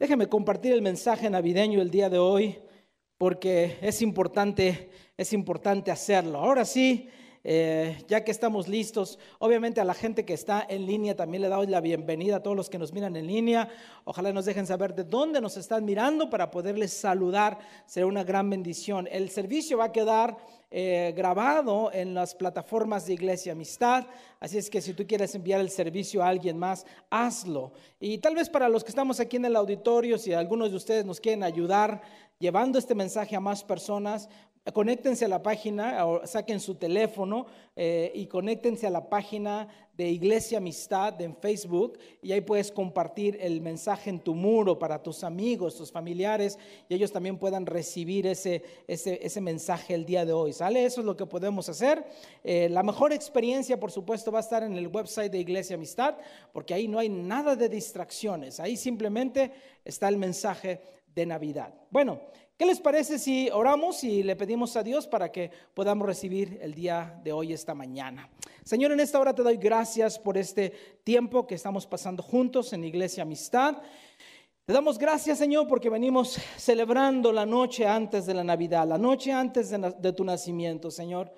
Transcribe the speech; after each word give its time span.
Déjeme 0.00 0.30
compartir 0.30 0.72
el 0.72 0.80
mensaje 0.80 1.28
navideño 1.28 1.82
el 1.82 1.90
día 1.90 2.08
de 2.08 2.16
hoy 2.16 2.58
porque 3.18 3.76
es 3.82 4.00
importante, 4.00 4.88
es 5.14 5.34
importante 5.34 5.90
hacerlo. 5.90 6.38
Ahora 6.38 6.64
sí, 6.64 7.10
eh, 7.42 8.04
ya 8.06 8.22
que 8.22 8.30
estamos 8.30 8.68
listos, 8.68 9.18
obviamente 9.38 9.80
a 9.80 9.84
la 9.84 9.94
gente 9.94 10.26
que 10.26 10.34
está 10.34 10.66
en 10.68 10.84
línea 10.86 11.16
también 11.16 11.42
le 11.42 11.48
doy 11.48 11.66
la 11.68 11.80
bienvenida 11.80 12.36
a 12.36 12.42
todos 12.42 12.56
los 12.56 12.68
que 12.68 12.78
nos 12.78 12.92
miran 12.92 13.16
en 13.16 13.26
línea. 13.26 13.68
Ojalá 14.04 14.32
nos 14.32 14.44
dejen 14.44 14.66
saber 14.66 14.94
de 14.94 15.04
dónde 15.04 15.40
nos 15.40 15.56
están 15.56 15.84
mirando 15.84 16.28
para 16.28 16.50
poderles 16.50 16.92
saludar. 16.92 17.58
Será 17.86 18.06
una 18.06 18.24
gran 18.24 18.50
bendición. 18.50 19.08
El 19.10 19.30
servicio 19.30 19.78
va 19.78 19.86
a 19.86 19.92
quedar 19.92 20.36
eh, 20.70 21.14
grabado 21.16 21.90
en 21.92 22.14
las 22.14 22.34
plataformas 22.34 23.06
de 23.06 23.14
Iglesia 23.14 23.52
Amistad. 23.52 24.06
Así 24.38 24.58
es 24.58 24.68
que 24.68 24.80
si 24.82 24.92
tú 24.92 25.06
quieres 25.06 25.34
enviar 25.34 25.60
el 25.60 25.70
servicio 25.70 26.22
a 26.22 26.28
alguien 26.28 26.58
más, 26.58 26.84
hazlo. 27.08 27.72
Y 27.98 28.18
tal 28.18 28.34
vez 28.34 28.50
para 28.50 28.68
los 28.68 28.84
que 28.84 28.90
estamos 28.90 29.18
aquí 29.18 29.36
en 29.36 29.46
el 29.46 29.56
auditorio, 29.56 30.18
si 30.18 30.32
algunos 30.32 30.70
de 30.70 30.76
ustedes 30.76 31.04
nos 31.04 31.20
quieren 31.20 31.42
ayudar 31.42 32.02
llevando 32.38 32.78
este 32.78 32.94
mensaje 32.94 33.36
a 33.36 33.40
más 33.40 33.62
personas, 33.62 34.28
conéctense 34.72 35.24
a 35.24 35.28
la 35.28 35.42
página, 35.42 36.06
o 36.06 36.26
saquen 36.26 36.60
su 36.60 36.74
teléfono 36.74 37.46
eh, 37.74 38.12
y 38.14 38.26
conéctense 38.26 38.86
a 38.86 38.90
la 38.90 39.08
página 39.08 39.66
de 39.96 40.08
Iglesia 40.10 40.58
Amistad 40.58 41.20
en 41.20 41.34
Facebook 41.34 41.98
y 42.22 42.32
ahí 42.32 42.42
puedes 42.42 42.70
compartir 42.70 43.38
el 43.40 43.60
mensaje 43.60 44.10
en 44.10 44.20
tu 44.20 44.34
muro 44.34 44.78
para 44.78 45.02
tus 45.02 45.24
amigos, 45.24 45.76
tus 45.76 45.90
familiares 45.90 46.58
y 46.88 46.94
ellos 46.94 47.10
también 47.10 47.38
puedan 47.38 47.66
recibir 47.66 48.26
ese, 48.26 48.62
ese, 48.86 49.40
mensaje 49.40 49.94
el 49.94 50.04
día 50.04 50.24
de 50.24 50.32
hoy. 50.32 50.52
¿Sale? 50.52 50.84
Eso 50.84 51.00
es 51.00 51.06
lo 51.06 51.16
que 51.16 51.26
podemos 51.26 51.68
hacer. 51.68 52.04
Eh, 52.44 52.68
la 52.70 52.82
mejor 52.82 53.12
experiencia, 53.12 53.80
por 53.80 53.90
supuesto, 53.90 54.30
va 54.30 54.38
a 54.38 54.42
estar 54.42 54.62
en 54.62 54.76
el 54.76 54.88
website 54.88 55.32
de 55.32 55.38
Iglesia 55.38 55.76
Amistad 55.76 56.16
porque 56.52 56.74
ahí 56.74 56.86
no 56.86 56.98
hay 56.98 57.08
nada 57.08 57.56
de 57.56 57.68
distracciones. 57.68 58.60
Ahí 58.60 58.76
simplemente 58.76 59.52
está 59.84 60.08
el 60.08 60.18
mensaje 60.18 60.80
de 61.14 61.26
Navidad. 61.26 61.74
Bueno, 61.90 62.20
¿Qué 62.60 62.66
les 62.66 62.78
parece 62.78 63.18
si 63.18 63.48
oramos 63.48 64.04
y 64.04 64.22
le 64.22 64.36
pedimos 64.36 64.76
a 64.76 64.82
Dios 64.82 65.06
para 65.06 65.32
que 65.32 65.50
podamos 65.72 66.06
recibir 66.06 66.58
el 66.60 66.74
día 66.74 67.18
de 67.24 67.32
hoy, 67.32 67.54
esta 67.54 67.74
mañana? 67.74 68.28
Señor, 68.62 68.92
en 68.92 69.00
esta 69.00 69.18
hora 69.18 69.34
te 69.34 69.42
doy 69.42 69.56
gracias 69.56 70.18
por 70.18 70.36
este 70.36 71.00
tiempo 71.02 71.46
que 71.46 71.54
estamos 71.54 71.86
pasando 71.86 72.22
juntos 72.22 72.74
en 72.74 72.84
Iglesia 72.84 73.22
Amistad. 73.22 73.78
Te 74.66 74.74
damos 74.74 74.98
gracias, 74.98 75.38
Señor, 75.38 75.68
porque 75.68 75.88
venimos 75.88 76.38
celebrando 76.58 77.32
la 77.32 77.46
noche 77.46 77.86
antes 77.86 78.26
de 78.26 78.34
la 78.34 78.44
Navidad, 78.44 78.86
la 78.86 78.98
noche 78.98 79.32
antes 79.32 79.70
de, 79.70 80.12
tu 80.12 80.22
nacimiento, 80.22 80.90
Señor. 80.90 81.32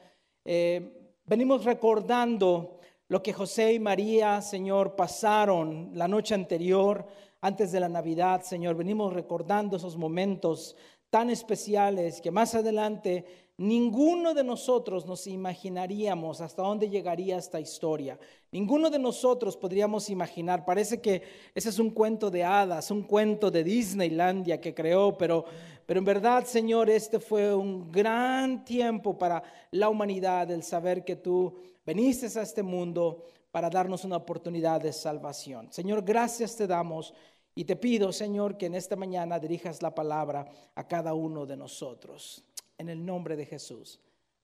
Eh, 0.44 1.14
venimos 1.24 1.64
recordando 1.64 2.80
lo 3.06 3.22
que 3.22 3.32
José 3.32 3.74
y 3.74 3.78
María, 3.78 4.42
Señor, 4.42 4.96
pasaron 4.96 5.92
la 5.94 6.08
noche 6.08 6.34
anterior, 6.34 7.06
antes 7.42 7.70
de 7.70 7.80
la 7.80 7.88
Navidad, 7.88 8.42
Señor. 8.42 8.76
Venimos 8.76 9.12
recordando 9.12 9.76
esos 9.76 9.96
momentos 9.96 10.76
tan 11.12 11.28
especiales 11.28 12.22
que 12.22 12.30
más 12.30 12.54
adelante 12.54 13.26
ninguno 13.58 14.32
de 14.32 14.42
nosotros 14.42 15.04
nos 15.04 15.26
imaginaríamos 15.26 16.40
hasta 16.40 16.62
dónde 16.62 16.88
llegaría 16.88 17.36
esta 17.36 17.60
historia. 17.60 18.18
Ninguno 18.50 18.88
de 18.88 18.98
nosotros 18.98 19.54
podríamos 19.58 20.08
imaginar, 20.08 20.64
parece 20.64 21.02
que 21.02 21.20
ese 21.54 21.68
es 21.68 21.78
un 21.78 21.90
cuento 21.90 22.30
de 22.30 22.44
hadas, 22.44 22.90
un 22.90 23.02
cuento 23.02 23.50
de 23.50 23.62
Disneylandia 23.62 24.58
que 24.58 24.72
creó, 24.72 25.18
pero, 25.18 25.44
pero 25.84 25.98
en 25.98 26.06
verdad, 26.06 26.46
Señor, 26.46 26.88
este 26.88 27.20
fue 27.20 27.54
un 27.54 27.92
gran 27.92 28.64
tiempo 28.64 29.18
para 29.18 29.42
la 29.70 29.90
humanidad, 29.90 30.50
el 30.50 30.62
saber 30.62 31.04
que 31.04 31.16
tú 31.16 31.58
veniste 31.84 32.26
a 32.38 32.42
este 32.42 32.62
mundo 32.62 33.26
para 33.50 33.68
darnos 33.68 34.06
una 34.06 34.16
oportunidad 34.16 34.80
de 34.80 34.94
salvación. 34.94 35.70
Señor, 35.70 36.02
gracias 36.02 36.56
te 36.56 36.66
damos 36.66 37.12
y 37.54 37.64
te 37.64 37.76
pido, 37.76 38.12
Señor, 38.12 38.56
que 38.56 38.66
en 38.66 38.74
esta 38.74 38.96
mañana 38.96 39.38
dirijas 39.38 39.82
la 39.82 39.94
palabra 39.94 40.50
a 40.74 40.88
cada 40.88 41.12
uno 41.12 41.44
de 41.44 41.56
nosotros. 41.56 42.44
En 42.78 42.88
el 42.88 43.04
nombre 43.04 43.36
de 43.36 43.46
Jesús. 43.46 44.00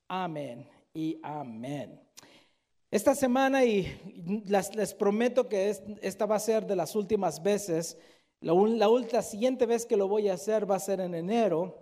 Amén 0.08 0.68
y 0.92 1.18
amén. 1.22 2.00
Esta 2.90 3.14
semana, 3.14 3.64
y 3.64 3.86
les, 4.46 4.94
prometo 4.94 5.48
que 5.48 5.74
esta 6.00 6.26
va 6.26 6.36
a 6.36 6.40
ser 6.40 6.66
de 6.66 6.76
las 6.76 6.94
últimas 6.94 7.42
veces, 7.42 7.98
la, 8.40 8.54
la, 8.54 9.22
siguiente 9.22 9.66
vez 9.66 9.84
que 9.84 9.96
lo 9.96 10.08
voy 10.08 10.28
a 10.28 10.34
hacer 10.34 10.70
va 10.70 10.76
a 10.76 10.80
ser 10.80 11.00
en 11.00 11.14
enero. 11.14 11.76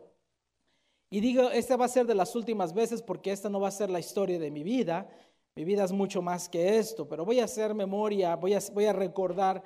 Y 1.11 1.21
digo, 1.21 1.51
esta 1.51 1.77
va 1.77 1.85
a 1.85 1.89
ser 1.89 2.07
de 2.07 2.15
las 2.15 2.35
últimas 2.35 2.73
veces 2.73 3.03
porque 3.03 3.31
esta 3.31 3.49
no 3.49 3.61
va 3.61 3.69
a 3.69 3.73
ser 3.73 3.91
la 3.91 4.01
historia 4.01 4.39
de 4.39 4.51
mi 4.51 4.63
vida. 4.63 5.09
Mi 5.55 5.65
vida 5.65 5.85
es 5.85 5.93
mucho 5.93 6.23
más 6.23 6.49
que 6.49 6.79
esto, 6.79 7.09
pero 7.09 7.25
voy 7.25 7.41
a 7.41 7.45
hacer 7.45 7.75
memoria, 7.75 8.37
voy 8.37 8.55
a, 8.55 8.61
voy 8.73 8.87
a 8.87 8.93
recordar 8.93 9.63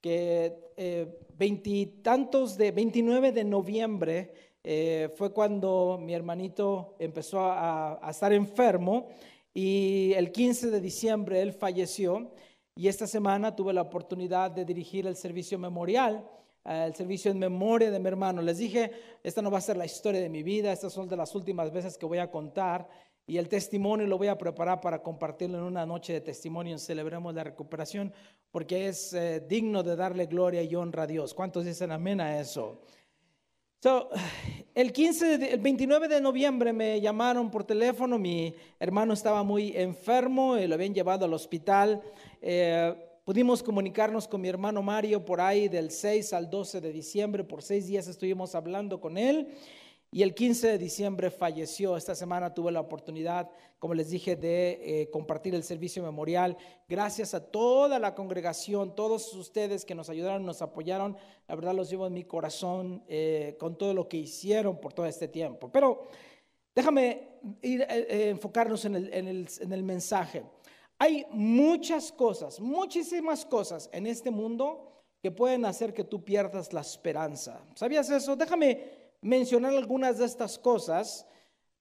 que 0.00 0.72
eh, 0.76 1.18
veintitantos 1.36 2.56
de 2.56 2.70
29 2.72 3.32
de 3.32 3.44
noviembre 3.44 4.32
eh, 4.62 5.10
fue 5.16 5.32
cuando 5.32 5.98
mi 6.00 6.14
hermanito 6.14 6.96
empezó 6.98 7.40
a, 7.42 8.00
estar 8.10 8.32
enfermo 8.32 9.08
y 9.54 10.12
el 10.14 10.30
15 10.30 10.70
de 10.70 10.80
diciembre 10.80 11.40
él 11.40 11.52
falleció 11.52 12.32
y 12.74 12.88
esta 12.88 13.06
semana 13.06 13.56
tuve 13.56 13.72
la 13.72 13.82
oportunidad 13.82 14.50
de 14.50 14.64
dirigir 14.64 15.06
el 15.06 15.16
servicio 15.16 15.58
memorial 15.58 16.24
eh, 16.64 16.84
el 16.86 16.94
servicio 16.94 17.30
en 17.30 17.38
memoria 17.38 17.90
de 17.90 17.98
mi 17.98 18.08
hermano. 18.08 18.42
Les 18.42 18.58
dije, 18.58 18.90
esta 19.22 19.40
no 19.40 19.50
va 19.50 19.58
a 19.58 19.62
ser 19.62 19.76
la 19.76 19.86
historia 19.86 20.20
de 20.20 20.28
mi 20.28 20.42
vida, 20.42 20.70
estas 20.70 20.92
son 20.92 21.08
de 21.08 21.16
las 21.16 21.34
últimas 21.34 21.72
veces 21.72 21.96
que 21.96 22.04
voy 22.04 22.18
a 22.18 22.30
contar 22.30 22.88
y 23.28 23.36
el 23.36 23.46
testimonio 23.46 24.06
lo 24.06 24.16
voy 24.16 24.28
a 24.28 24.38
preparar 24.38 24.80
para 24.80 25.02
compartirlo 25.02 25.58
en 25.58 25.64
una 25.64 25.84
noche 25.84 26.14
de 26.14 26.22
testimonio 26.22 26.78
Celebremos 26.78 27.34
la 27.34 27.44
recuperación, 27.44 28.10
porque 28.50 28.88
es 28.88 29.12
eh, 29.12 29.44
digno 29.46 29.82
de 29.82 29.96
darle 29.96 30.24
gloria 30.24 30.62
y 30.62 30.74
honra 30.74 31.02
a 31.02 31.06
Dios. 31.06 31.34
¿Cuántos 31.34 31.66
dicen 31.66 31.92
amén 31.92 32.22
a 32.22 32.40
eso? 32.40 32.80
So, 33.80 34.08
el 34.74 34.92
15, 34.94 35.52
el 35.52 35.60
29 35.60 36.08
de 36.08 36.22
noviembre 36.22 36.72
me 36.72 36.98
llamaron 37.02 37.50
por 37.50 37.64
teléfono, 37.64 38.18
mi 38.18 38.54
hermano 38.80 39.12
estaba 39.12 39.42
muy 39.42 39.76
enfermo, 39.76 40.56
y 40.56 40.66
lo 40.66 40.74
habían 40.74 40.94
llevado 40.94 41.26
al 41.26 41.34
hospital. 41.34 42.00
Eh, 42.40 42.94
pudimos 43.24 43.62
comunicarnos 43.62 44.26
con 44.26 44.40
mi 44.40 44.48
hermano 44.48 44.82
Mario 44.82 45.22
por 45.22 45.42
ahí 45.42 45.68
del 45.68 45.90
6 45.90 46.32
al 46.32 46.48
12 46.48 46.80
de 46.80 46.92
diciembre, 46.92 47.44
por 47.44 47.62
seis 47.62 47.86
días 47.86 48.08
estuvimos 48.08 48.54
hablando 48.54 49.02
con 49.02 49.18
él. 49.18 49.48
Y 50.10 50.22
el 50.22 50.34
15 50.34 50.68
de 50.68 50.78
diciembre 50.78 51.30
falleció. 51.30 51.96
Esta 51.96 52.14
semana 52.14 52.54
tuve 52.54 52.72
la 52.72 52.80
oportunidad, 52.80 53.50
como 53.78 53.92
les 53.92 54.08
dije, 54.08 54.36
de 54.36 55.02
eh, 55.02 55.10
compartir 55.10 55.54
el 55.54 55.62
servicio 55.62 56.02
memorial. 56.02 56.56
Gracias 56.88 57.34
a 57.34 57.44
toda 57.44 57.98
la 57.98 58.14
congregación, 58.14 58.94
todos 58.94 59.34
ustedes 59.34 59.84
que 59.84 59.94
nos 59.94 60.08
ayudaron, 60.08 60.46
nos 60.46 60.62
apoyaron. 60.62 61.16
La 61.46 61.54
verdad 61.54 61.74
los 61.74 61.90
llevo 61.90 62.06
en 62.06 62.14
mi 62.14 62.24
corazón 62.24 63.04
eh, 63.06 63.56
con 63.60 63.76
todo 63.76 63.92
lo 63.92 64.08
que 64.08 64.16
hicieron 64.16 64.80
por 64.80 64.94
todo 64.94 65.04
este 65.04 65.28
tiempo. 65.28 65.70
Pero 65.70 66.04
déjame 66.74 67.28
ir, 67.60 67.82
eh, 67.82 68.30
enfocarnos 68.30 68.86
en 68.86 68.94
el, 68.96 69.12
en, 69.12 69.28
el, 69.28 69.48
en 69.60 69.72
el 69.72 69.82
mensaje. 69.82 70.42
Hay 70.98 71.26
muchas 71.30 72.10
cosas, 72.10 72.60
muchísimas 72.60 73.44
cosas 73.44 73.90
en 73.92 74.06
este 74.06 74.30
mundo 74.30 75.04
que 75.22 75.30
pueden 75.30 75.64
hacer 75.64 75.92
que 75.92 76.04
tú 76.04 76.24
pierdas 76.24 76.72
la 76.72 76.80
esperanza. 76.80 77.60
¿Sabías 77.74 78.08
eso? 78.08 78.36
Déjame 78.36 78.97
mencionar 79.20 79.74
algunas 79.74 80.18
de 80.18 80.24
estas 80.24 80.58
cosas. 80.58 81.26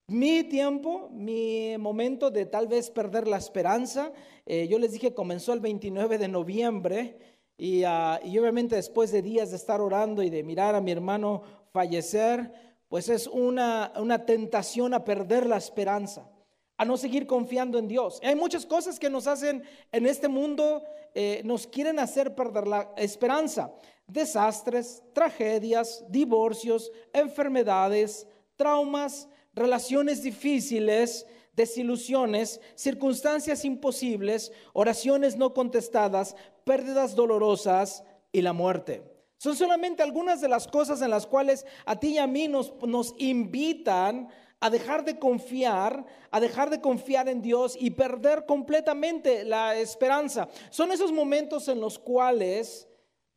Mi 0.08 0.44
tiempo, 0.44 1.10
mi 1.12 1.78
momento 1.78 2.32
de 2.32 2.46
tal 2.46 2.68
vez 2.68 2.90
perder 2.90 3.28
la 3.28 3.38
esperanza, 3.38 4.12
eh, 4.46 4.68
yo 4.68 4.80
les 4.80 4.94
dije 4.94 5.14
comenzó 5.14 5.54
el 5.54 5.60
29 5.60 6.18
de 6.18 6.28
noviembre 6.28 7.18
y, 7.58 7.80
y, 7.80 8.40
obviamente 8.40 8.76
después 8.76 9.12
de 9.12 9.22
días 9.22 9.50
de 9.50 9.58
estar 9.58 9.82
orando 9.82 10.24
y 10.24 10.30
de 10.30 10.44
mirar 10.44 10.76
a 10.76 10.82
mi 10.82 10.92
hermano 10.92 11.42
fallecer, 11.74 12.52
pues 12.88 13.10
es 13.10 13.28
una, 13.28 13.92
una 13.98 14.26
tentación 14.26 14.94
a 14.94 15.04
perder 15.04 15.46
la 15.46 15.58
esperanza, 15.58 16.30
a 16.78 16.86
no 16.86 16.96
seguir 16.96 17.28
confiando 17.28 17.78
en 17.78 17.88
Dios. 17.88 18.20
Hay 18.24 18.36
muchas 18.36 18.66
cosas 18.66 19.00
que 19.00 19.10
nos 19.10 19.28
hacen 19.28 19.64
en 19.92 20.06
este 20.06 20.28
mundo, 20.28 20.84
eh, 21.16 21.42
nos 21.44 21.68
quieren 21.68 22.00
hacer 22.00 22.36
perder 22.36 22.68
la 22.68 22.94
esperanza 22.98 23.72
desastres, 24.08 25.04
tragedias, 25.14 26.04
divorcios, 26.10 26.92
enfermedades, 27.14 28.26
traumas, 28.56 29.28
relaciones 29.54 30.24
difíciles, 30.24 31.28
desilusiones, 31.54 32.62
circunstancias 32.76 33.66
imposibles, 33.66 34.52
oraciones 34.74 35.36
no 35.36 35.54
contestadas, 35.54 36.36
pérdidas 36.64 37.16
dolorosas 37.16 38.04
y 38.32 38.42
la 38.42 38.54
muerte. 38.54 39.04
Son 39.38 39.56
solamente 39.56 40.02
algunas 40.02 40.42
de 40.42 40.48
las 40.48 40.68
cosas 40.68 41.02
en 41.02 41.12
las 41.12 41.28
cuales 41.28 41.66
a 41.86 42.00
ti 42.00 42.14
y 42.14 42.18
a 42.18 42.28
mí 42.28 42.48
nos, 42.48 42.74
nos 42.88 43.14
invitan 43.18 44.30
a 44.60 44.70
dejar 44.70 45.06
de 45.06 45.20
confiar, 45.20 46.06
a 46.32 46.40
dejar 46.40 46.70
de 46.70 46.82
confiar 46.82 47.30
en 47.30 47.42
Dios 47.42 47.78
y 47.80 47.92
perder 47.92 48.46
completamente 48.46 49.44
la 49.44 49.76
esperanza. 49.76 50.48
Son 50.70 50.92
esos 50.92 51.12
momentos 51.12 51.68
en 51.68 51.80
los 51.80 52.00
cuales 52.00 52.88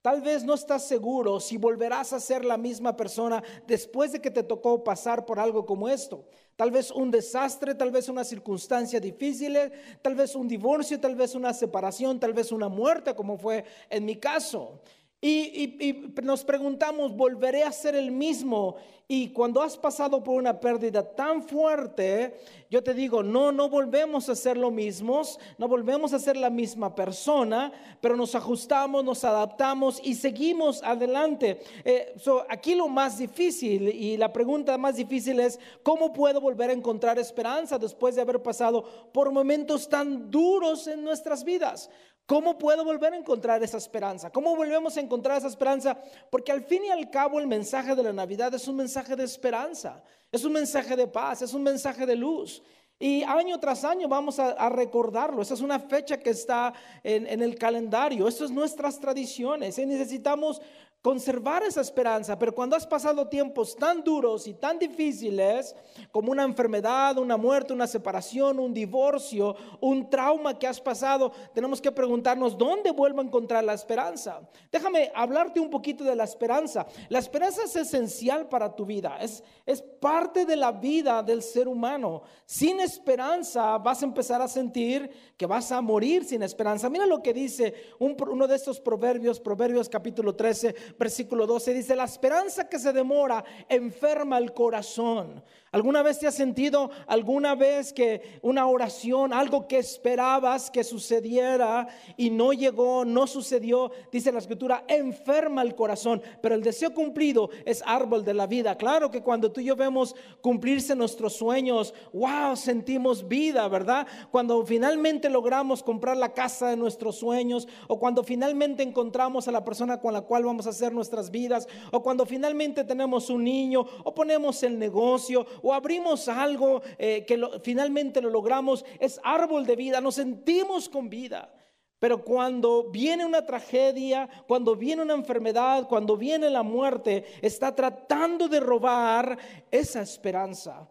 Tal 0.03 0.23
vez 0.23 0.45
no 0.45 0.55
estás 0.55 0.89
seguro 0.89 1.41
si 1.41 1.59
volverás 1.59 2.15
a 2.15 2.21
ser 2.21 2.43
la 2.43 2.57
misma 2.57 2.97
persona 2.97 3.43
después 3.67 4.13
de 4.13 4.21
que 4.23 4.31
te 4.31 4.43
tocó 4.43 4.83
pasar 4.83 5.27
por 5.27 5.39
algo 5.39 5.67
como 5.67 5.91
esto. 5.91 6.25
Tal 6.57 6.71
vez 6.71 6.91
un 6.91 7.11
desastre, 7.11 7.75
tal 7.75 7.91
vez 7.91 8.09
una 8.09 8.25
circunstancia 8.25 8.99
difícil, 8.99 9.59
tal 10.01 10.15
vez 10.15 10.35
un 10.35 10.49
divorcio, 10.49 10.99
tal 10.99 11.17
vez 11.17 11.35
una 11.35 11.53
separación, 11.53 12.19
tal 12.19 12.33
vez 12.33 12.51
una 12.51 12.71
muerte 12.71 13.15
como 13.15 13.37
fue 13.37 13.63
en 13.91 14.07
mi 14.07 14.17
caso. 14.17 14.81
Y, 15.23 16.15
nos 16.23 16.45
preguntamos, 16.45 17.15
¿volveré 17.15 17.63
a 17.63 17.73
ser 17.73 17.95
el 17.95 18.11
mismo? 18.11 18.77
Y 19.07 19.31
cuando 19.31 19.61
has 19.61 19.77
pasado 19.77 20.25
por 20.25 20.37
una 20.37 20.59
pérdida 20.61 21.03
tan 21.03 21.43
fuerte, 21.43 22.39
yo 22.71 22.83
te 22.83 22.95
digo, 22.95 23.23
no, 23.23 23.53
no 23.53 23.69
volvemos 23.69 24.31
a 24.31 24.35
ser 24.35 24.57
lo 24.57 24.71
mismos, 24.71 25.39
no 25.59 25.69
volvemos 25.69 26.15
a 26.15 26.19
ser 26.19 26.39
la 26.39 26.49
misma 26.49 26.95
persona, 26.95 27.71
pero 28.01 28.17
nos 28.17 28.35
ajustamos, 28.35 29.05
nos 29.05 29.23
adaptamos 29.25 30.01
y 30.03 30.15
seguimos 30.15 30.83
adelante. 30.83 31.61
Eh, 31.85 32.15
aquí 32.49 32.75
lo 32.75 32.89
más 32.89 33.19
difícil 33.19 33.89
y 33.89 34.17
la 34.17 34.33
pregunta 34.33 34.79
más 34.79 34.97
difícil 34.97 35.41
es, 35.41 35.59
¿cómo 35.83 36.15
puedo 36.15 36.41
volver 36.41 36.71
a 36.71 36.75
encontrar 36.75 37.19
esperanza 37.19 37.79
después 37.79 38.15
de 38.15 38.23
haber 38.23 38.43
pasado 38.43 38.85
por 39.13 39.33
momentos 39.33 39.87
tan 39.87 40.31
duros 40.31 40.87
en 40.87 41.05
nuestras 41.05 41.45
vidas? 41.45 41.91
¿Cómo 42.31 42.57
puedo 42.57 42.85
volver 42.85 43.13
a 43.13 43.17
encontrar 43.17 43.61
esa 43.61 43.77
esperanza? 43.77 44.31
¿Cómo 44.31 44.55
volvemos 44.55 44.97
a 44.97 45.01
encontrar 45.01 45.39
esa 45.39 45.49
esperanza? 45.49 46.01
Porque 46.31 46.53
al 46.53 46.63
fin 46.63 46.85
y 46.85 46.89
al 46.89 47.11
cabo 47.11 47.41
el 47.41 47.49
mensaje 47.49 47.97
de 47.97 48.05
la 48.05 48.13
Navidad 48.13 48.55
es 48.55 48.69
un 48.69 48.77
mensaje 48.77 49.17
de 49.17 49.25
esperanza, 49.25 50.01
es 50.31 50.45
un 50.45 50.53
mensaje 50.53 50.95
de 50.95 51.09
paz, 51.09 51.43
es 51.43 51.53
un 51.55 51.65
mensaje 51.65 52.07
de 52.07 52.15
luz. 52.15 52.63
Y 53.01 53.25
año 53.25 53.59
tras 53.59 53.83
año 53.83 54.07
vamos 54.07 54.39
a, 54.39 54.69
recordarlo. 54.69 55.43
Esa 55.43 55.55
es 55.55 55.61
una 55.61 55.81
fecha 55.81 56.21
que 56.21 56.31
está 56.31 56.73
en, 57.03 57.43
el 57.43 57.57
calendario. 57.57 58.29
Eso 58.29 58.45
es 58.45 58.53
nuestras 58.53 59.01
tradiciones. 59.01 59.77
Y 59.81 59.87
necesitamos 59.87 60.63
conservar 61.03 61.63
esa 61.63 61.81
esperanza, 61.81 62.39
pero 62.39 62.55
cuando 62.55 62.77
has 62.77 62.87
pasado 62.87 63.27
tiempos 63.27 63.75
tan 63.75 64.05
duros 64.05 64.47
y 64.47 64.53
tan 64.53 64.79
difíciles 64.79 65.75
como 66.13 66.31
una 66.31 66.45
enfermedad, 66.45 67.17
una 67.17 67.39
muerte, 67.39 67.73
una 67.73 67.87
separación, 67.87 68.59
un 68.59 68.75
divorcio, 68.75 69.57
un 69.81 70.11
trauma 70.11 70.59
que 70.59 70.67
has 70.67 70.81
pasado, 70.81 71.33
tenemos 71.55 71.81
que 71.81 71.91
preguntarnos 71.91 72.57
dónde 72.57 72.91
vuelvo 72.91 73.21
a 73.21 73.25
encontrar 73.25 73.65
la 73.65 73.73
esperanza. 73.73 74.43
Déjame 74.71 75.11
hablarte 75.15 75.59
un 75.59 75.71
poquito 75.71 76.05
de 76.05 76.15
la 76.15 76.25
esperanza. 76.25 76.87
La 77.09 77.19
esperanza 77.19 77.63
es 77.65 77.77
esencial 77.77 78.49
para 78.49 78.77
tu 78.77 78.85
vida, 78.85 79.17
es, 79.23 79.43
es 79.65 79.81
parte 79.81 80.45
de 80.45 80.57
la 80.57 80.73
vida 80.73 81.23
del 81.23 81.43
ser 81.43 81.67
humano. 81.67 82.23
Sin 82.45 82.79
esperanza 82.79 83.79
vas 83.79 84.03
a 84.03 84.05
empezar 84.05 84.43
a 84.43 84.49
sentir 84.49 85.11
que 85.39 85.47
vas 85.47 85.73
a 85.73 85.81
morir 85.81 86.25
sin 86.25 86.43
esperanza. 86.43 86.91
Mira 86.91 87.07
lo 87.07 87.23
que 87.23 87.33
dice 87.33 87.73
uno 87.99 88.47
de 88.47 88.57
estos 88.57 88.81
proverbios, 88.81 89.41
Proverbios 89.41 89.89
capítulo 89.89 90.35
13 90.35 90.90
versículo 90.99 91.47
12 91.47 91.75
dice, 91.75 91.97
la 91.97 92.05
esperanza 92.05 92.69
que 92.69 92.79
se 92.79 92.93
demora 92.93 93.45
enferma 93.69 94.39
el 94.39 94.53
corazón, 94.53 95.43
¿Alguna 95.73 96.03
vez 96.03 96.19
te 96.19 96.27
has 96.27 96.35
sentido 96.35 96.91
alguna 97.07 97.55
vez 97.55 97.93
que 97.93 98.41
una 98.43 98.67
oración, 98.67 99.33
algo 99.33 99.69
que 99.69 99.79
esperabas 99.79 100.69
que 100.69 100.83
sucediera 100.83 101.87
y 102.17 102.29
no 102.29 102.53
llegó, 102.53 103.05
no 103.05 103.29
sucedió? 103.29 103.93
Dice 104.11 104.33
la 104.33 104.41
escritura, 104.41 104.83
enferma 104.89 105.63
el 105.63 105.77
corazón, 105.77 106.23
pero 106.43 106.57
el 106.57 106.65
deseo 106.65 106.93
cumplido 106.93 107.51
es 107.65 107.85
árbol 107.87 108.25
de 108.25 108.35
la 108.35 108.49
vida. 108.49 108.77
Claro 108.77 109.13
que 109.13 109.23
cuando 109.23 109.53
tú 109.53 109.61
y 109.61 109.67
yo 109.67 109.77
vemos 109.77 110.17
cumplirse 110.41 110.97
nuestros 110.97 111.35
sueños, 111.35 111.95
wow, 112.13 112.57
sentimos 112.57 113.29
vida, 113.29 113.69
¿verdad? 113.69 114.09
Cuando 114.33 114.67
finalmente 114.67 115.31
logramos 115.31 115.85
comprar 115.85 116.17
la 116.17 116.35
casa 116.35 116.71
de 116.71 116.77
nuestros 116.77 117.15
sueños 117.15 117.69
o 117.87 118.01
cuando 118.01 118.25
finalmente 118.25 118.83
encontramos 118.83 119.47
a 119.47 119.53
la 119.53 119.65
persona 119.65 120.01
con 120.01 120.15
la 120.15 120.23
cual 120.23 120.43
vamos 120.43 120.67
a 120.67 120.71
hacer 120.71 120.93
nuestras 120.93 121.31
vidas 121.31 121.69
o 121.93 122.03
cuando 122.03 122.27
finalmente 122.27 122.83
tenemos 122.83 123.31
un 123.31 123.45
niño 123.45 123.87
o 124.03 124.13
ponemos 124.13 124.65
el 124.65 124.77
negocio 124.77 125.47
o 125.63 125.73
abrimos 125.73 126.29
algo 126.29 126.83
eh, 126.99 127.25
que 127.27 127.41
finalmente 127.63 128.21
lo 128.21 128.31
logramos, 128.31 128.85
es 128.99 129.21
árbol 129.23 129.67
de 129.67 129.77
vida, 129.77 130.01
nos 130.01 130.17
sentimos 130.17 130.89
con 130.89 131.09
vida. 131.09 131.53
Pero 131.99 132.25
cuando 132.25 132.91
viene 132.91 133.27
una 133.27 133.45
tragedia, 133.45 134.29
cuando 134.49 134.75
viene 134.75 135.03
una 135.03 135.15
enfermedad, 135.15 135.87
cuando 135.87 136.17
viene 136.17 136.49
la 136.49 136.63
muerte, 136.63 137.27
está 137.43 137.75
tratando 137.75 138.49
de 138.49 138.59
robar 138.59 139.39
esa 139.71 140.01
esperanza. 140.01 140.89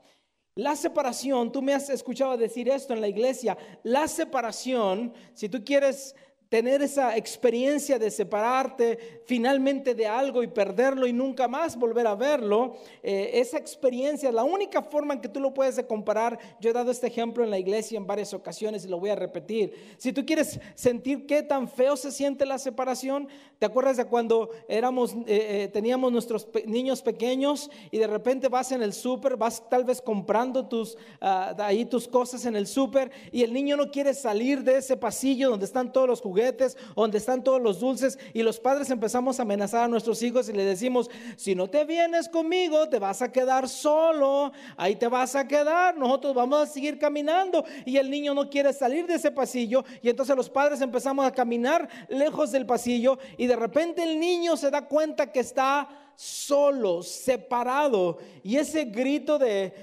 La 0.53 0.75
separación, 0.75 1.51
tú 1.51 1.61
me 1.61 1.73
has 1.73 1.89
escuchado 1.89 2.37
decir 2.37 2.69
esto 2.69 2.93
en 2.93 3.01
la 3.01 3.07
iglesia, 3.07 3.57
la 3.81 4.07
separación, 4.07 5.13
si 5.33 5.49
tú 5.49 5.63
quieres 5.63 6.15
tener 6.49 6.81
esa 6.81 7.15
experiencia 7.15 7.99
de 7.99 8.09
separarte 8.09 9.21
finalmente 9.25 9.93
de 9.93 10.07
algo 10.07 10.41
y 10.41 10.47
perderlo 10.47 11.05
y 11.05 11.13
nunca 11.13 11.47
más 11.47 11.77
volver 11.77 12.07
a 12.07 12.15
verlo, 12.15 12.75
eh, 13.03 13.29
esa 13.35 13.59
experiencia, 13.59 14.31
la 14.31 14.43
única 14.43 14.81
forma 14.81 15.13
en 15.13 15.21
que 15.21 15.29
tú 15.29 15.39
lo 15.39 15.53
puedes 15.53 15.79
comparar, 15.83 16.39
yo 16.59 16.71
he 16.71 16.73
dado 16.73 16.89
este 16.89 17.05
ejemplo 17.05 17.43
en 17.43 17.51
la 17.51 17.59
iglesia 17.59 17.97
en 17.97 18.07
varias 18.07 18.33
ocasiones 18.33 18.83
y 18.83 18.87
lo 18.87 18.99
voy 18.99 19.11
a 19.11 19.15
repetir. 19.15 19.95
Si 19.97 20.11
tú 20.11 20.25
quieres 20.25 20.59
sentir 20.73 21.27
qué 21.27 21.43
tan 21.43 21.69
feo 21.69 21.95
se 21.95 22.11
siente 22.11 22.47
la 22.47 22.57
separación, 22.57 23.27
¿te 23.59 23.67
acuerdas 23.67 23.97
de 23.97 24.05
cuando 24.05 24.49
éramos, 24.67 25.13
eh, 25.13 25.25
eh, 25.27 25.69
teníamos 25.71 26.11
nuestros 26.11 26.47
niños 26.65 27.03
pequeños 27.03 27.69
y 27.91 27.99
de 27.99 28.07
repente 28.07 28.47
vas 28.47 28.71
en 28.71 28.81
el 28.81 28.93
súper, 28.93 29.37
vas 29.37 29.69
tal 29.69 29.83
vez 29.83 30.01
comprando 30.01 30.67
tus, 30.67 30.97
ah, 31.21 31.55
ahí 31.59 31.85
tus 31.85 32.07
cosas 32.07 32.43
en 32.45 32.55
el 32.55 32.65
súper 32.65 33.11
y 33.31 33.43
el 33.43 33.53
niño 33.53 33.77
no 33.77 33.91
quiere 33.91 34.15
salir 34.15 34.63
de 34.63 34.77
ese 34.77 34.97
pasillo 34.97 35.51
donde 35.51 35.65
están 35.65 35.93
todos 35.93 36.07
los 36.07 36.21
juguetes? 36.21 36.38
Donde 36.95 37.17
están 37.17 37.43
todos 37.43 37.61
los 37.61 37.79
dulces 37.79 38.17
y 38.33 38.43
los 38.43 38.59
padres 38.59 38.89
empezamos 38.89 39.39
a 39.39 39.43
amenazar 39.43 39.83
a 39.83 39.87
nuestros 39.87 40.21
hijos 40.21 40.49
y 40.49 40.53
le 40.53 40.65
decimos, 40.65 41.09
si 41.35 41.55
no 41.55 41.69
te 41.69 41.85
vienes 41.85 42.29
conmigo, 42.29 42.89
te 42.89 42.99
vas 42.99 43.21
a 43.21 43.31
quedar 43.31 43.67
solo, 43.67 44.51
ahí 44.77 44.95
te 44.95 45.07
vas 45.07 45.35
a 45.35 45.47
quedar, 45.47 45.97
nosotros 45.97 46.33
vamos 46.33 46.61
a 46.61 46.65
seguir 46.71 46.97
caminando 46.97 47.65
y 47.85 47.97
el 47.97 48.09
niño 48.09 48.33
no 48.33 48.49
quiere 48.49 48.73
salir 48.73 49.07
de 49.07 49.15
ese 49.15 49.31
pasillo 49.31 49.83
y 50.01 50.09
entonces 50.09 50.35
los 50.35 50.49
padres 50.49 50.81
empezamos 50.81 51.25
a 51.25 51.31
caminar 51.31 51.87
lejos 52.09 52.51
del 52.51 52.65
pasillo 52.65 53.17
y 53.37 53.47
de 53.47 53.55
repente 53.55 54.03
el 54.03 54.19
niño 54.19 54.57
se 54.57 54.69
da 54.69 54.85
cuenta 54.85 55.31
que 55.31 55.39
está 55.39 55.87
solo, 56.19 57.01
separado. 57.01 58.17
Y 58.43 58.57
ese 58.57 58.83
grito 58.83 59.39
de, 59.39 59.73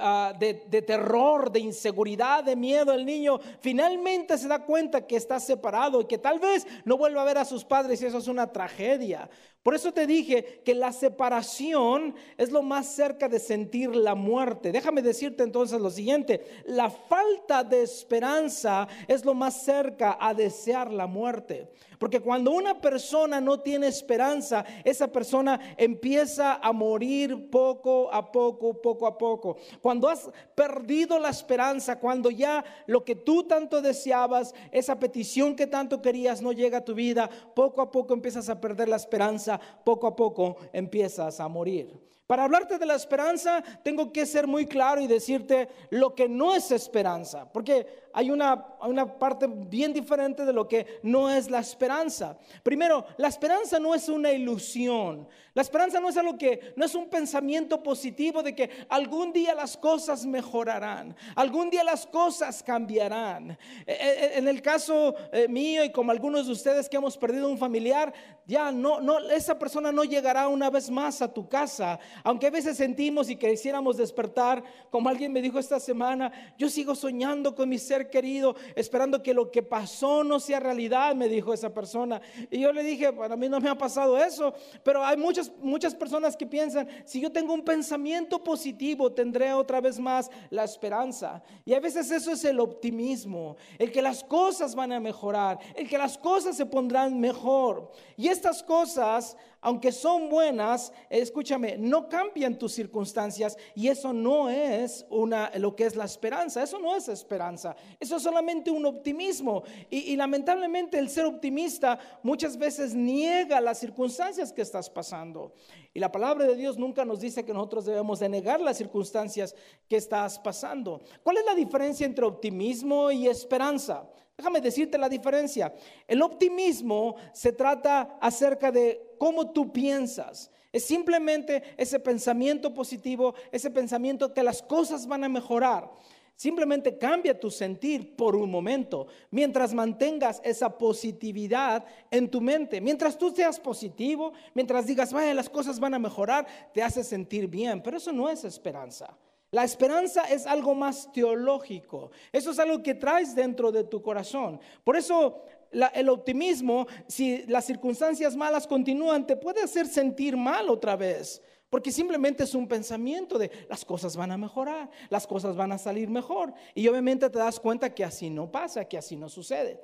ah, 0.00 0.32
de, 0.38 0.62
de, 0.66 0.80
terror, 0.80 1.52
de 1.52 1.60
inseguridad, 1.60 2.42
de 2.42 2.56
miedo, 2.56 2.94
el 2.94 3.04
niño 3.04 3.38
finalmente 3.60 4.38
se 4.38 4.48
da 4.48 4.64
cuenta 4.64 5.06
que 5.06 5.16
está 5.16 5.38
separado 5.38 6.00
y 6.00 6.06
que 6.06 6.16
tal 6.16 6.38
vez 6.38 6.66
no 6.86 6.96
vuelva 6.96 7.20
a 7.20 7.26
ver 7.26 7.36
a 7.36 7.44
sus 7.44 7.66
padres 7.66 8.00
y 8.00 8.06
eso 8.06 8.16
es 8.16 8.28
una 8.28 8.50
tragedia. 8.50 9.28
Por 9.62 9.74
eso 9.74 9.92
te 9.92 10.06
dije 10.06 10.62
que 10.64 10.74
la 10.74 10.90
separación 10.90 12.14
es 12.38 12.50
lo 12.50 12.62
más 12.62 12.86
cerca 12.86 13.28
de 13.28 13.38
sentir 13.38 13.94
la 13.94 14.14
muerte. 14.14 14.72
Déjame 14.72 15.02
decirte 15.02 15.42
entonces 15.42 15.82
lo 15.82 15.90
siguiente, 15.90 16.62
la 16.64 16.88
falta 16.88 17.62
de 17.62 17.82
esperanza 17.82 18.88
es 19.06 19.22
lo 19.22 19.34
más 19.34 19.62
cerca 19.62 20.16
a 20.18 20.32
desear 20.32 20.90
la 20.90 21.06
muerte. 21.06 21.68
Porque 22.00 22.20
cuando 22.20 22.52
una 22.52 22.80
persona 22.80 23.42
no 23.42 23.60
tiene 23.60 23.86
esperanza, 23.86 24.64
esa 24.84 25.08
persona 25.08 25.60
empieza 25.76 26.54
a 26.54 26.72
morir 26.72 27.50
poco 27.50 28.10
a 28.10 28.32
poco, 28.32 28.80
poco 28.80 29.06
a 29.06 29.18
poco. 29.18 29.58
Cuando 29.82 30.08
has 30.08 30.30
perdido 30.54 31.18
la 31.18 31.28
esperanza, 31.28 32.00
cuando 32.00 32.30
ya 32.30 32.64
lo 32.86 33.04
que 33.04 33.16
tú 33.16 33.42
tanto 33.42 33.82
deseabas, 33.82 34.54
esa 34.72 34.98
petición 34.98 35.54
que 35.54 35.66
tanto 35.66 36.00
querías 36.00 36.40
no 36.40 36.52
llega 36.52 36.78
a 36.78 36.84
tu 36.86 36.94
vida, 36.94 37.28
poco 37.54 37.82
a 37.82 37.90
poco 37.90 38.14
empiezas 38.14 38.48
a 38.48 38.58
perder 38.58 38.88
la 38.88 38.96
esperanza, 38.96 39.60
poco 39.84 40.06
a 40.06 40.16
poco 40.16 40.56
empiezas 40.72 41.38
a 41.38 41.48
morir. 41.48 42.09
Para 42.30 42.44
hablarte 42.44 42.78
de 42.78 42.86
la 42.86 42.94
esperanza, 42.94 43.60
tengo 43.82 44.12
que 44.12 44.24
ser 44.24 44.46
muy 44.46 44.64
claro 44.64 45.00
y 45.00 45.08
decirte 45.08 45.68
lo 45.90 46.14
que 46.14 46.28
no 46.28 46.54
es 46.54 46.70
esperanza, 46.70 47.50
porque 47.52 48.08
hay 48.12 48.30
una, 48.30 48.66
una, 48.82 49.18
parte 49.18 49.48
bien 49.48 49.92
diferente 49.92 50.44
de 50.44 50.52
lo 50.52 50.68
que 50.68 51.00
no 51.02 51.28
es 51.28 51.50
la 51.50 51.58
esperanza. 51.58 52.38
Primero, 52.62 53.04
la 53.16 53.26
esperanza 53.26 53.80
no 53.80 53.96
es 53.96 54.08
una 54.08 54.32
ilusión. 54.32 55.28
La 55.54 55.62
esperanza 55.62 55.98
no 55.98 56.08
es 56.08 56.16
algo 56.16 56.38
que, 56.38 56.72
no 56.76 56.84
es 56.84 56.94
un 56.94 57.08
pensamiento 57.08 57.82
positivo 57.82 58.42
de 58.42 58.54
que 58.54 58.70
algún 58.88 59.32
día 59.32 59.52
las 59.54 59.76
cosas 59.76 60.24
mejorarán, 60.24 61.16
algún 61.34 61.70
día 61.70 61.82
las 61.82 62.06
cosas 62.06 62.62
cambiarán. 62.62 63.58
E, 63.84 63.92
e, 63.92 63.94
e, 63.94 64.38
en 64.38 64.46
el 64.46 64.62
caso 64.62 65.14
eh, 65.32 65.48
mío 65.48 65.84
y 65.84 65.90
como 65.90 66.12
algunos 66.12 66.46
de 66.46 66.52
ustedes 66.52 66.88
que 66.88 66.96
hemos 66.96 67.16
perdido 67.18 67.48
un 67.48 67.58
familiar, 67.58 68.12
ya 68.46 68.70
no, 68.70 69.00
no, 69.00 69.18
esa 69.30 69.58
persona 69.58 69.92
no 69.92 70.04
llegará 70.04 70.48
una 70.48 70.70
vez 70.70 70.90
más 70.90 71.22
a 71.22 71.32
tu 71.32 71.48
casa 71.48 71.98
aunque 72.24 72.46
a 72.46 72.50
veces 72.50 72.76
sentimos 72.76 73.30
y 73.30 73.36
quisiéramos 73.36 73.96
despertar, 73.96 74.62
como 74.90 75.08
alguien 75.08 75.32
me 75.32 75.42
dijo 75.42 75.58
esta 75.58 75.80
semana, 75.80 76.32
yo 76.58 76.68
sigo 76.68 76.94
soñando 76.94 77.54
con 77.54 77.68
mi 77.68 77.78
ser 77.78 78.10
querido, 78.10 78.56
esperando 78.74 79.22
que 79.22 79.34
lo 79.34 79.50
que 79.50 79.62
pasó 79.62 80.24
no 80.24 80.40
sea 80.40 80.60
realidad, 80.60 81.14
me 81.14 81.28
dijo 81.28 81.52
esa 81.52 81.72
persona. 81.72 82.20
Y 82.50 82.60
yo 82.60 82.72
le 82.72 82.82
dije, 82.82 83.12
para 83.12 83.36
mí 83.36 83.48
no 83.48 83.60
me 83.60 83.68
ha 83.68 83.76
pasado 83.76 84.18
eso, 84.18 84.54
pero 84.82 85.04
hay 85.04 85.16
muchas, 85.16 85.50
muchas 85.60 85.94
personas 85.94 86.36
que 86.36 86.46
piensan, 86.46 86.88
si 87.04 87.20
yo 87.20 87.30
tengo 87.30 87.54
un 87.54 87.64
pensamiento 87.64 88.42
positivo, 88.42 89.12
tendré 89.12 89.52
otra 89.52 89.80
vez 89.80 89.98
más 89.98 90.30
la 90.50 90.64
esperanza. 90.64 91.42
Y 91.64 91.74
a 91.74 91.80
veces 91.80 92.10
eso 92.10 92.32
es 92.32 92.44
el 92.44 92.60
optimismo, 92.60 93.56
el 93.78 93.90
que 93.92 94.02
las 94.02 94.24
cosas 94.24 94.74
van 94.74 94.92
a 94.92 95.00
mejorar, 95.00 95.58
el 95.74 95.88
que 95.88 95.98
las 95.98 96.18
cosas 96.18 96.56
se 96.56 96.66
pondrán 96.66 97.18
mejor. 97.18 97.90
Y 98.16 98.28
estas 98.28 98.62
cosas 98.62 99.36
aunque 99.60 99.92
son 99.92 100.28
buenas, 100.28 100.92
escúchame, 101.10 101.76
no 101.76 102.08
cambian 102.08 102.58
tus 102.58 102.72
circunstancias 102.72 103.56
y 103.74 103.88
eso 103.88 104.12
no 104.12 104.48
es 104.48 105.04
una, 105.10 105.50
lo 105.58 105.76
que 105.76 105.84
es 105.84 105.96
la 105.96 106.04
esperanza, 106.04 106.62
eso 106.62 106.78
no 106.78 106.96
es 106.96 107.08
esperanza, 107.08 107.76
eso 107.98 108.16
es 108.16 108.22
solamente 108.22 108.70
un 108.70 108.86
optimismo. 108.86 109.62
Y, 109.90 110.16
lamentablemente 110.16 110.98
el 110.98 111.08
ser 111.08 111.26
optimista 111.26 111.98
muchas 112.22 112.56
veces 112.56 112.94
niega 112.94 113.60
las 113.60 113.78
circunstancias 113.78 114.52
que 114.52 114.62
estás 114.62 114.88
pasando. 114.88 115.52
Y 115.92 116.00
la 116.00 116.12
palabra 116.12 116.46
de 116.46 116.56
Dios 116.56 116.78
nunca 116.78 117.04
nos 117.04 117.20
dice 117.20 117.44
que 117.44 117.52
nosotros 117.52 117.84
debemos 117.84 118.20
de 118.20 118.28
negar 118.28 118.60
las 118.60 118.78
circunstancias 118.78 119.54
que 119.88 119.96
estás 119.96 120.38
pasando. 120.38 121.00
¿Cuál 121.22 121.38
es 121.38 121.44
la 121.44 121.54
diferencia 121.54 122.06
entre 122.06 122.24
optimismo 122.24 123.10
y 123.10 123.26
esperanza? 123.26 124.08
Déjame 124.40 124.62
decirte 124.62 124.96
la 124.96 125.10
diferencia. 125.10 125.70
El 126.08 126.22
optimismo 126.22 127.16
se 127.34 127.52
trata 127.52 128.16
acerca 128.22 128.72
de 128.72 129.14
cómo 129.18 129.50
tú 129.50 129.70
piensas. 129.70 130.50
Es 130.72 130.86
simplemente 130.86 131.62
ese 131.76 132.00
pensamiento 132.00 132.72
positivo, 132.72 133.34
ese 133.52 133.70
pensamiento 133.70 134.32
que 134.32 134.42
las 134.42 134.62
cosas 134.62 135.06
van 135.06 135.24
a 135.24 135.28
mejorar. 135.28 135.90
Simplemente 136.36 136.96
cambia 136.96 137.38
tu 137.38 137.50
sentir 137.50 138.16
por 138.16 138.34
un 138.34 138.50
momento, 138.50 139.08
mientras 139.30 139.74
mantengas 139.74 140.40
esa 140.42 140.78
positividad 140.78 141.84
en 142.10 142.30
tu 142.30 142.40
mente. 142.40 142.80
Mientras 142.80 143.18
tú 143.18 143.30
seas 143.32 143.60
positivo, 143.60 144.32
mientras 144.54 144.86
digas, 144.86 145.12
vaya, 145.12 145.34
las 145.34 145.50
cosas 145.50 145.78
van 145.78 145.92
a 145.92 145.98
mejorar, 145.98 146.46
te 146.72 146.82
hace 146.82 147.04
sentir 147.04 147.46
bien, 147.46 147.82
pero 147.82 147.98
eso 147.98 148.10
no 148.10 148.30
es 148.30 148.42
esperanza. 148.44 149.14
La 149.52 149.64
esperanza 149.64 150.24
es 150.24 150.46
algo 150.46 150.74
más 150.74 151.10
teológico. 151.12 152.12
Eso 152.32 152.52
es 152.52 152.58
algo 152.58 152.82
que 152.82 152.94
traes 152.94 153.34
dentro 153.34 153.72
de 153.72 153.84
tu 153.84 154.00
corazón. 154.00 154.60
Por 154.84 154.96
eso 154.96 155.42
el 155.72 156.08
optimismo, 156.08 156.86
si 157.08 157.44
las 157.46 157.64
circunstancias 157.64 158.36
malas 158.36 158.66
continúan, 158.66 159.26
te 159.26 159.36
puede 159.36 159.62
hacer 159.62 159.86
sentir 159.86 160.36
mal 160.36 160.70
otra 160.70 160.94
vez. 160.94 161.42
Porque 161.68 161.92
simplemente 161.92 162.44
es 162.44 162.54
un 162.54 162.66
pensamiento 162.66 163.38
de 163.38 163.50
las 163.68 163.84
cosas 163.84 164.16
van 164.16 164.32
a 164.32 164.38
mejorar, 164.38 164.90
las 165.08 165.26
cosas 165.26 165.54
van 165.54 165.70
a 165.70 165.78
salir 165.78 166.08
mejor. 166.10 166.52
Y 166.74 166.86
obviamente 166.88 167.30
te 167.30 167.38
das 167.38 167.60
cuenta 167.60 167.94
que 167.94 168.04
así 168.04 168.30
no 168.30 168.50
pasa, 168.50 168.84
que 168.84 168.98
así 168.98 169.16
no 169.16 169.28
sucede. 169.28 169.80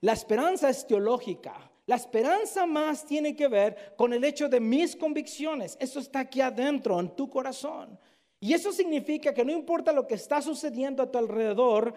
La 0.00 0.12
esperanza 0.12 0.68
es 0.68 0.86
teológica. 0.86 1.70
La 1.86 1.96
esperanza 1.96 2.66
más 2.66 3.04
tiene 3.04 3.34
que 3.34 3.48
ver 3.48 3.94
con 3.96 4.12
el 4.12 4.22
hecho 4.24 4.48
de 4.48 4.60
mis 4.60 4.94
convicciones. 4.96 5.76
Eso 5.80 6.00
está 6.00 6.20
aquí 6.20 6.40
adentro, 6.40 6.98
en 6.98 7.14
tu 7.14 7.28
corazón. 7.28 7.98
Y 8.42 8.54
eso 8.54 8.72
significa 8.72 9.32
que 9.32 9.44
no 9.44 9.52
importa 9.52 9.92
lo 9.92 10.08
que 10.08 10.16
está 10.16 10.42
sucediendo 10.42 11.00
a 11.00 11.10
tu 11.12 11.16
alrededor, 11.16 11.94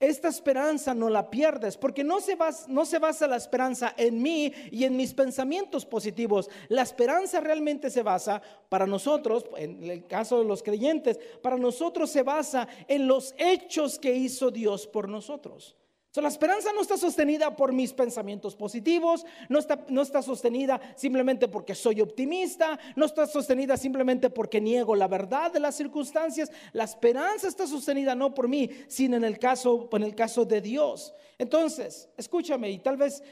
esta 0.00 0.28
esperanza 0.28 0.94
no 0.94 1.10
la 1.10 1.28
pierdes, 1.28 1.76
porque 1.76 2.02
no 2.02 2.18
se, 2.22 2.34
basa, 2.34 3.26
la 3.26 3.36
esperanza 3.36 3.92
en 3.98 4.22
mí 4.22 4.50
y 4.70 4.84
en 4.84 4.96
mis 4.96 5.12
pensamientos 5.12 5.84
positivos. 5.84 6.48
La 6.68 6.80
esperanza 6.80 7.40
realmente 7.40 7.90
se 7.90 8.02
basa 8.02 8.40
para 8.70 8.86
nosotros, 8.86 9.44
en 9.58 9.84
el 9.84 10.06
caso 10.06 10.38
de 10.38 10.46
los 10.46 10.62
creyentes, 10.62 11.20
para 11.42 11.58
nosotros 11.58 12.10
se 12.10 12.22
basa 12.22 12.66
en 12.88 13.06
los 13.06 13.34
hechos 13.36 13.98
que 13.98 14.14
hizo 14.14 14.50
Dios 14.50 14.86
por 14.86 15.10
nosotros 15.10 15.76
la 16.20 16.28
esperanza 16.28 16.70
no 16.74 16.82
está 16.82 16.98
sostenida 16.98 17.56
por 17.56 17.72
mis 17.72 17.94
pensamientos 17.94 18.54
positivos, 18.54 19.24
no 19.48 19.58
está, 19.58 19.82
no 19.88 20.02
está 20.02 20.20
sostenida 20.20 20.78
simplemente 20.94 21.48
porque 21.48 21.74
soy 21.74 22.02
optimista, 22.02 22.78
no 22.96 23.06
está 23.06 23.26
sostenida 23.26 23.78
simplemente 23.78 24.28
porque 24.28 24.60
niego 24.60 24.94
la 24.94 25.08
verdad 25.08 25.50
de 25.50 25.60
las 25.60 25.74
circunstancias. 25.74 26.50
La 26.74 26.84
esperanza 26.84 27.48
está 27.48 27.66
sostenida 27.66 28.14
no 28.14 28.34
por 28.34 28.46
mí, 28.46 28.68
sino 28.88 29.16
en 29.16 29.24
el 29.24 29.38
caso, 29.38 29.88
en 29.92 30.02
el 30.02 30.14
caso 30.14 30.44
de 30.44 30.60
Dios. 30.60 31.14
Entonces, 31.38 32.10
escúchame 32.18 32.70
y 32.70 32.78
tal 32.80 32.98
vez 32.98 33.22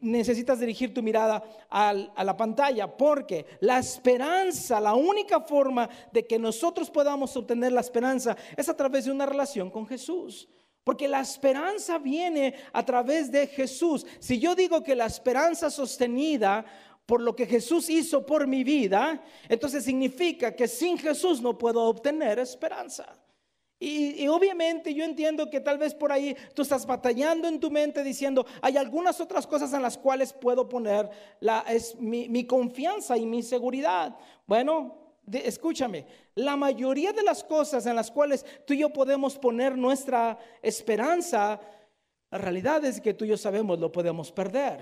necesitas 0.00 0.60
dirigir 0.60 0.92
tu 0.92 1.02
mirada 1.02 1.42
a 1.70 1.94
la 1.94 2.36
pantalla, 2.36 2.94
porque 2.94 3.46
la 3.60 3.78
esperanza, 3.78 4.78
la 4.80 4.94
única 4.94 5.40
forma 5.40 5.88
de 6.12 6.26
que 6.26 6.38
nosotros 6.38 6.90
podamos 6.90 7.34
obtener 7.38 7.72
la 7.72 7.80
esperanza 7.80 8.36
es 8.54 8.68
a 8.68 8.76
través 8.76 9.06
de 9.06 9.12
una 9.12 9.24
relación 9.24 9.70
con 9.70 9.86
Jesús. 9.86 10.46
Porque 10.88 11.06
la 11.06 11.20
esperanza 11.20 11.98
viene 11.98 12.54
a 12.72 12.82
través 12.82 13.30
de 13.30 13.46
Jesús. 13.46 14.06
Si 14.20 14.38
yo 14.38 14.54
digo 14.54 14.82
que 14.82 14.96
la 14.96 15.04
esperanza 15.04 15.68
sostenida 15.68 16.64
por 17.04 17.20
lo 17.20 17.36
que 17.36 17.44
Jesús 17.44 17.90
hizo 17.90 18.24
por 18.24 18.46
mi 18.46 18.64
vida, 18.64 19.22
entonces 19.50 19.84
significa 19.84 20.56
que 20.56 20.66
sin 20.66 20.96
Jesús 20.96 21.42
no 21.42 21.58
puedo 21.58 21.82
obtener 21.82 22.38
esperanza. 22.38 23.18
Y, 23.78 24.26
obviamente 24.28 24.94
yo 24.94 25.04
entiendo 25.04 25.50
que 25.50 25.60
tal 25.60 25.76
vez 25.76 25.92
por 25.92 26.10
ahí 26.10 26.34
tú 26.54 26.62
estás 26.62 26.86
batallando 26.86 27.48
en 27.48 27.60
tu 27.60 27.70
mente 27.70 28.02
diciendo, 28.02 28.46
hay 28.62 28.78
algunas 28.78 29.20
otras 29.20 29.46
cosas 29.46 29.74
en 29.74 29.82
las 29.82 29.98
cuales 29.98 30.32
puedo 30.32 30.70
poner 30.70 31.10
la, 31.40 31.66
es 31.68 31.96
mi, 31.96 32.30
mi 32.30 32.46
confianza 32.46 33.18
y 33.18 33.26
mi 33.26 33.42
seguridad. 33.42 34.16
Bueno, 34.46 35.07
escúchame, 35.32 36.06
la 36.34 36.56
mayoría 36.56 37.12
de 37.12 37.22
las 37.22 37.44
cosas 37.44 37.86
en 37.86 37.96
las 37.96 38.10
cuales 38.10 38.44
tú 38.66 38.74
y 38.74 38.78
yo 38.78 38.92
podemos 38.92 39.38
poner 39.38 39.76
nuestra 39.76 40.38
esperanza, 40.62 41.60
la 42.30 42.38
realidad 42.38 42.84
es 42.84 43.00
que 43.00 43.14
tú 43.14 43.24
y 43.24 43.28
yo 43.28 43.36
sabemos 43.36 43.78
lo 43.78 43.90
podemos 43.90 44.32
perder. 44.32 44.80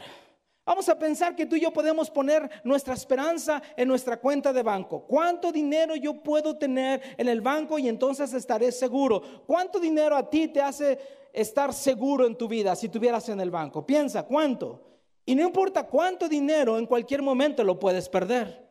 Vamos 0.66 0.88
a 0.88 0.98
pensar 0.98 1.36
que 1.36 1.46
tú 1.46 1.54
y 1.54 1.60
yo 1.60 1.72
podemos 1.72 2.10
poner 2.10 2.50
nuestra 2.64 2.94
esperanza 2.94 3.62
en 3.76 3.86
nuestra 3.86 4.16
cuenta 4.16 4.52
de 4.52 4.64
banco. 4.64 5.06
¿Cuánto 5.06 5.52
dinero 5.52 5.94
yo 5.94 6.20
puedo 6.24 6.58
tener 6.58 7.00
en 7.16 7.28
el 7.28 7.40
banco 7.40 7.78
y 7.78 7.88
entonces 7.88 8.32
estaré 8.34 8.72
seguro? 8.72 9.22
¿Cuánto 9.46 9.78
dinero 9.78 10.16
a 10.16 10.28
ti 10.28 10.48
te 10.48 10.60
hace 10.60 10.98
estar 11.32 11.72
seguro 11.72 12.26
en 12.26 12.34
tu 12.34 12.48
vida 12.48 12.74
si 12.74 12.88
tuvieras 12.88 13.28
en 13.28 13.40
el 13.40 13.52
banco? 13.52 13.86
Piensa, 13.86 14.24
¿cuánto? 14.24 14.82
Y 15.24 15.36
no 15.36 15.42
importa 15.42 15.86
cuánto 15.86 16.28
dinero, 16.28 16.78
en 16.78 16.86
cualquier 16.86 17.22
momento 17.22 17.62
lo 17.62 17.78
puedes 17.78 18.08
perder. 18.08 18.65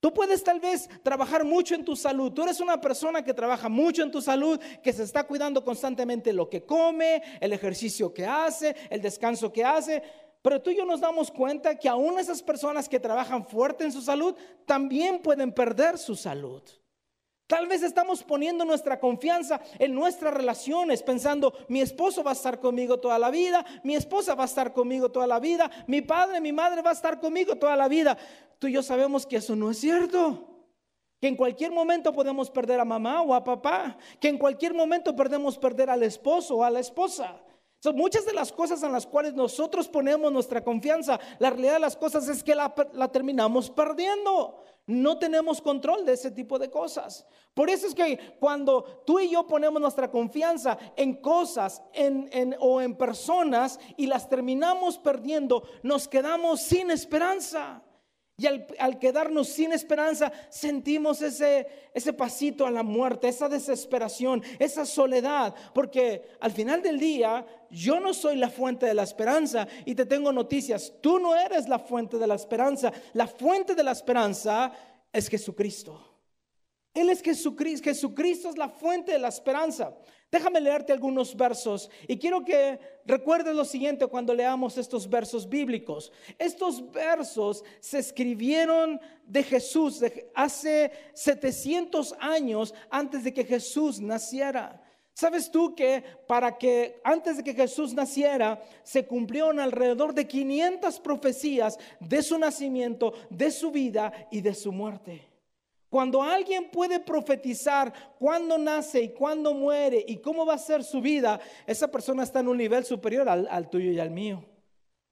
Tú 0.00 0.14
puedes 0.14 0.42
tal 0.42 0.60
vez 0.60 0.88
trabajar 1.02 1.44
mucho 1.44 1.74
en 1.74 1.84
tu 1.84 1.94
salud. 1.94 2.32
Tú 2.32 2.42
eres 2.42 2.60
una 2.60 2.80
persona 2.80 3.22
que 3.22 3.34
trabaja 3.34 3.68
mucho 3.68 4.02
en 4.02 4.10
tu 4.10 4.22
salud, 4.22 4.58
que 4.82 4.94
se 4.94 5.02
está 5.02 5.24
cuidando 5.24 5.62
constantemente 5.62 6.32
lo 6.32 6.48
que 6.48 6.64
come, 6.64 7.22
el 7.38 7.52
ejercicio 7.52 8.12
que 8.12 8.24
hace, 8.24 8.74
el 8.88 9.02
descanso 9.02 9.52
que 9.52 9.62
hace. 9.62 10.02
Pero 10.40 10.62
tú 10.62 10.70
y 10.70 10.76
yo 10.76 10.86
nos 10.86 11.02
damos 11.02 11.30
cuenta 11.30 11.78
que 11.78 11.86
aún 11.86 12.18
esas 12.18 12.42
personas 12.42 12.88
que 12.88 12.98
trabajan 12.98 13.46
fuerte 13.46 13.84
en 13.84 13.92
su 13.92 14.00
salud 14.00 14.34
también 14.64 15.20
pueden 15.20 15.52
perder 15.52 15.98
su 15.98 16.16
salud. 16.16 16.62
Tal 17.50 17.66
vez 17.66 17.82
estamos 17.82 18.22
poniendo 18.22 18.64
nuestra 18.64 19.00
confianza 19.00 19.60
en 19.80 19.92
nuestras 19.92 20.32
relaciones, 20.32 21.02
pensando, 21.02 21.52
mi 21.66 21.80
esposo 21.80 22.22
va 22.22 22.30
a 22.30 22.34
estar 22.34 22.60
conmigo 22.60 23.00
toda 23.00 23.18
la 23.18 23.28
vida, 23.28 23.66
mi 23.82 23.96
esposa 23.96 24.36
va 24.36 24.44
a 24.44 24.46
estar 24.46 24.72
conmigo 24.72 25.10
toda 25.10 25.26
la 25.26 25.40
vida, 25.40 25.68
mi 25.88 26.00
padre, 26.00 26.40
mi 26.40 26.52
madre 26.52 26.80
va 26.80 26.90
a 26.90 26.92
estar 26.92 27.18
conmigo 27.18 27.56
toda 27.56 27.74
la 27.74 27.88
vida. 27.88 28.16
Tú 28.60 28.68
y 28.68 28.72
yo 28.74 28.84
sabemos 28.84 29.26
que 29.26 29.38
eso 29.38 29.56
no 29.56 29.68
es 29.68 29.80
cierto. 29.80 30.46
Que 31.20 31.26
en 31.26 31.34
cualquier 31.34 31.72
momento 31.72 32.12
podemos 32.12 32.48
perder 32.48 32.78
a 32.78 32.84
mamá 32.84 33.20
o 33.22 33.34
a 33.34 33.42
papá. 33.42 33.98
Que 34.20 34.28
en 34.28 34.38
cualquier 34.38 34.72
momento 34.72 35.16
podemos 35.16 35.58
perder 35.58 35.90
al 35.90 36.04
esposo 36.04 36.58
o 36.58 36.62
a 36.62 36.70
la 36.70 36.78
esposa. 36.78 37.42
Son 37.80 37.96
muchas 37.96 38.24
de 38.26 38.32
las 38.32 38.52
cosas 38.52 38.80
en 38.84 38.92
las 38.92 39.06
cuales 39.06 39.34
nosotros 39.34 39.88
ponemos 39.88 40.30
nuestra 40.30 40.62
confianza, 40.62 41.18
la 41.40 41.50
realidad 41.50 41.74
de 41.74 41.80
las 41.80 41.96
cosas 41.96 42.28
es 42.28 42.44
que 42.44 42.54
la, 42.54 42.72
terminamos 43.10 43.70
perdiendo. 43.70 44.62
No 44.90 45.18
tenemos 45.18 45.62
control 45.62 46.04
de 46.04 46.14
ese 46.14 46.32
tipo 46.32 46.58
de 46.58 46.68
cosas. 46.68 47.24
Por 47.54 47.70
eso 47.70 47.86
es 47.86 47.94
que 47.94 48.36
cuando 48.40 49.02
tú 49.06 49.20
y 49.20 49.30
yo 49.30 49.46
ponemos 49.46 49.80
nuestra 49.80 50.10
confianza 50.10 50.76
en 50.96 51.14
cosas 51.14 51.80
o 52.58 52.80
en 52.80 52.96
personas 52.96 53.78
y 53.96 54.06
las 54.06 54.28
terminamos 54.28 54.98
perdiendo, 54.98 55.62
nos 55.84 56.08
quedamos 56.08 56.62
sin 56.62 56.90
esperanza. 56.90 57.84
Y 58.40 58.46
al, 58.46 58.98
quedarnos 58.98 59.50
sin 59.50 59.70
esperanza, 59.74 60.32
sentimos 60.48 61.20
ese, 61.20 61.66
ese 61.92 62.14
pasito 62.14 62.66
a 62.66 62.70
la 62.70 62.82
muerte, 62.82 63.28
esa 63.28 63.50
desesperación, 63.50 64.42
esa 64.58 64.86
soledad. 64.86 65.54
Porque 65.74 66.22
al 66.40 66.50
final 66.50 66.80
del 66.80 66.98
día, 66.98 67.44
yo 67.68 68.00
no 68.00 68.14
soy 68.14 68.36
la 68.36 68.48
fuente 68.48 68.86
de 68.86 68.94
la 68.94 69.02
esperanza. 69.02 69.68
Y 69.84 69.94
te 69.94 70.06
tengo 70.06 70.32
noticias, 70.32 70.90
tú 71.02 71.18
no 71.18 71.36
eres 71.36 71.68
la 71.68 71.78
fuente 71.78 72.16
de 72.16 72.26
la 72.26 72.36
esperanza. 72.36 72.90
La 73.12 73.26
fuente 73.26 73.74
de 73.74 73.82
la 73.82 73.92
esperanza 73.92 74.72
es 75.12 75.28
Jesucristo. 75.28 76.09
Él 76.94 77.10
es 77.10 77.22
Jesucristo. 77.22 77.84
Jesucristo 77.88 78.48
es 78.48 78.56
la 78.56 78.68
fuente 78.68 79.12
de 79.12 79.18
la 79.18 79.28
esperanza. 79.28 79.94
Déjame 80.30 80.60
leerte 80.60 80.92
algunos 80.92 81.36
versos 81.36 81.90
y 82.06 82.16
quiero 82.16 82.44
que 82.44 82.78
recuerdes 83.04 83.54
lo 83.54 83.64
siguiente 83.64 84.06
cuando 84.06 84.32
leamos 84.32 84.78
estos 84.78 85.08
versos 85.10 85.48
bíblicos. 85.48 86.12
Estos 86.38 86.88
versos 86.92 87.64
se 87.80 87.98
escribieron 87.98 89.00
de 89.24 89.42
Jesús 89.42 90.00
hace 90.34 90.92
700 91.14 92.14
años 92.20 92.72
antes 92.90 93.24
de 93.24 93.34
que 93.34 93.44
Jesús 93.44 94.00
naciera. 94.00 94.80
¿Sabes 95.14 95.50
tú 95.50 95.74
que 95.74 96.04
para 96.28 96.56
que 96.56 97.00
antes 97.02 97.38
de 97.38 97.44
que 97.44 97.52
Jesús 97.52 97.92
naciera 97.92 98.62
se 98.84 99.06
cumplieron 99.06 99.58
alrededor 99.58 100.14
de 100.14 100.28
500 100.28 101.00
profecías 101.00 101.76
de 101.98 102.22
su 102.22 102.38
nacimiento, 102.38 103.12
de 103.28 103.50
su 103.50 103.72
vida 103.72 104.28
y 104.30 104.40
de 104.40 104.54
su 104.54 104.70
muerte? 104.70 105.29
Cuando 105.90 106.22
alguien 106.22 106.70
puede 106.70 107.00
profetizar 107.00 107.92
cuándo 108.18 108.56
nace 108.56 109.02
y 109.02 109.08
cuándo 109.08 109.52
muere 109.52 110.04
y 110.06 110.18
cómo 110.18 110.46
va 110.46 110.54
a 110.54 110.58
ser 110.58 110.84
su 110.84 111.00
vida, 111.00 111.40
esa 111.66 111.90
persona 111.90 112.22
está 112.22 112.40
en 112.40 112.48
un 112.48 112.56
nivel 112.56 112.84
superior 112.84 113.28
al, 113.28 113.68
tuyo 113.68 113.90
y 113.90 113.98
al 113.98 114.10
mío. 114.10 114.44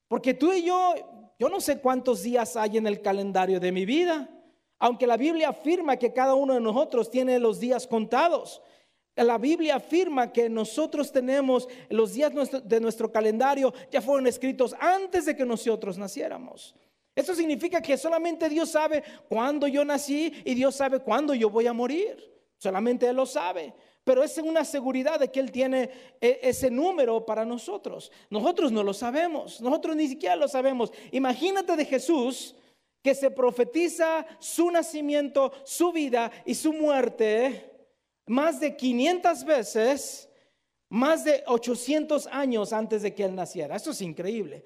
Porque 0.07 0.35
tú 0.35 0.53
y 0.53 0.63
yo 0.63 0.95
yo 1.39 1.49
no 1.49 1.61
sé 1.61 1.81
cuántos 1.81 2.23
días 2.23 2.57
hay 2.57 2.79
en 2.79 2.87
el 2.87 3.01
calendario 3.01 3.61
de 3.61 3.71
mi 3.71 3.85
vida, 3.85 4.29
aunque 4.79 5.07
la 5.07 5.17
Biblia 5.17 5.51
afirma 5.51 5.97
que 5.97 6.13
cada 6.13 6.35
uno 6.35 6.55
de 6.55 6.61
nosotros 6.61 7.11
tiene 7.11 7.39
los 7.39 7.61
días 7.61 7.87
contados. 7.87 8.61
La 9.15 9.39
Biblia 9.39 9.77
afirma 9.77 10.33
que 10.33 10.49
nosotros 10.49 11.13
tenemos 11.13 11.69
los 11.91 12.13
días 12.15 12.33
de 12.65 12.81
nuestro 12.81 13.11
calendario 13.11 13.73
ya 13.91 14.01
fueron 14.01 14.27
escritos 14.27 14.75
antes 14.79 15.27
de 15.27 15.37
que 15.37 15.45
nosotros 15.45 15.99
naciéramos. 15.99 16.75
Eso 17.19 17.35
significa 17.35 17.83
que 17.83 17.97
solamente 17.97 18.49
Dios 18.49 18.71
sabe 18.71 19.03
cuándo 19.29 19.67
yo 19.67 19.85
nací 19.85 20.33
y 20.45 20.55
Dios 20.55 20.77
sabe 20.77 21.01
cuándo 21.01 21.35
yo 21.35 21.51
voy 21.51 21.67
a 21.67 21.73
morir. 21.73 22.33
Solamente 22.59 23.09
Él 23.09 23.17
lo 23.17 23.27
sabe. 23.27 23.75
Pero 24.05 24.23
es 24.23 24.39
una 24.39 24.65
seguridad 24.65 25.19
de 25.19 25.29
que 25.29 25.41
Él 25.41 25.51
tiene 25.51 25.91
e, 26.21 26.39
ese 26.45 26.71
número 26.71 27.27
para 27.27 27.45
nosotros. 27.45 28.13
Nosotros 28.31 28.71
no 28.71 28.85
lo 28.85 28.95
sabemos. 28.95 29.61
Nosotros 29.61 29.97
ni 29.97 30.07
siquiera 30.07 30.37
lo 30.37 30.47
sabemos. 30.47 30.93
Imagínate 31.11 31.75
de 31.75 31.87
Jesús 31.87 32.55
que 33.03 33.17
se 33.17 33.33
profetiza 33.33 34.25
su 34.39 34.71
nacimiento, 34.71 35.51
su 35.65 35.91
vida 35.91 36.31
y 36.47 36.55
su 36.55 36.73
muerte 36.73 37.69
más 38.27 38.61
de 38.61 38.77
500 38.77 39.45
veces 39.45 40.28
más 40.91 41.23
de 41.23 41.43
800 41.47 42.29
años 42.29 42.73
antes 42.73 43.03
de 43.03 43.15
que 43.15 43.25
él 43.25 43.35
naciera. 43.35 43.77
Eso 43.77 43.91
es 43.91 44.01
increíble. 44.01 44.65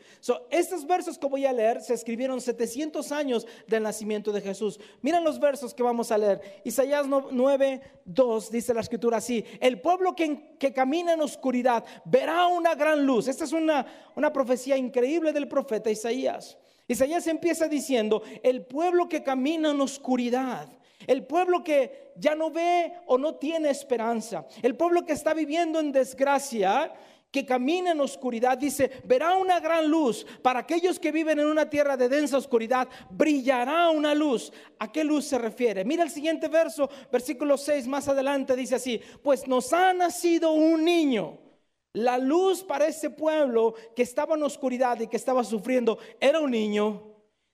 estos 0.51 0.87
versos 0.87 1.19
que 1.19 1.27
voy 1.27 1.47
a 1.47 1.53
leer 1.53 1.81
se 1.83 1.95
escribieron 1.95 2.41
700 2.41 3.11
años 3.11 3.47
del 3.67 3.83
nacimiento 3.83 4.31
de 4.31 4.41
Jesús. 4.41 4.79
Miren 5.01 5.25
los 5.25 5.41
versos 5.41 5.75
que 5.75 5.83
vamos 5.83 6.13
a 6.13 6.19
leer. 6.19 6.63
Isaías 6.65 7.07
9, 7.09 7.81
2 8.05 8.51
dice 8.51 8.75
la 8.75 8.83
escritura 8.83 9.17
así. 9.17 9.45
El 9.61 9.81
pueblo 9.81 10.15
que, 10.15 10.57
que 10.59 10.73
camina 10.73 11.15
en 11.15 11.21
oscuridad 11.23 11.85
verá 12.05 12.47
una 12.47 12.75
gran 12.75 13.05
luz. 13.05 13.27
Esta 13.27 13.45
es 13.45 13.53
una, 13.53 13.85
una 14.15 14.33
profecía 14.33 14.77
increíble 14.77 15.33
del 15.33 15.49
profeta 15.49 15.91
Isaías. 15.91 16.57
Isaías 16.87 17.27
empieza 17.27 17.69
diciendo, 17.69 18.23
el 18.43 18.65
pueblo 18.65 19.09
que 19.09 19.23
camina 19.23 19.71
en 19.71 19.81
oscuridad 19.81 20.69
el 21.07 21.25
pueblo 21.25 21.63
que 21.63 22.13
ya 22.17 22.35
no 22.35 22.51
ve 22.51 22.93
o 23.07 23.19
no 23.19 23.37
tiene 23.37 23.71
esperanza. 23.71 24.47
El 24.63 24.77
pueblo 24.77 25.05
que 25.05 25.13
está 25.13 25.35
viviendo 25.35 25.81
en 25.81 25.93
desgracia, 25.93 26.93
que 27.33 27.47
camina 27.47 27.93
en 27.93 28.01
oscuridad, 28.01 28.59
dice, 28.59 28.91
verá 29.05 29.37
una 29.37 29.59
gran 29.59 29.89
luz. 29.89 30.27
Para 30.43 30.61
aquellos 30.61 31.01
que 31.01 31.11
viven 31.11 31.41
en 31.41 31.47
una 31.47 31.69
tierra 31.69 31.97
de 31.97 32.11
densa 32.11 32.37
oscuridad, 32.37 32.89
brillará 33.11 33.89
una 33.89 34.15
luz. 34.15 34.53
¿A 34.79 34.93
qué 34.93 35.03
luz 35.03 35.25
se 35.25 35.39
refiere? 35.39 35.85
Mira 35.85 36.05
el 36.05 36.11
siguiente 36.11 36.49
verso, 36.49 36.91
versículo 37.11 37.57
6, 37.57 37.87
más 37.87 38.07
adelante 38.07 38.55
dice 38.55 38.75
así, 38.75 39.01
pues 39.23 39.49
nos 39.49 39.73
ha 39.73 39.95
nacido 39.95 40.53
un 40.53 40.85
niño. 40.85 41.39
La 41.95 42.19
luz 42.19 42.63
para 42.63 42.87
ese 42.87 43.11
pueblo 43.11 43.75
que 43.97 44.03
estaba 44.03 44.35
en 44.35 44.43
oscuridad 44.43 45.01
y 45.01 45.07
que 45.07 45.17
estaba 45.17 45.43
sufriendo 45.43 45.99
era 46.21 46.41
un 46.41 46.51
niño. 46.51 47.12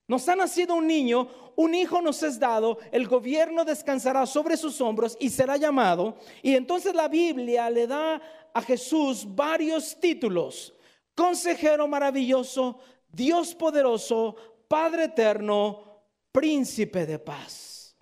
Nos 0.08 0.26
ha 0.26 0.34
nacido 0.34 0.74
un 0.74 0.86
niño, 0.86 1.28
un 1.54 1.74
hijo 1.74 2.00
nos 2.00 2.22
es 2.22 2.40
dado, 2.40 2.78
el 2.90 3.06
gobierno 3.06 3.62
descansará 3.62 4.24
sobre 4.24 4.56
sus 4.56 4.80
hombros 4.80 5.18
y 5.20 5.28
será 5.28 5.58
llamado. 5.58 6.16
Y 6.42 6.54
entonces 6.54 6.94
la 6.94 7.08
Biblia 7.08 7.68
le 7.68 7.86
da 7.86 8.20
a 8.54 8.62
Jesús 8.62 9.26
varios 9.28 10.00
títulos. 10.00 10.74
Consejero 11.14 11.86
maravilloso, 11.86 12.78
Dios 13.12 13.54
poderoso, 13.54 14.34
Padre 14.66 15.04
eterno, 15.04 15.84
príncipe 16.32 17.04
de 17.04 17.18
paz. 17.18 17.94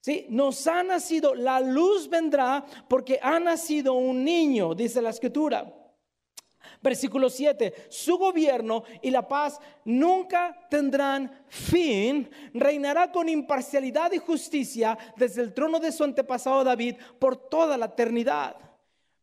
¿Sí? 0.00 0.26
Nos 0.30 0.66
ha 0.66 0.82
nacido, 0.82 1.34
la 1.34 1.60
luz 1.60 2.08
vendrá 2.08 2.64
porque 2.88 3.18
ha 3.22 3.38
nacido 3.38 3.92
un 3.92 4.24
niño, 4.24 4.74
dice 4.74 5.02
la 5.02 5.10
escritura. 5.10 5.77
Versículo 6.80 7.28
7, 7.28 7.86
su 7.88 8.18
gobierno 8.18 8.84
y 9.02 9.10
la 9.10 9.26
paz 9.26 9.60
nunca 9.84 10.66
tendrán 10.70 11.44
fin, 11.48 12.30
reinará 12.54 13.10
con 13.10 13.28
imparcialidad 13.28 14.12
y 14.12 14.18
justicia 14.18 14.96
desde 15.16 15.42
el 15.42 15.52
trono 15.52 15.80
de 15.80 15.90
su 15.90 16.04
antepasado 16.04 16.62
David 16.62 16.96
por 17.18 17.36
toda 17.36 17.76
la 17.76 17.86
eternidad. 17.86 18.56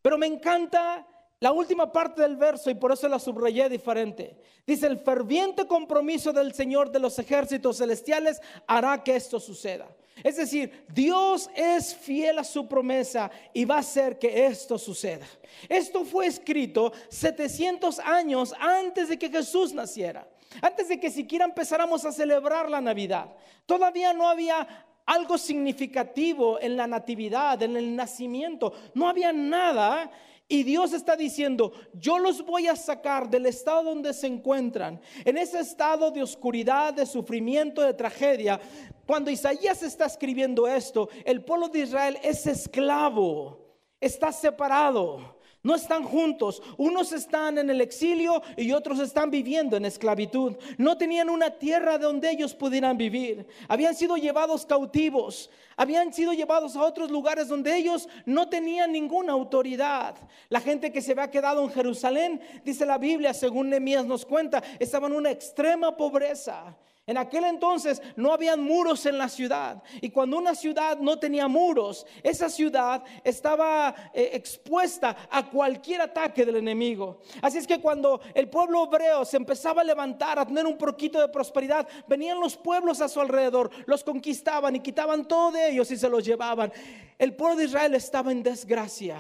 Pero 0.01 0.17
me 0.17 0.27
encanta 0.27 1.07
la 1.39 1.51
última 1.51 1.91
parte 1.91 2.21
del 2.21 2.35
verso 2.35 2.69
y 2.69 2.75
por 2.75 2.91
eso 2.91 3.07
la 3.07 3.19
subrayé 3.19 3.69
diferente. 3.69 4.37
Dice, 4.65 4.87
el 4.87 4.99
ferviente 4.99 5.67
compromiso 5.67 6.33
del 6.33 6.53
Señor 6.53 6.91
de 6.91 6.99
los 6.99 7.19
ejércitos 7.19 7.77
celestiales 7.77 8.41
hará 8.67 9.03
que 9.03 9.15
esto 9.15 9.39
suceda. 9.39 9.87
Es 10.23 10.37
decir, 10.37 10.85
Dios 10.93 11.49
es 11.55 11.93
fiel 11.93 12.39
a 12.39 12.43
su 12.43 12.67
promesa 12.67 13.29
y 13.53 13.65
va 13.65 13.75
a 13.75 13.79
hacer 13.79 14.17
que 14.17 14.45
esto 14.45 14.77
suceda. 14.77 15.27
Esto 15.67 16.05
fue 16.05 16.27
escrito 16.27 16.93
700 17.09 17.99
años 17.99 18.53
antes 18.59 19.09
de 19.09 19.19
que 19.19 19.29
Jesús 19.29 19.73
naciera, 19.73 20.27
antes 20.61 20.87
de 20.87 20.99
que 20.99 21.11
siquiera 21.11 21.45
empezáramos 21.45 22.05
a 22.05 22.11
celebrar 22.11 22.69
la 22.69 22.81
Navidad. 22.81 23.35
Todavía 23.65 24.13
no 24.13 24.27
había 24.27 24.85
algo 25.05 25.37
significativo 25.37 26.59
en 26.59 26.77
la 26.77 26.87
natividad, 26.87 27.61
en 27.61 27.77
el 27.77 27.95
nacimiento. 27.95 28.73
No 28.93 29.07
había 29.07 29.31
nada 29.31 30.09
y 30.47 30.63
Dios 30.63 30.93
está 30.93 31.15
diciendo, 31.15 31.73
yo 31.93 32.19
los 32.19 32.45
voy 32.45 32.67
a 32.67 32.75
sacar 32.75 33.29
del 33.29 33.47
estado 33.47 33.83
donde 33.83 34.13
se 34.13 34.27
encuentran, 34.27 35.01
en 35.23 35.37
ese 35.37 35.59
estado 35.59 36.11
de 36.11 36.21
oscuridad, 36.21 36.93
de 36.93 37.07
sufrimiento, 37.07 37.81
de 37.81 37.93
tragedia. 37.93 38.59
Cuando 39.07 39.31
Isaías 39.31 39.81
está 39.81 40.05
escribiendo 40.05 40.67
esto, 40.67 41.09
el 41.25 41.43
pueblo 41.43 41.69
de 41.69 41.79
Israel 41.79 42.19
es 42.21 42.45
esclavo, 42.45 43.57
está 43.99 44.31
separado. 44.31 45.34
No 45.65 45.73
están 45.73 46.03
juntos. 46.03 46.61
Unos 46.77 47.11
están 47.11 47.57
en 47.57 47.71
el 47.71 47.81
exilio 47.81 48.43
y 48.55 48.71
otros 48.71 48.99
están 48.99 49.31
viviendo 49.31 49.75
en 49.75 49.85
esclavitud. 49.85 50.55
No 50.77 50.95
tenían 50.95 51.27
una 51.27 51.49
tierra 51.49 51.97
donde 51.97 52.29
ellos 52.29 52.53
pudieran 52.53 52.95
vivir. 52.97 53.47
Habían 53.67 53.95
sido 53.95 54.15
llevados 54.15 54.63
cautivos. 54.63 55.49
Habían 55.75 56.13
sido 56.13 56.33
llevados 56.33 56.75
a 56.75 56.83
otros 56.83 57.09
lugares 57.09 57.47
donde 57.47 57.75
ellos 57.75 58.07
no 58.27 58.47
tenían 58.47 58.91
ninguna 58.91 59.33
autoridad. 59.33 60.15
La 60.49 60.61
gente 60.61 60.91
que 60.91 61.01
se 61.01 61.13
había 61.13 61.31
quedado 61.31 61.63
en 61.63 61.71
Jerusalén, 61.71 62.41
dice 62.63 62.85
la 62.85 62.99
Biblia, 62.99 63.33
según 63.33 63.71
Nehemías 63.71 64.05
nos 64.05 64.23
cuenta, 64.23 64.61
estaba 64.77 65.07
en 65.07 65.13
una 65.13 65.31
extrema 65.31 65.97
pobreza. 65.97 66.77
En 67.07 67.19
aquel 67.19 67.43
entonces 67.43 68.01
no 68.15 68.33
habían 68.33 68.63
muros 68.63 69.05
en 69.05 69.19
la 69.19 69.29
ciudad. 69.29 69.83
Y 70.01 70.09
cuando 70.09 70.39
una 70.39 70.55
ciudad 70.55 70.97
no 70.97 71.19
tenía 71.19 71.47
muros, 71.47 72.07
esa 72.23 72.49
ciudad 72.49 73.03
estaba 73.23 73.93
eh, 74.11 74.31
expuesta 74.33 75.15
a 75.29 75.47
cualquier 75.47 76.01
ataque 76.01 76.43
del 76.43 76.55
enemigo. 76.55 77.19
Así 77.43 77.59
es 77.59 77.67
que 77.67 77.79
cuando 77.79 78.21
el 78.33 78.49
pueblo 78.49 78.85
hebreo 78.85 79.23
se 79.23 79.37
empezaba 79.37 79.81
a 79.81 79.85
levantar, 79.85 80.39
a 80.39 80.47
tener 80.47 80.65
un 80.65 80.79
poquito 80.79 81.21
de 81.21 81.27
prosperidad, 81.27 81.87
venían 82.07 82.39
los 82.39 82.57
pueblos 82.57 82.99
a 83.01 83.07
su 83.07 83.21
alrededor, 83.21 83.69
los 83.85 84.03
conquistaban 84.03 84.75
y 84.75 84.79
quitaban 84.79 85.27
todo 85.27 85.51
de 85.51 85.69
ellos 85.69 85.91
y 85.91 85.97
se 85.97 86.09
los 86.09 86.25
llevaban. 86.25 86.73
El 87.19 87.35
pueblo 87.35 87.57
de 87.57 87.65
Israel 87.65 87.93
estaba 87.93 88.31
en 88.31 88.41
desgracia. 88.41 89.17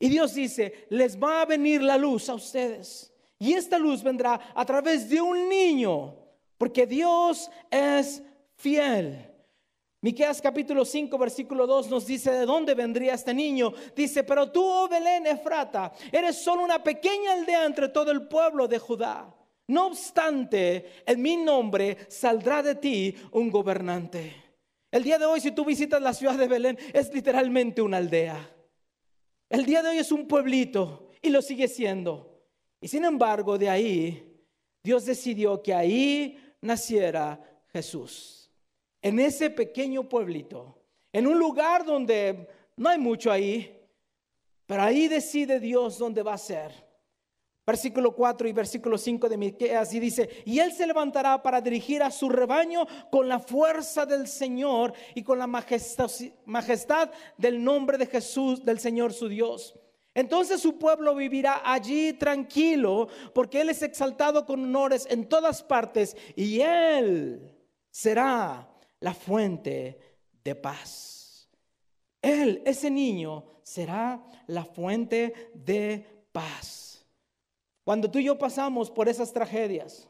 Y 0.00 0.08
Dios 0.08 0.34
dice, 0.34 0.86
les 0.90 1.16
va 1.16 1.42
a 1.42 1.46
venir 1.46 1.82
la 1.82 1.96
luz 1.96 2.28
a 2.28 2.34
ustedes. 2.34 3.12
Y 3.38 3.52
esta 3.52 3.78
luz 3.78 4.02
vendrá 4.02 4.40
a 4.52 4.64
través 4.64 5.08
de 5.08 5.20
un 5.20 5.48
niño 5.48 6.21
porque 6.62 6.86
Dios 6.86 7.50
es 7.72 8.22
fiel. 8.54 9.28
Miqueas 10.00 10.40
capítulo 10.40 10.84
5 10.84 11.18
versículo 11.18 11.66
2 11.66 11.90
nos 11.90 12.06
dice 12.06 12.30
de 12.30 12.46
dónde 12.46 12.74
vendría 12.74 13.14
este 13.14 13.34
niño. 13.34 13.72
Dice, 13.96 14.22
"Pero 14.22 14.48
tú, 14.52 14.62
oh 14.64 14.86
Belén 14.86 15.26
Efrata, 15.26 15.92
eres 16.12 16.36
solo 16.36 16.62
una 16.62 16.80
pequeña 16.80 17.32
aldea 17.32 17.64
entre 17.64 17.88
todo 17.88 18.12
el 18.12 18.28
pueblo 18.28 18.68
de 18.68 18.78
Judá. 18.78 19.34
No 19.66 19.88
obstante, 19.88 21.02
en 21.04 21.20
mi 21.20 21.36
nombre 21.36 22.06
saldrá 22.08 22.62
de 22.62 22.76
ti 22.76 23.16
un 23.32 23.50
gobernante." 23.50 24.32
El 24.92 25.02
día 25.02 25.18
de 25.18 25.24
hoy 25.24 25.40
si 25.40 25.50
tú 25.50 25.64
visitas 25.64 26.00
la 26.00 26.14
ciudad 26.14 26.38
de 26.38 26.46
Belén 26.46 26.78
es 26.92 27.12
literalmente 27.12 27.82
una 27.82 27.96
aldea. 27.96 28.38
El 29.50 29.64
día 29.64 29.82
de 29.82 29.88
hoy 29.88 29.98
es 29.98 30.12
un 30.12 30.28
pueblito 30.28 31.10
y 31.20 31.30
lo 31.30 31.42
sigue 31.42 31.66
siendo. 31.66 32.46
Y 32.80 32.86
sin 32.86 33.04
embargo, 33.04 33.58
de 33.58 33.68
ahí 33.68 34.28
Dios 34.84 35.04
decidió 35.04 35.62
que 35.62 35.74
ahí 35.74 36.38
naciera 36.62 37.38
Jesús. 37.72 38.50
En 39.02 39.18
ese 39.18 39.50
pequeño 39.50 40.08
pueblito, 40.08 40.78
en 41.12 41.26
un 41.26 41.38
lugar 41.38 41.84
donde 41.84 42.48
no 42.76 42.88
hay 42.88 42.98
mucho 42.98 43.30
ahí, 43.30 43.78
pero 44.64 44.82
ahí 44.82 45.08
decide 45.08 45.60
Dios 45.60 45.98
dónde 45.98 46.22
va 46.22 46.34
a 46.34 46.38
ser. 46.38 46.72
Versículo 47.64 48.14
4 48.14 48.48
y 48.48 48.52
versículo 48.52 48.98
5 48.98 49.28
de 49.28 49.36
Miqueas 49.36 49.94
y 49.94 50.00
dice, 50.00 50.28
"Y 50.44 50.58
él 50.58 50.72
se 50.72 50.86
levantará 50.86 51.40
para 51.42 51.60
dirigir 51.60 52.02
a 52.02 52.10
su 52.10 52.28
rebaño 52.28 52.86
con 53.10 53.28
la 53.28 53.38
fuerza 53.38 54.04
del 54.04 54.26
Señor 54.26 54.92
y 55.14 55.22
con 55.22 55.38
la 55.38 55.46
majestad, 55.46 56.10
majestad 56.44 57.10
del 57.36 57.62
nombre 57.62 57.98
de 57.98 58.06
Jesús 58.06 58.64
del 58.64 58.80
Señor 58.80 59.12
su 59.12 59.28
Dios." 59.28 59.78
Entonces 60.14 60.60
su 60.60 60.78
pueblo 60.78 61.14
vivirá 61.14 61.62
allí 61.64 62.12
tranquilo, 62.12 63.08
porque 63.34 63.60
Él 63.60 63.70
es 63.70 63.82
exaltado 63.82 64.44
con 64.44 64.64
honores 64.64 65.06
en 65.10 65.28
todas 65.28 65.62
partes 65.62 66.16
y 66.36 66.60
Él 66.60 67.56
será 67.90 68.68
la 69.00 69.14
fuente 69.14 69.98
de 70.44 70.54
paz. 70.54 71.48
Él, 72.20 72.62
ese 72.66 72.90
niño, 72.90 73.44
será 73.62 74.22
la 74.46 74.64
fuente 74.64 75.50
de 75.54 76.26
paz. 76.30 77.04
Cuando 77.84 78.10
tú 78.10 78.18
y 78.18 78.24
yo 78.24 78.38
pasamos 78.38 78.90
por 78.90 79.08
esas 79.08 79.32
tragedias 79.32 80.08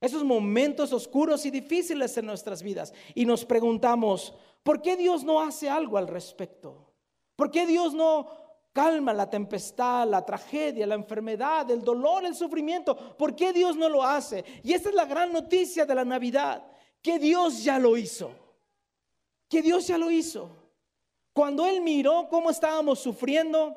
esos 0.00 0.22
momentos 0.22 0.92
oscuros 0.92 1.44
y 1.44 1.50
difíciles 1.50 2.16
en 2.16 2.26
nuestras 2.26 2.62
vidas 2.62 2.92
y 3.14 3.24
nos 3.26 3.44
preguntamos, 3.44 4.32
¿por 4.62 4.80
qué 4.80 4.96
Dios 4.96 5.24
no 5.24 5.40
hace 5.40 5.68
algo 5.68 5.98
al 5.98 6.06
respecto? 6.06 6.92
¿Por 7.34 7.50
qué 7.50 7.66
Dios 7.66 7.94
no 7.94 8.28
calma 8.72 9.12
la 9.12 9.28
tempestad, 9.28 10.06
la 10.08 10.24
tragedia, 10.24 10.86
la 10.86 10.94
enfermedad, 10.94 11.70
el 11.70 11.82
dolor, 11.82 12.24
el 12.24 12.34
sufrimiento? 12.34 13.16
¿Por 13.16 13.34
qué 13.34 13.52
Dios 13.52 13.76
no 13.76 13.88
lo 13.88 14.02
hace? 14.02 14.44
Y 14.62 14.72
esta 14.72 14.88
es 14.88 14.94
la 14.94 15.06
gran 15.06 15.32
noticia 15.32 15.84
de 15.84 15.94
la 15.94 16.04
Navidad, 16.04 16.64
que 17.02 17.18
Dios 17.18 17.64
ya 17.64 17.78
lo 17.78 17.96
hizo. 17.96 18.30
Que 19.48 19.62
Dios 19.62 19.86
ya 19.86 19.98
lo 19.98 20.10
hizo. 20.10 20.50
Cuando 21.32 21.66
Él 21.66 21.80
miró 21.80 22.28
cómo 22.28 22.50
estábamos 22.50 22.98
sufriendo, 22.98 23.76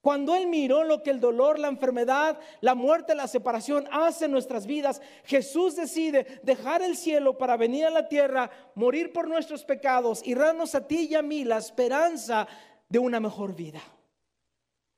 cuando 0.00 0.34
Él 0.36 0.46
miró 0.46 0.84
lo 0.84 1.02
que 1.02 1.10
el 1.10 1.20
dolor, 1.20 1.58
la 1.58 1.68
enfermedad, 1.68 2.38
la 2.60 2.74
muerte, 2.74 3.14
la 3.14 3.26
separación 3.26 3.88
hace 3.90 4.26
en 4.26 4.30
nuestras 4.30 4.66
vidas, 4.66 5.02
Jesús 5.24 5.74
decide 5.74 6.40
dejar 6.44 6.82
el 6.82 6.96
cielo 6.96 7.36
para 7.36 7.56
venir 7.56 7.86
a 7.86 7.90
la 7.90 8.08
tierra, 8.08 8.50
morir 8.74 9.12
por 9.12 9.26
nuestros 9.26 9.64
pecados 9.64 10.22
y 10.24 10.34
darnos 10.34 10.74
a 10.74 10.86
ti 10.86 11.08
y 11.10 11.14
a 11.14 11.22
mí 11.22 11.44
la 11.44 11.58
esperanza 11.58 12.46
de 12.88 12.98
una 12.98 13.18
mejor 13.20 13.54
vida. 13.54 13.80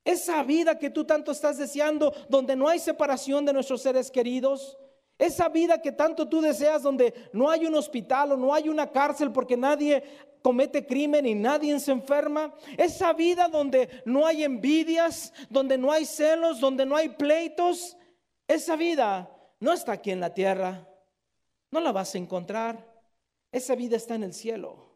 Esa 0.04 0.42
vida 0.42 0.78
que 0.78 0.90
tú 0.90 1.04
tanto 1.04 1.32
estás 1.32 1.58
deseando, 1.58 2.12
donde 2.28 2.56
no 2.56 2.68
hay 2.68 2.78
separación 2.78 3.44
de 3.44 3.52
nuestros 3.52 3.82
seres 3.82 4.10
queridos, 4.10 4.78
esa 5.20 5.50
vida 5.50 5.82
que 5.82 5.92
tanto 5.92 6.26
tú 6.26 6.40
deseas 6.40 6.82
donde 6.82 7.12
no 7.34 7.50
hay 7.50 7.66
un 7.66 7.74
hospital 7.74 8.32
o 8.32 8.36
no 8.38 8.54
hay 8.54 8.70
una 8.70 8.90
cárcel 8.90 9.30
porque 9.30 9.54
nadie 9.54 10.02
comete 10.40 10.86
crimen 10.86 11.26
y 11.26 11.34
nadie 11.34 11.78
se 11.78 11.92
enferma. 11.92 12.54
Esa 12.78 13.12
vida 13.12 13.46
donde 13.48 14.02
no 14.06 14.26
hay 14.26 14.44
envidias, 14.44 15.34
donde 15.50 15.76
no 15.76 15.92
hay 15.92 16.06
celos, 16.06 16.58
donde 16.58 16.86
no 16.86 16.96
hay 16.96 17.10
pleitos. 17.10 17.98
Esa 18.48 18.76
vida 18.76 19.30
no 19.60 19.74
está 19.74 19.92
aquí 19.92 20.10
en 20.10 20.20
la 20.20 20.32
tierra. 20.32 20.88
No 21.70 21.80
la 21.80 21.92
vas 21.92 22.14
a 22.14 22.18
encontrar. 22.18 22.90
Esa 23.52 23.74
vida 23.74 23.98
está 23.98 24.14
en 24.14 24.24
el 24.24 24.32
cielo. 24.32 24.89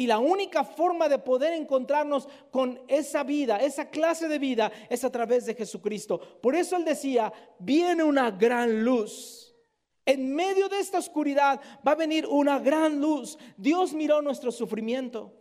Y 0.00 0.06
la 0.06 0.18
única 0.18 0.64
forma 0.64 1.10
de 1.10 1.18
poder 1.18 1.52
encontrarnos 1.52 2.26
con 2.50 2.80
esa 2.88 3.22
vida, 3.22 3.58
esa 3.58 3.90
clase 3.90 4.28
de 4.28 4.38
vida, 4.38 4.72
es 4.88 5.04
a 5.04 5.12
través 5.12 5.44
de 5.44 5.54
Jesucristo. 5.54 6.18
Por 6.40 6.56
eso 6.56 6.76
él 6.76 6.86
decía, 6.86 7.30
viene 7.58 8.02
una 8.02 8.30
gran 8.30 8.82
luz 8.82 9.50
en 10.06 10.34
medio 10.34 10.68
de 10.68 10.80
esta 10.80 10.98
oscuridad 10.98 11.60
va 11.86 11.92
a 11.92 11.96
venir 11.96 12.26
una 12.26 12.58
gran 12.58 13.00
luz. 13.00 13.38
Dios 13.56 13.92
miró 13.92 14.20
nuestro 14.20 14.50
sufrimiento. 14.50 15.32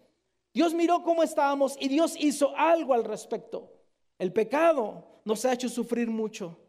Dios 0.54 0.76
miró 0.76 1.02
cómo 1.02 1.24
estábamos 1.24 1.76
y 1.80 1.88
Dios 1.88 2.16
hizo 2.20 2.56
algo 2.56 2.94
al 2.94 3.04
respecto. 3.04 3.74
El 4.20 4.32
pecado 4.32 5.22
nos 5.26 5.44
ha 5.46 5.54
hecho 5.54 5.70
sufrir 5.70 6.10
mucho. 6.10 6.60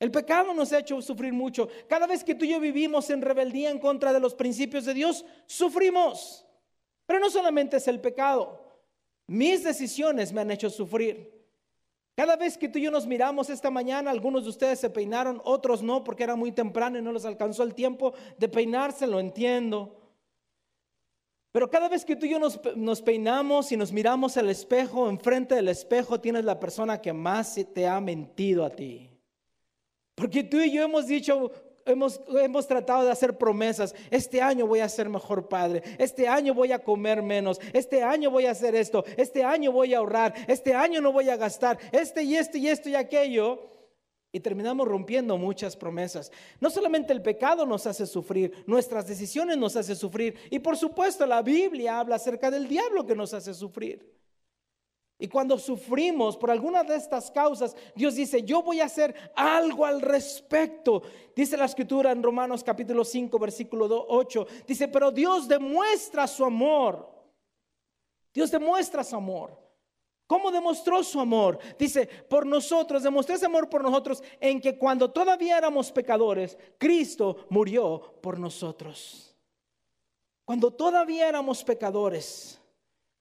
El 0.00 0.10
pecado 0.10 0.54
nos 0.54 0.72
ha 0.72 0.78
hecho 0.78 1.00
sufrir 1.02 1.32
mucho. 1.32 1.68
Cada 1.88 2.08
vez 2.08 2.24
que 2.24 2.34
tú 2.34 2.44
y 2.44 2.50
yo 2.50 2.58
vivimos 2.60 3.10
en 3.10 3.22
rebeldía 3.22 3.70
en 3.70 3.78
contra 3.78 4.12
de 4.12 4.20
los 4.20 4.34
principios 4.34 4.84
de 4.84 4.94
Dios, 4.94 5.24
sufrimos. 5.46 6.47
Pero 7.08 7.20
no 7.20 7.30
solamente 7.30 7.78
es 7.78 7.88
el 7.88 8.02
pecado. 8.02 8.60
Mis 9.26 9.64
decisiones 9.64 10.30
me 10.30 10.42
han 10.42 10.50
hecho 10.50 10.68
sufrir. 10.68 11.42
Cada 12.14 12.36
vez 12.36 12.58
que 12.58 12.68
tú 12.68 12.78
y 12.78 12.82
yo 12.82 12.90
nos 12.90 13.06
miramos 13.06 13.48
esta 13.48 13.70
mañana, 13.70 14.10
algunos 14.10 14.44
de 14.44 14.50
ustedes 14.50 14.78
se 14.78 14.90
peinaron, 14.90 15.40
otros 15.42 15.82
no, 15.82 16.04
porque 16.04 16.24
era 16.24 16.36
muy 16.36 16.52
temprano 16.52 16.98
y 16.98 17.02
no 17.02 17.10
les 17.10 17.24
alcanzó 17.24 17.62
el 17.62 17.74
tiempo 17.74 18.12
de 18.36 18.50
peinarse, 18.50 19.06
lo 19.06 19.20
entiendo. 19.20 19.96
Pero 21.50 21.70
cada 21.70 21.88
vez 21.88 22.04
que 22.04 22.14
tú 22.14 22.26
y 22.26 22.30
yo 22.30 22.38
nos, 22.38 23.00
peinamos 23.00 23.72
y 23.72 23.78
nos 23.78 23.90
miramos 23.90 24.36
al 24.36 24.50
espejo, 24.50 25.08
enfrente 25.08 25.54
del 25.54 25.68
espejo 25.68 26.20
tienes 26.20 26.44
la 26.44 26.60
persona 26.60 27.00
que 27.00 27.14
más 27.14 27.58
te 27.72 27.86
ha 27.88 28.02
mentido 28.02 28.66
a 28.66 28.70
ti. 28.70 29.10
Porque 30.14 30.44
tú 30.44 30.58
y 30.58 30.70
yo 30.70 30.82
hemos 30.82 31.06
dicho, 31.06 31.52
hemos, 31.88 32.66
tratado 32.66 33.04
de 33.04 33.10
hacer 33.10 33.36
promesas. 33.36 33.94
Este 34.10 34.40
año 34.40 34.66
voy 34.66 34.80
a 34.80 34.88
ser 34.88 35.08
mejor 35.08 35.48
padre. 35.48 35.82
Este 35.98 36.28
año 36.28 36.54
voy 36.54 36.72
a 36.72 36.78
comer 36.78 37.22
menos. 37.22 37.60
Este 37.72 38.02
año 38.02 38.30
voy 38.30 38.46
a 38.46 38.52
hacer 38.52 38.74
esto. 38.74 39.04
Este 39.16 39.42
año 39.42 39.72
voy 39.72 39.94
a 39.94 39.98
ahorrar. 39.98 40.34
Este 40.46 40.74
año 40.74 41.00
no 41.00 41.12
voy 41.12 41.30
a 41.30 41.36
gastar. 41.36 41.78
Este 41.92 42.22
y 42.22 42.36
este 42.36 42.58
y 42.58 42.68
esto 42.68 42.88
y 42.88 42.94
aquello. 42.94 43.70
Y 44.30 44.40
terminamos 44.40 44.86
rompiendo 44.86 45.38
muchas 45.38 45.74
promesas. 45.74 46.30
No 46.60 46.68
solamente 46.68 47.14
el 47.14 47.22
pecado 47.22 47.64
nos 47.64 47.86
hace 47.86 48.06
sufrir, 48.06 48.52
nuestras 48.66 49.06
decisiones 49.06 49.56
nos 49.56 49.74
hace 49.74 49.94
sufrir. 49.94 50.36
Y 50.50 50.58
por 50.58 50.76
supuesto 50.76 51.24
la 51.24 51.40
Biblia 51.40 51.98
habla 51.98 52.16
acerca 52.16 52.50
del 52.50 52.68
diablo 52.68 53.06
que 53.06 53.16
nos 53.16 53.32
hace 53.32 53.54
sufrir. 53.54 54.18
Y 55.20 55.26
cuando 55.26 55.58
sufrimos 55.58 56.36
por 56.36 56.50
alguna 56.50 56.84
de 56.84 56.94
estas 56.94 57.30
causas, 57.30 57.74
Dios 57.94 58.14
dice, 58.14 58.44
yo 58.44 58.62
voy 58.62 58.80
a 58.80 58.84
hacer 58.84 59.32
algo 59.34 59.84
al 59.84 60.00
respecto. 60.00 61.02
Dice 61.34 61.56
la 61.56 61.64
escritura 61.64 62.12
en 62.12 62.22
Romanos 62.22 62.62
capítulo 62.62 63.04
5, 63.04 63.36
versículo 63.38 64.06
8. 64.08 64.46
Dice, 64.66 64.86
pero 64.86 65.10
Dios 65.10 65.48
demuestra 65.48 66.28
su 66.28 66.44
amor. 66.44 67.08
Dios 68.32 68.52
demuestra 68.52 69.02
su 69.02 69.16
amor. 69.16 69.58
¿Cómo 70.28 70.52
demostró 70.52 71.02
su 71.02 71.18
amor? 71.18 71.58
Dice, 71.76 72.06
por 72.06 72.46
nosotros, 72.46 73.02
demostró 73.02 73.34
ese 73.34 73.46
amor 73.46 73.68
por 73.68 73.82
nosotros 73.82 74.22
en 74.38 74.60
que 74.60 74.78
cuando 74.78 75.10
todavía 75.10 75.58
éramos 75.58 75.90
pecadores, 75.90 76.56
Cristo 76.76 77.46
murió 77.48 78.20
por 78.20 78.38
nosotros. 78.38 79.34
Cuando 80.44 80.70
todavía 80.70 81.28
éramos 81.28 81.64
pecadores, 81.64 82.57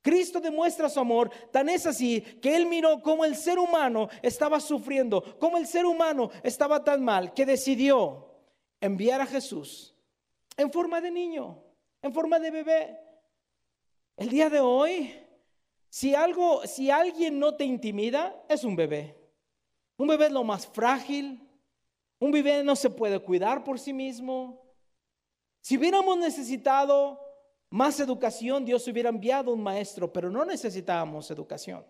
Cristo 0.01 0.39
demuestra 0.39 0.89
su 0.89 0.99
amor, 0.99 1.29
tan 1.51 1.69
es 1.69 1.85
así 1.85 2.21
que 2.41 2.55
Él 2.55 2.65
miró 2.65 3.01
cómo 3.01 3.25
el 3.25 3.35
ser 3.35 3.59
humano 3.59 4.09
estaba 4.21 4.59
sufriendo, 4.59 5.37
cómo 5.39 5.57
el 5.57 5.67
ser 5.67 5.85
humano 5.85 6.29
estaba 6.43 6.83
tan 6.83 7.03
mal, 7.03 7.33
que 7.33 7.45
decidió 7.45 8.31
enviar 8.79 9.21
a 9.21 9.25
Jesús 9.25 9.95
en 10.55 10.71
forma 10.71 11.01
de 11.01 11.11
niño, 11.11 11.63
en 12.01 12.13
forma 12.13 12.39
de 12.39 12.51
bebé. 12.51 12.99
El 14.15 14.29
día 14.29 14.49
de 14.49 14.59
hoy, 14.59 15.13
si 15.89 16.15
algo, 16.15 16.65
si 16.65 16.89
alguien 16.89 17.39
no 17.39 17.55
te 17.55 17.65
intimida, 17.65 18.43
es 18.49 18.63
un 18.63 18.75
bebé. 18.75 19.15
Un 19.97 20.07
bebé 20.07 20.27
es 20.27 20.31
lo 20.31 20.43
más 20.43 20.67
frágil. 20.67 21.47
Un 22.19 22.31
bebé 22.31 22.63
no 22.63 22.75
se 22.75 22.89
puede 22.89 23.19
cuidar 23.19 23.63
por 23.63 23.79
sí 23.79 23.93
mismo. 23.93 24.63
Si 25.61 25.77
hubiéramos 25.77 26.17
necesitado 26.17 27.19
más 27.69 27.99
educación, 27.99 28.65
Dios 28.65 28.87
hubiera 28.87 29.09
enviado 29.09 29.53
un 29.53 29.61
maestro, 29.61 30.11
pero 30.11 30.29
no 30.29 30.45
necesitábamos 30.45 31.29
educación. 31.31 31.85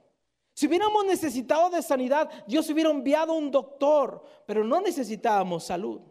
Si 0.53 0.65
hubiéramos 0.65 1.05
necesitado 1.05 1.69
de 1.69 1.83
sanidad, 1.83 2.29
Dios 2.47 2.67
hubiera 2.69 2.89
enviado 2.89 3.33
un 3.33 3.51
doctor, 3.51 4.23
pero 4.45 4.63
no 4.63 4.81
necesitábamos 4.81 5.65
salud. 5.65 6.01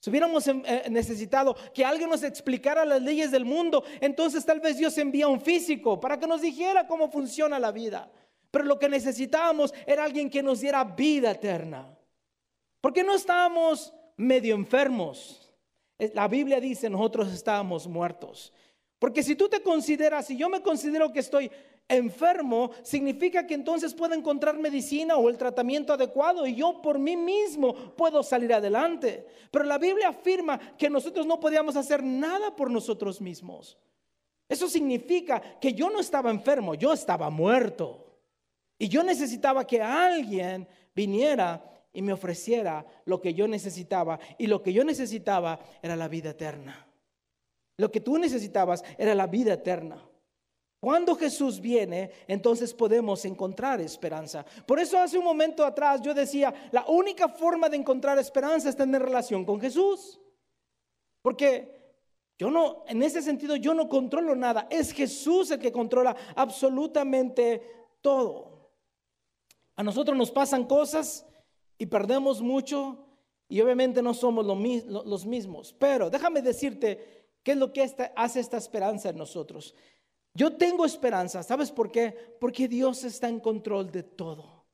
Si 0.00 0.08
hubiéramos 0.08 0.46
em, 0.46 0.62
eh, 0.64 0.86
necesitado 0.88 1.54
que 1.74 1.84
alguien 1.84 2.08
nos 2.08 2.22
explicara 2.22 2.84
las 2.84 3.02
leyes 3.02 3.30
del 3.30 3.44
mundo, 3.44 3.84
entonces 4.00 4.46
tal 4.46 4.60
vez 4.60 4.78
Dios 4.78 4.96
envía 4.98 5.28
un 5.28 5.40
físico 5.40 6.00
para 6.00 6.18
que 6.18 6.26
nos 6.26 6.40
dijera 6.40 6.86
cómo 6.86 7.10
funciona 7.10 7.58
la 7.58 7.72
vida. 7.72 8.10
Pero 8.50 8.64
lo 8.64 8.78
que 8.78 8.88
necesitábamos 8.88 9.74
era 9.86 10.04
alguien 10.04 10.30
que 10.30 10.42
nos 10.42 10.60
diera 10.60 10.82
vida 10.84 11.32
eterna. 11.32 11.94
Porque 12.80 13.04
no 13.04 13.14
estábamos 13.14 13.92
medio 14.16 14.54
enfermos. 14.54 15.52
La 16.14 16.28
Biblia 16.28 16.60
dice, 16.60 16.88
nosotros 16.88 17.32
estábamos 17.32 17.86
muertos. 17.86 18.52
Porque 18.98 19.22
si 19.22 19.36
tú 19.36 19.48
te 19.48 19.62
consideras, 19.62 20.26
si 20.26 20.36
yo 20.36 20.48
me 20.48 20.62
considero 20.62 21.12
que 21.12 21.20
estoy 21.20 21.50
enfermo, 21.88 22.70
significa 22.82 23.46
que 23.46 23.54
entonces 23.54 23.94
puedo 23.94 24.14
encontrar 24.14 24.58
medicina 24.58 25.16
o 25.16 25.28
el 25.28 25.36
tratamiento 25.36 25.92
adecuado 25.92 26.46
y 26.46 26.54
yo 26.54 26.80
por 26.82 26.98
mí 26.98 27.16
mismo 27.16 27.74
puedo 27.74 28.22
salir 28.22 28.52
adelante. 28.52 29.26
Pero 29.50 29.64
la 29.64 29.78
Biblia 29.78 30.08
afirma 30.08 30.58
que 30.76 30.90
nosotros 30.90 31.26
no 31.26 31.38
podíamos 31.38 31.76
hacer 31.76 32.02
nada 32.02 32.56
por 32.56 32.70
nosotros 32.70 33.20
mismos. 33.20 33.78
Eso 34.48 34.68
significa 34.68 35.40
que 35.60 35.72
yo 35.72 35.90
no 35.90 36.00
estaba 36.00 36.30
enfermo, 36.30 36.74
yo 36.74 36.92
estaba 36.92 37.30
muerto. 37.30 38.02
Y 38.78 38.88
yo 38.88 39.02
necesitaba 39.02 39.66
que 39.66 39.80
alguien 39.80 40.68
viniera 40.94 41.62
y 41.92 42.02
me 42.02 42.12
ofreciera 42.12 42.84
lo 43.06 43.20
que 43.20 43.34
yo 43.34 43.48
necesitaba. 43.48 44.18
Y 44.38 44.46
lo 44.46 44.62
que 44.62 44.72
yo 44.72 44.84
necesitaba 44.84 45.58
era 45.82 45.96
la 45.96 46.08
vida 46.08 46.30
eterna. 46.30 46.85
Lo 47.78 47.90
que 47.90 48.00
tú 48.00 48.18
necesitabas 48.18 48.82
era 48.96 49.14
la 49.14 49.26
vida 49.26 49.54
eterna. 49.54 50.02
Cuando 50.80 51.16
Jesús 51.16 51.60
viene, 51.60 52.10
entonces 52.28 52.72
podemos 52.72 53.24
encontrar 53.24 53.80
esperanza. 53.80 54.44
Por 54.66 54.78
eso 54.78 54.98
hace 54.98 55.18
un 55.18 55.24
momento 55.24 55.64
atrás 55.64 56.00
yo 56.00 56.14
decía, 56.14 56.54
la 56.70 56.84
única 56.86 57.28
forma 57.28 57.68
de 57.68 57.76
encontrar 57.76 58.18
esperanza 58.18 58.68
es 58.68 58.76
tener 58.76 59.02
relación 59.02 59.44
con 59.44 59.60
Jesús. 59.60 60.20
Porque 61.22 61.76
yo 62.38 62.50
no, 62.50 62.84
en 62.86 63.02
ese 63.02 63.22
sentido, 63.22 63.56
yo 63.56 63.74
no 63.74 63.88
controlo 63.88 64.36
nada. 64.36 64.68
Es 64.70 64.92
Jesús 64.92 65.50
el 65.50 65.58
que 65.58 65.72
controla 65.72 66.14
absolutamente 66.36 67.62
todo. 68.00 68.70
A 69.74 69.82
nosotros 69.82 70.16
nos 70.16 70.30
pasan 70.30 70.64
cosas 70.64 71.26
y 71.78 71.86
perdemos 71.86 72.40
mucho 72.40 73.06
y 73.48 73.60
obviamente 73.60 74.02
no 74.02 74.14
somos 74.14 74.46
los 74.46 75.26
mismos. 75.26 75.74
Pero 75.78 76.10
déjame 76.10 76.42
decirte 76.42 77.25
¿Qué 77.46 77.52
es 77.52 77.58
lo 77.58 77.72
que 77.72 77.88
hace 78.16 78.40
esta 78.40 78.56
esperanza 78.56 79.10
en 79.10 79.18
nosotros? 79.18 79.72
Yo 80.34 80.56
tengo 80.56 80.84
esperanza, 80.84 81.44
¿sabes 81.44 81.70
por 81.70 81.92
qué? 81.92 82.10
Porque 82.40 82.66
Dios 82.66 83.04
está 83.04 83.28
en 83.28 83.38
control 83.38 83.92
de 83.92 84.02
todo. 84.02 84.64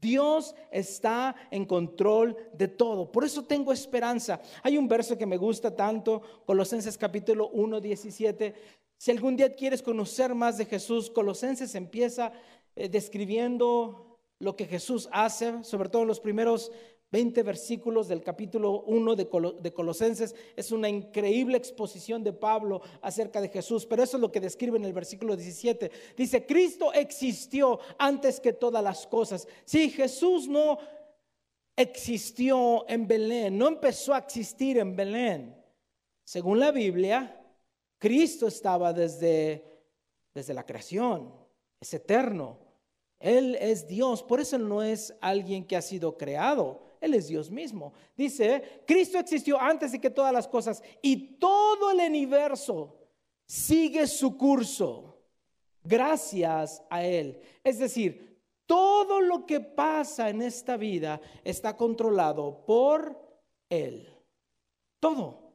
Dios 0.00 0.54
está 0.70 1.36
en 1.50 1.66
control 1.66 2.38
de 2.54 2.68
todo. 2.68 3.12
Por 3.12 3.22
eso 3.22 3.44
tengo 3.44 3.70
esperanza. 3.70 4.40
Hay 4.62 4.78
un 4.78 4.88
verso 4.88 5.18
que 5.18 5.26
me 5.26 5.36
gusta 5.36 5.76
tanto, 5.76 6.22
Colosenses 6.46 6.96
capítulo 6.96 7.50
1, 7.50 7.82
17. 7.82 8.54
Si 8.96 9.10
algún 9.10 9.36
día 9.36 9.54
quieres 9.54 9.82
conocer 9.82 10.34
más 10.34 10.56
de 10.56 10.64
Jesús, 10.64 11.10
Colosenses 11.10 11.74
empieza 11.74 12.32
eh, 12.76 12.88
describiendo 12.88 14.20
lo 14.38 14.56
que 14.56 14.64
Jesús 14.64 15.06
hace, 15.12 15.62
sobre 15.64 15.90
todo 15.90 16.00
en 16.00 16.08
los 16.08 16.20
primeros 16.20 16.72
20 17.14 17.44
versículos 17.44 18.08
del 18.08 18.24
capítulo 18.24 18.82
1 18.88 19.14
de, 19.14 19.72
Colosenses. 19.72 20.34
Es 20.56 20.72
una 20.72 20.88
increíble 20.88 21.56
exposición 21.56 22.24
de 22.24 22.32
Pablo 22.32 22.82
acerca 23.00 23.40
de 23.40 23.48
Jesús, 23.48 23.86
pero 23.86 24.02
eso 24.02 24.16
es 24.16 24.20
lo 24.20 24.32
que 24.32 24.40
describe 24.40 24.78
en 24.78 24.84
el 24.84 24.92
versículo 24.92 25.36
17. 25.36 25.92
Dice, 26.16 26.44
Cristo 26.44 26.92
existió 26.92 27.78
antes 27.98 28.40
que 28.40 28.52
todas 28.52 28.82
las 28.82 29.06
cosas. 29.06 29.46
Sí, 29.64 29.90
Jesús 29.90 30.48
no 30.48 30.78
existió 31.76 32.84
en 32.88 33.06
Belén, 33.06 33.56
no 33.56 33.68
empezó 33.68 34.12
a 34.12 34.18
existir 34.18 34.78
en 34.78 34.96
Belén. 34.96 35.54
Según 36.24 36.58
la 36.58 36.72
Biblia, 36.72 37.40
Cristo 37.98 38.48
estaba 38.48 38.92
desde, 38.92 39.64
desde 40.34 40.52
la 40.52 40.66
creación, 40.66 41.32
es 41.80 41.94
eterno. 41.94 42.58
Él 43.20 43.56
es 43.60 43.86
Dios, 43.86 44.24
por 44.24 44.40
eso 44.40 44.58
no 44.58 44.82
es 44.82 45.14
alguien 45.20 45.64
que 45.64 45.76
ha 45.76 45.82
sido 45.82 46.18
creado. 46.18 46.83
Él 47.04 47.14
es 47.14 47.28
Dios 47.28 47.50
mismo. 47.50 47.92
Dice, 48.16 48.82
Cristo 48.86 49.18
existió 49.18 49.60
antes 49.60 49.92
de 49.92 50.00
que 50.00 50.10
todas 50.10 50.32
las 50.32 50.48
cosas 50.48 50.82
y 51.02 51.36
todo 51.38 51.90
el 51.90 52.00
universo 52.00 52.96
sigue 53.46 54.06
su 54.06 54.38
curso 54.38 55.18
gracias 55.82 56.82
a 56.88 57.04
Él. 57.04 57.40
Es 57.62 57.78
decir, 57.78 58.40
todo 58.66 59.20
lo 59.20 59.44
que 59.44 59.60
pasa 59.60 60.30
en 60.30 60.40
esta 60.40 60.78
vida 60.78 61.20
está 61.44 61.76
controlado 61.76 62.64
por 62.64 63.20
Él. 63.68 64.08
Todo. 64.98 65.52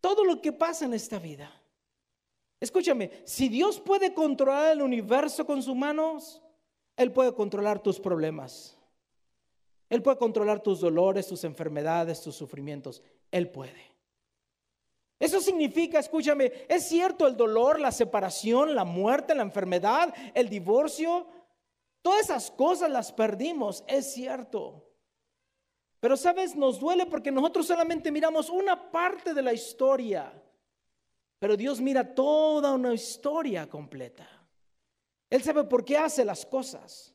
Todo 0.00 0.24
lo 0.24 0.40
que 0.40 0.52
pasa 0.52 0.86
en 0.86 0.94
esta 0.94 1.18
vida. 1.18 1.52
Escúchame, 2.58 3.10
si 3.24 3.50
Dios 3.50 3.78
puede 3.78 4.14
controlar 4.14 4.72
el 4.72 4.80
universo 4.82 5.44
con 5.44 5.62
sus 5.62 5.76
manos, 5.76 6.40
Él 6.96 7.12
puede 7.12 7.34
controlar 7.34 7.82
tus 7.82 8.00
problemas. 8.00 8.79
Él 9.90 10.02
puede 10.02 10.16
controlar 10.16 10.62
tus 10.62 10.80
dolores, 10.80 11.26
tus 11.26 11.44
enfermedades, 11.44 12.22
tus 12.22 12.36
sufrimientos. 12.36 13.02
Él 13.30 13.50
puede. 13.50 13.90
Eso 15.18 15.40
significa, 15.40 15.98
escúchame, 15.98 16.50
es 16.68 16.88
cierto 16.88 17.26
el 17.26 17.36
dolor, 17.36 17.78
la 17.78 17.92
separación, 17.92 18.74
la 18.74 18.84
muerte, 18.84 19.34
la 19.34 19.42
enfermedad, 19.42 20.14
el 20.32 20.48
divorcio. 20.48 21.26
Todas 22.00 22.22
esas 22.22 22.50
cosas 22.52 22.88
las 22.90 23.12
perdimos, 23.12 23.84
es 23.86 24.14
cierto. 24.14 24.86
Pero 25.98 26.16
sabes, 26.16 26.56
nos 26.56 26.80
duele 26.80 27.04
porque 27.04 27.30
nosotros 27.30 27.66
solamente 27.66 28.10
miramos 28.10 28.48
una 28.48 28.90
parte 28.90 29.34
de 29.34 29.42
la 29.42 29.52
historia. 29.52 30.32
Pero 31.38 31.56
Dios 31.56 31.80
mira 31.80 32.14
toda 32.14 32.72
una 32.72 32.94
historia 32.94 33.68
completa. 33.68 34.26
Él 35.28 35.42
sabe 35.42 35.64
por 35.64 35.84
qué 35.84 35.98
hace 35.98 36.24
las 36.24 36.46
cosas. 36.46 37.09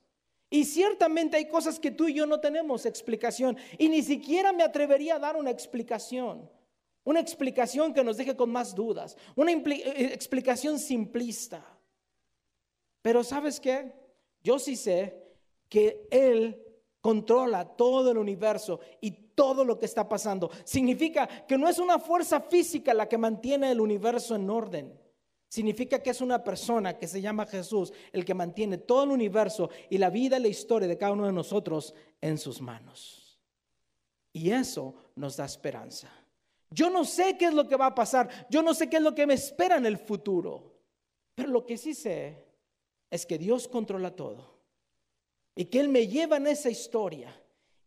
Y 0.56 0.63
ciertamente 0.63 1.36
hay 1.36 1.50
cosas 1.50 1.82
que 1.82 1.91
tú 1.91 2.08
y 2.08 2.13
yo 2.13 2.26
no 2.26 2.39
tenemos 2.39 2.86
explicación. 2.86 3.58
Y 3.78 3.89
ni 3.89 4.02
siquiera 4.02 4.54
me 4.54 4.63
atrevería 4.63 5.15
a 5.15 5.20
dar 5.20 5.36
una 5.36 5.52
explicación. 5.52 6.50
Una 7.04 7.20
explicación 7.20 7.94
que 7.94 8.06
nos 8.06 8.15
deje 8.15 8.38
con 8.38 8.54
más 8.54 8.74
dudas. 8.74 9.18
Una 9.36 9.52
eh, 9.52 10.12
explicación 10.13 10.80
simplista. 10.80 11.62
Pero 13.02 13.22
¿sabes 13.22 13.60
qué? 13.60 13.91
Yo 14.46 14.58
sí 14.58 14.78
sé 14.78 15.28
que 15.68 16.08
Él 16.10 16.63
controla 17.02 17.65
todo 17.76 18.12
el 18.12 18.18
universo 18.18 18.80
y 19.02 19.12
todo 19.12 19.65
lo 19.65 19.78
que 19.78 19.88
está 19.88 20.08
pasando. 20.08 20.50
Significa 20.63 21.28
que 21.46 21.58
no 21.58 21.68
es 21.68 21.80
una 21.80 22.00
fuerza 22.00 22.39
física 22.39 22.94
la 22.94 23.10
que 23.10 23.18
mantiene 23.18 23.72
el 23.72 23.82
universo 23.82 24.36
en 24.36 24.50
orden. 24.50 25.05
Significa 25.47 26.01
que 26.01 26.10
es 26.10 26.21
una 26.21 26.43
persona 26.43 26.97
que 26.97 27.08
se 27.08 27.21
llama 27.21 27.45
Jesús 27.45 27.93
el 28.12 28.25
que 28.25 28.34
mantiene 28.34 28.77
todo 28.77 29.03
el 29.03 29.12
universo 29.12 29.69
y 29.89 29.97
la 29.97 30.10
vida 30.10 30.38
y 30.38 30.41
la 30.41 30.47
historia 30.47 30.88
de 30.88 30.97
cada 30.97 31.13
uno 31.13 31.25
de 31.25 31.31
nosotros 31.31 31.93
en 32.21 32.38
sus 32.38 32.62
manos. 32.62 33.39
Y 34.34 34.51
eso 34.51 34.95
nos 35.15 35.38
da 35.38 35.45
esperanza. 35.45 36.12
Yo 36.69 36.89
no 36.89 37.05
sé 37.05 37.38
qué 37.38 37.45
es 37.45 37.53
lo 37.53 37.67
que 37.67 37.77
va 37.77 37.88
a 37.88 37.95
pasar, 37.95 38.47
yo 38.49 38.62
no 38.62 38.73
sé 38.73 38.89
qué 38.89 38.97
es 38.97 39.03
lo 39.03 39.15
que 39.15 39.27
me 39.27 39.36
espera 39.36 39.77
en 39.77 39.86
el 39.86 39.97
futuro, 39.97 40.73
pero 41.34 41.49
lo 41.49 41.65
que 41.65 41.77
sí 41.77 41.93
sé 41.93 42.43
es 43.10 43.25
que 43.25 43.38
Dios 43.38 43.67
controla 43.67 44.15
todo 44.15 44.55
y 45.55 45.65
que 45.65 45.79
Él 45.79 45.89
me 45.89 46.08
lleva 46.08 46.38
en 46.38 46.47
esa 46.47 46.69
historia. 46.69 47.34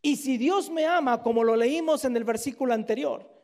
Y 0.00 0.16
si 0.16 0.38
Dios 0.38 0.70
me 0.70 0.86
ama, 0.86 1.22
como 1.22 1.44
lo 1.44 1.56
leímos 1.56 2.04
en 2.04 2.16
el 2.16 2.24
versículo 2.24 2.72
anterior, 2.72 3.37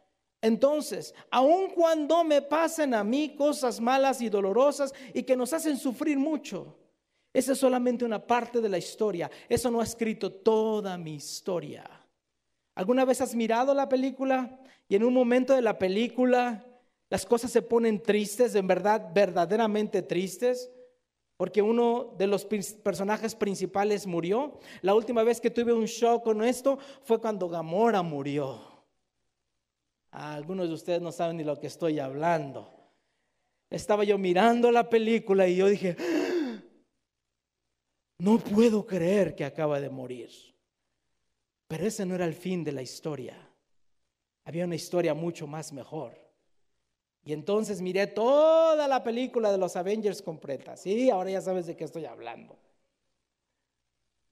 entonces, 0.44 1.14
aun 1.30 1.70
cuando 1.70 2.22
me 2.22 2.42
pasen 2.42 2.92
a 2.92 3.02
mí 3.02 3.34
cosas 3.34 3.80
malas 3.80 4.20
y 4.20 4.28
dolorosas 4.28 4.92
y 5.14 5.22
que 5.22 5.38
nos 5.38 5.54
hacen 5.54 5.78
sufrir 5.78 6.18
mucho, 6.18 6.76
esa 7.32 7.52
es 7.52 7.58
solamente 7.58 8.04
una 8.04 8.26
parte 8.26 8.60
de 8.60 8.68
la 8.68 8.76
historia. 8.76 9.30
Eso 9.48 9.70
no 9.70 9.80
ha 9.80 9.84
escrito 9.84 10.30
toda 10.30 10.98
mi 10.98 11.14
historia. 11.14 11.88
¿Alguna 12.74 13.06
vez 13.06 13.22
has 13.22 13.34
mirado 13.34 13.72
la 13.72 13.88
película 13.88 14.60
y 14.86 14.96
en 14.96 15.04
un 15.04 15.14
momento 15.14 15.54
de 15.54 15.62
la 15.62 15.78
película 15.78 16.62
las 17.08 17.24
cosas 17.24 17.50
se 17.50 17.62
ponen 17.62 18.02
tristes, 18.02 18.54
en 18.54 18.66
verdad, 18.66 19.12
verdaderamente 19.14 20.02
tristes? 20.02 20.70
Porque 21.38 21.62
uno 21.62 22.14
de 22.18 22.26
los 22.26 22.44
personajes 22.44 23.34
principales 23.34 24.06
murió. 24.06 24.58
La 24.82 24.94
última 24.94 25.22
vez 25.22 25.40
que 25.40 25.48
tuve 25.48 25.72
un 25.72 25.86
shock 25.86 26.22
con 26.22 26.44
esto 26.44 26.78
fue 27.02 27.18
cuando 27.18 27.48
Gamora 27.48 28.02
murió. 28.02 28.73
Algunos 30.14 30.68
de 30.68 30.74
ustedes 30.74 31.02
no 31.02 31.10
saben 31.10 31.38
ni 31.38 31.42
lo 31.42 31.58
que 31.58 31.66
estoy 31.66 31.98
hablando. 31.98 32.72
Estaba 33.68 34.04
yo 34.04 34.16
mirando 34.16 34.70
la 34.70 34.88
película 34.88 35.48
y 35.48 35.56
yo 35.56 35.66
dije, 35.66 35.96
no 38.18 38.38
puedo 38.38 38.86
creer 38.86 39.34
que 39.34 39.44
acaba 39.44 39.80
de 39.80 39.90
morir. 39.90 40.30
Pero 41.66 41.86
ese 41.86 42.06
no 42.06 42.14
era 42.14 42.26
el 42.26 42.34
fin 42.34 42.62
de 42.62 42.70
la 42.70 42.82
historia. 42.82 43.36
Había 44.44 44.66
una 44.66 44.76
historia 44.76 45.14
mucho 45.14 45.48
más 45.48 45.72
mejor. 45.72 46.16
Y 47.24 47.32
entonces 47.32 47.80
miré 47.80 48.06
toda 48.06 48.86
la 48.86 49.02
película 49.02 49.50
de 49.50 49.58
los 49.58 49.74
Avengers 49.74 50.22
completa. 50.22 50.76
Sí, 50.76 51.10
ahora 51.10 51.30
ya 51.30 51.40
sabes 51.40 51.66
de 51.66 51.74
qué 51.74 51.82
estoy 51.82 52.04
hablando. 52.04 52.56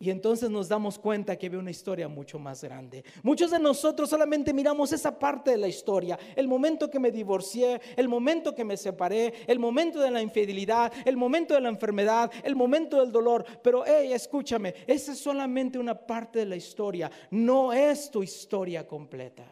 Y 0.02 0.10
entonces 0.10 0.50
nos 0.50 0.68
damos 0.68 0.98
cuenta 0.98 1.36
que 1.36 1.46
había 1.46 1.60
una 1.60 1.70
historia 1.70 2.08
mucho 2.08 2.36
más 2.36 2.64
grande. 2.64 3.04
Muchos 3.22 3.52
de 3.52 3.60
nosotros 3.60 4.10
solamente 4.10 4.52
miramos 4.52 4.90
esa 4.90 5.16
parte 5.16 5.52
de 5.52 5.58
la 5.58 5.68
historia, 5.68 6.18
el 6.34 6.48
momento 6.48 6.90
que 6.90 6.98
me 6.98 7.12
divorcié, 7.12 7.80
el 7.96 8.08
momento 8.08 8.52
que 8.52 8.64
me 8.64 8.76
separé, 8.76 9.32
el 9.46 9.60
momento 9.60 10.00
de 10.00 10.10
la 10.10 10.20
infidelidad, 10.20 10.92
el 11.04 11.16
momento 11.16 11.54
de 11.54 11.60
la 11.60 11.68
enfermedad, 11.68 12.32
el 12.42 12.56
momento 12.56 12.98
del 12.98 13.12
dolor. 13.12 13.44
Pero, 13.62 13.84
hey, 13.86 14.12
escúchame, 14.12 14.74
esa 14.88 15.12
es 15.12 15.20
solamente 15.20 15.78
una 15.78 15.94
parte 15.94 16.40
de 16.40 16.46
la 16.46 16.56
historia, 16.56 17.08
no 17.30 17.72
es 17.72 18.10
tu 18.10 18.24
historia 18.24 18.84
completa. 18.84 19.44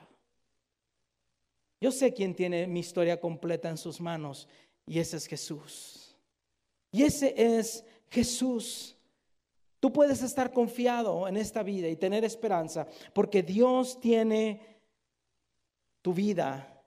Yo 1.80 1.92
sé 1.92 2.12
quién 2.12 2.34
tiene 2.34 2.66
mi 2.66 2.80
historia 2.80 3.20
completa 3.20 3.68
en 3.68 3.78
sus 3.78 4.00
manos 4.00 4.48
y 4.84 4.98
ese 4.98 5.16
es 5.16 5.26
Jesús. 5.26 6.16
Y 6.90 7.04
ese 7.04 7.34
es 7.36 7.84
Jesús. 8.08 8.96
Tú 9.80 9.92
puedes 9.92 10.22
estar 10.22 10.52
confiado 10.52 11.26
en 11.26 11.38
esta 11.38 11.62
vida 11.62 11.88
y 11.88 11.96
tener 11.96 12.22
esperanza 12.24 12.86
porque 13.14 13.42
Dios 13.42 13.98
tiene 13.98 14.60
tu 16.02 16.12
vida 16.12 16.80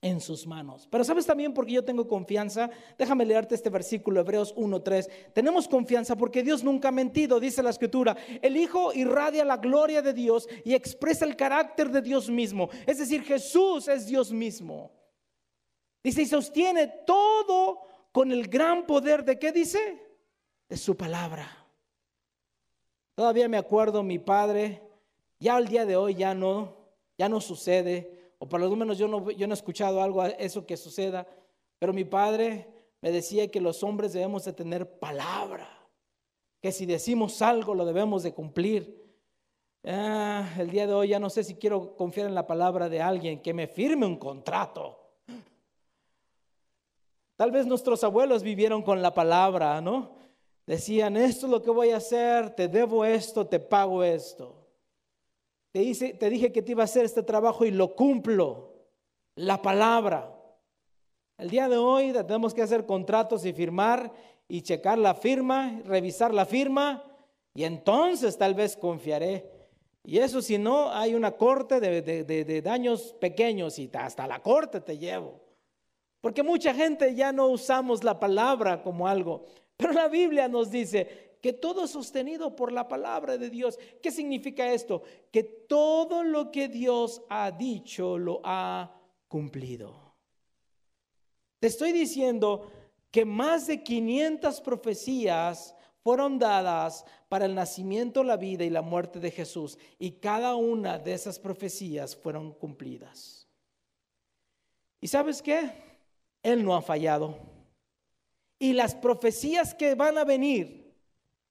en 0.00 0.20
sus 0.20 0.46
manos. 0.46 0.86
Pero 0.90 1.04
sabes 1.04 1.26
también 1.26 1.52
por 1.52 1.66
qué 1.66 1.72
yo 1.72 1.84
tengo 1.84 2.06
confianza. 2.06 2.70
Déjame 2.96 3.26
leerte 3.26 3.54
este 3.54 3.68
versículo, 3.68 4.20
Hebreos 4.20 4.54
1.3. 4.54 5.32
Tenemos 5.34 5.68
confianza 5.68 6.16
porque 6.16 6.42
Dios 6.42 6.62
nunca 6.62 6.88
ha 6.88 6.92
mentido, 6.92 7.40
dice 7.40 7.62
la 7.62 7.70
escritura. 7.70 8.16
El 8.40 8.56
Hijo 8.56 8.92
irradia 8.94 9.44
la 9.44 9.56
gloria 9.56 10.00
de 10.00 10.14
Dios 10.14 10.48
y 10.64 10.74
expresa 10.74 11.24
el 11.24 11.36
carácter 11.36 11.90
de 11.90 12.00
Dios 12.00 12.30
mismo. 12.30 12.70
Es 12.86 12.98
decir, 12.98 13.22
Jesús 13.22 13.88
es 13.88 14.06
Dios 14.06 14.32
mismo. 14.32 14.92
Dice, 16.02 16.22
y 16.22 16.26
sostiene 16.26 16.86
todo 17.06 17.80
con 18.12 18.30
el 18.30 18.46
gran 18.46 18.86
poder 18.86 19.24
de 19.24 19.38
qué 19.38 19.52
dice? 19.52 20.00
De 20.68 20.76
su 20.76 20.96
palabra. 20.96 21.67
Todavía 23.18 23.48
me 23.48 23.56
acuerdo 23.56 24.04
mi 24.04 24.20
padre, 24.20 24.80
ya 25.40 25.56
al 25.56 25.66
día 25.66 25.84
de 25.84 25.96
hoy 25.96 26.14
ya 26.14 26.34
no, 26.34 26.76
ya 27.18 27.28
no 27.28 27.40
sucede, 27.40 28.32
o 28.38 28.48
por 28.48 28.60
lo 28.60 28.70
menos 28.76 28.96
yo 28.96 29.08
no, 29.08 29.32
yo 29.32 29.48
no 29.48 29.54
he 29.54 29.56
escuchado 29.56 30.00
algo 30.00 30.22
a 30.22 30.28
eso 30.28 30.64
que 30.64 30.76
suceda, 30.76 31.26
pero 31.80 31.92
mi 31.92 32.04
padre 32.04 32.68
me 33.00 33.10
decía 33.10 33.50
que 33.50 33.60
los 33.60 33.82
hombres 33.82 34.12
debemos 34.12 34.44
de 34.44 34.52
tener 34.52 35.00
palabra, 35.00 35.68
que 36.62 36.70
si 36.70 36.86
decimos 36.86 37.42
algo 37.42 37.74
lo 37.74 37.84
debemos 37.84 38.22
de 38.22 38.32
cumplir. 38.32 39.04
Ah, 39.82 40.48
el 40.56 40.70
día 40.70 40.86
de 40.86 40.94
hoy 40.94 41.08
ya 41.08 41.18
no 41.18 41.28
sé 41.28 41.42
si 41.42 41.56
quiero 41.56 41.96
confiar 41.96 42.28
en 42.28 42.36
la 42.36 42.46
palabra 42.46 42.88
de 42.88 43.02
alguien 43.02 43.42
que 43.42 43.52
me 43.52 43.66
firme 43.66 44.06
un 44.06 44.18
contrato. 44.18 44.96
Tal 47.34 47.50
vez 47.50 47.66
nuestros 47.66 48.04
abuelos 48.04 48.44
vivieron 48.44 48.80
con 48.80 49.02
la 49.02 49.12
palabra, 49.12 49.80
¿no? 49.80 50.18
Decían, 50.68 51.16
esto 51.16 51.46
es 51.46 51.50
lo 51.50 51.62
que 51.62 51.70
voy 51.70 51.90
a 51.90 51.96
hacer, 51.96 52.50
te 52.50 52.68
debo 52.68 53.02
esto, 53.02 53.46
te 53.46 53.58
pago 53.58 54.04
esto. 54.04 54.54
Te, 55.72 55.80
dije 55.80 56.52
que 56.52 56.60
te 56.60 56.72
iba 56.72 56.82
a 56.82 56.84
hacer 56.84 57.06
este 57.06 57.22
trabajo 57.22 57.64
y 57.64 57.70
lo 57.70 57.94
cumplo. 57.94 58.74
La 59.34 59.62
palabra. 59.62 60.30
El 61.38 61.48
día 61.48 61.70
de 61.70 61.78
hoy 61.78 62.12
tenemos 62.12 62.52
que 62.52 62.60
hacer 62.60 62.84
contratos 62.84 63.46
y 63.46 63.54
firmar 63.54 64.12
y 64.46 64.60
checar 64.60 64.98
la 64.98 65.14
firma, 65.14 65.80
revisar 65.86 66.34
la 66.34 66.44
firma 66.44 67.02
y 67.54 67.64
entonces 67.64 68.36
tal 68.36 68.54
vez 68.54 68.76
confiaré. 68.76 69.50
Y 70.04 70.18
eso 70.18 70.42
si 70.42 70.58
no, 70.58 70.90
hay 70.90 71.14
una 71.14 71.30
corte 71.32 71.80
de 71.80 72.62
daños 72.62 73.14
pequeños 73.18 73.78
y 73.78 73.90
hasta 73.94 74.26
la 74.26 74.42
corte 74.42 74.82
te 74.82 74.98
llevo. 74.98 75.40
Porque 76.20 76.42
mucha 76.42 76.74
gente 76.74 77.14
ya 77.14 77.32
no 77.32 77.46
usamos 77.46 78.04
la 78.04 78.20
palabra 78.20 78.82
como 78.82 79.08
algo. 79.08 79.46
Pero 79.78 79.92
la 79.92 80.08
Biblia 80.08 80.48
nos 80.48 80.70
dice 80.70 81.38
que 81.40 81.52
todo 81.52 81.84
es 81.84 81.92
sostenido 81.92 82.54
por 82.56 82.72
la 82.72 82.88
palabra 82.88 83.38
de 83.38 83.48
Dios. 83.48 83.78
¿Qué 84.02 84.10
significa 84.10 84.72
esto? 84.72 85.02
Que 85.30 85.44
todo 85.44 86.24
lo 86.24 86.50
que 86.50 86.68
Dios 86.68 87.22
ha 87.30 87.52
dicho 87.52 88.18
lo 88.18 88.40
ha 88.42 89.00
cumplido. 89.28 90.14
Te 91.60 91.68
estoy 91.68 91.92
diciendo 91.92 92.70
que 93.12 93.24
más 93.24 93.68
de 93.68 93.84
500 93.84 94.60
profecías 94.60 95.76
fueron 96.02 96.40
dadas 96.40 97.04
para 97.28 97.44
el 97.44 97.54
nacimiento, 97.54 98.24
la 98.24 98.36
vida 98.36 98.64
y 98.64 98.70
la 98.70 98.82
muerte 98.82 99.20
de 99.20 99.30
Jesús. 99.30 99.78
Y 99.98 100.12
cada 100.12 100.56
una 100.56 100.98
de 100.98 101.12
esas 101.12 101.38
profecías 101.38 102.16
fueron 102.16 102.52
cumplidas. 102.52 103.46
¿Y 105.00 105.06
sabes 105.06 105.40
qué? 105.40 105.70
Él 106.42 106.64
no 106.64 106.74
ha 106.74 106.82
fallado. 106.82 107.47
Y 108.58 108.72
las 108.72 108.94
profecías 108.94 109.74
que 109.74 109.94
van 109.94 110.18
a 110.18 110.24
venir, 110.24 110.94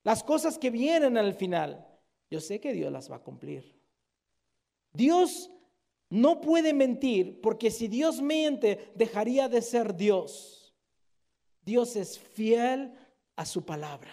las 0.03 0.23
cosas 0.23 0.57
que 0.57 0.69
vienen 0.69 1.17
al 1.17 1.33
final, 1.33 1.87
yo 2.29 2.41
sé 2.41 2.59
que 2.59 2.73
Dios 2.73 2.91
las 2.91 3.09
va 3.09 3.17
a 3.17 3.23
cumplir. 3.23 3.77
Dios 4.91 5.51
no 6.09 6.41
puede 6.41 6.73
mentir 6.73 7.41
porque 7.41 7.71
si 7.71 7.87
Dios 7.87 8.21
miente, 8.21 8.91
dejaría 8.95 9.47
de 9.49 9.61
ser 9.61 9.95
Dios. 9.95 10.73
Dios 11.61 11.95
es 11.95 12.17
fiel 12.17 12.93
a 13.35 13.45
su 13.45 13.63
palabra. 13.65 14.11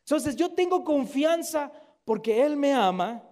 Entonces 0.00 0.36
yo 0.36 0.52
tengo 0.52 0.84
confianza 0.84 1.72
porque 2.04 2.42
Él 2.42 2.56
me 2.56 2.72
ama 2.72 3.22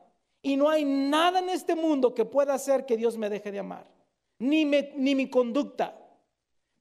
y 0.43 0.57
no 0.57 0.69
hay 0.69 0.85
nada 0.85 1.39
en 1.39 1.49
este 1.49 1.75
mundo 1.75 2.15
que 2.15 2.25
pueda 2.25 2.55
hacer 2.55 2.85
que 2.85 2.97
Dios 2.97 3.17
me 3.17 3.31
deje 3.31 3.51
de 3.51 3.61
amar, 3.61 3.91
ni, 4.39 4.65
ni 4.65 5.15
mi 5.15 5.31
conducta. 5.31 5.99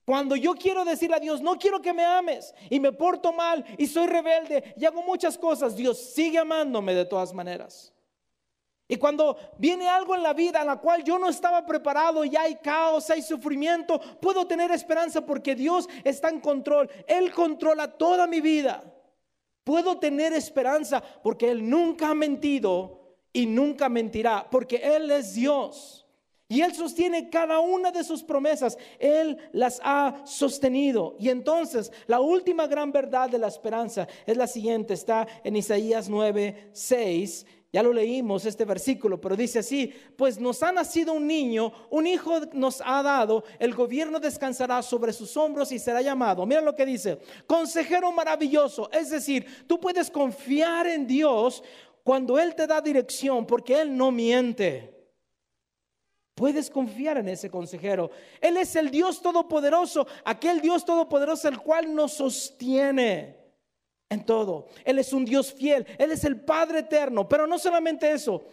Cuando 0.05 0.35
yo 0.35 0.53
quiero 0.53 0.83
decirle 0.83 1.15
a 1.15 1.19
Dios, 1.19 1.41
no 1.41 1.57
quiero 1.57 1.81
que 1.81 1.93
me 1.93 2.03
ames 2.03 2.53
y 2.69 2.79
me 2.79 2.91
porto 2.91 3.31
mal 3.31 3.63
y 3.77 3.87
soy 3.87 4.07
rebelde 4.07 4.73
y 4.77 4.85
hago 4.85 5.01
muchas 5.01 5.37
cosas, 5.37 5.75
Dios 5.75 5.97
sigue 5.97 6.37
amándome 6.37 6.93
de 6.93 7.05
todas 7.05 7.33
maneras. 7.33 7.93
Y 8.87 8.97
cuando 8.97 9.37
viene 9.57 9.87
algo 9.87 10.13
en 10.13 10.23
la 10.23 10.33
vida 10.33 10.59
en 10.61 10.67
la 10.67 10.75
cual 10.75 11.03
yo 11.03 11.17
no 11.17 11.29
estaba 11.29 11.65
preparado 11.65 12.25
y 12.25 12.35
hay 12.35 12.55
caos, 12.55 13.09
hay 13.09 13.21
sufrimiento, 13.21 13.99
puedo 14.19 14.45
tener 14.45 14.71
esperanza 14.71 15.25
porque 15.25 15.55
Dios 15.55 15.87
está 16.03 16.29
en 16.29 16.41
control. 16.41 16.89
Él 17.07 17.31
controla 17.31 17.87
toda 17.87 18.27
mi 18.27 18.41
vida. 18.41 18.83
Puedo 19.63 19.97
tener 19.97 20.33
esperanza 20.33 21.01
porque 21.23 21.49
Él 21.49 21.67
nunca 21.67 22.09
ha 22.09 22.13
mentido 22.13 23.17
y 23.31 23.45
nunca 23.45 23.87
mentirá, 23.87 24.47
porque 24.51 24.75
Él 24.75 25.09
es 25.09 25.33
Dios. 25.33 26.02
Y 26.47 26.61
Él 26.61 26.73
sostiene 26.75 27.29
cada 27.29 27.59
una 27.59 27.91
de 27.91 28.03
sus 28.03 28.23
promesas. 28.23 28.77
Él 28.99 29.37
las 29.53 29.79
ha 29.83 30.21
sostenido. 30.25 31.15
Y 31.19 31.29
entonces 31.29 31.91
la 32.07 32.19
última 32.19 32.67
gran 32.67 32.91
verdad 32.91 33.29
de 33.29 33.39
la 33.39 33.47
esperanza 33.47 34.07
es 34.25 34.37
la 34.37 34.47
siguiente. 34.47 34.93
Está 34.93 35.27
en 35.43 35.55
Isaías 35.55 36.09
9, 36.09 36.69
6. 36.73 37.45
Ya 37.73 37.81
lo 37.81 37.91
leímos 37.91 38.45
este 38.45 38.65
versículo, 38.65 39.19
pero 39.19 39.35
dice 39.35 39.57
así, 39.57 39.91
pues 40.15 40.39
nos 40.39 40.61
ha 40.61 40.71
nacido 40.71 41.13
un 41.13 41.25
niño, 41.25 41.73
un 41.89 42.05
hijo 42.05 42.39
nos 42.53 42.83
ha 42.85 43.01
dado, 43.01 43.43
el 43.57 43.73
gobierno 43.73 44.19
descansará 44.19 44.83
sobre 44.83 45.11
sus 45.11 45.35
hombros 45.35 45.71
y 45.71 45.79
será 45.79 45.99
llamado. 46.03 46.45
Mira 46.45 46.61
lo 46.61 46.75
que 46.75 46.85
dice, 46.85 47.17
consejero 47.47 48.11
maravilloso. 48.11 48.91
Es 48.91 49.09
decir, 49.09 49.65
tú 49.65 49.79
puedes 49.79 50.11
confiar 50.11 50.85
en 50.85 51.07
Dios 51.07 51.63
cuando 52.03 52.37
Él 52.37 52.53
te 52.53 52.67
da 52.67 52.79
dirección, 52.79 53.47
porque 53.47 53.81
Él 53.81 53.97
no 53.97 54.11
miente. 54.11 54.92
Puedes 56.35 56.69
confiar 56.69 57.17
en 57.17 57.29
ese 57.29 57.49
consejero. 57.49 58.09
Él 58.41 58.57
es 58.57 58.75
el 58.75 58.89
Dios 58.89 59.21
todopoderoso, 59.21 60.07
aquel 60.25 60.61
Dios 60.61 60.83
todopoderoso 60.83 61.47
el 61.47 61.59
cual 61.59 61.93
nos 61.93 62.13
sostiene 62.13 63.37
en 64.09 64.25
todo. 64.25 64.67
Él 64.83 64.97
es 64.97 65.13
un 65.13 65.25
Dios 65.25 65.53
fiel, 65.53 65.85
Él 65.97 66.11
es 66.11 66.23
el 66.23 66.41
Padre 66.41 66.79
eterno, 66.79 67.29
pero 67.29 67.45
no 67.45 67.59
solamente 67.59 68.11
eso, 68.11 68.45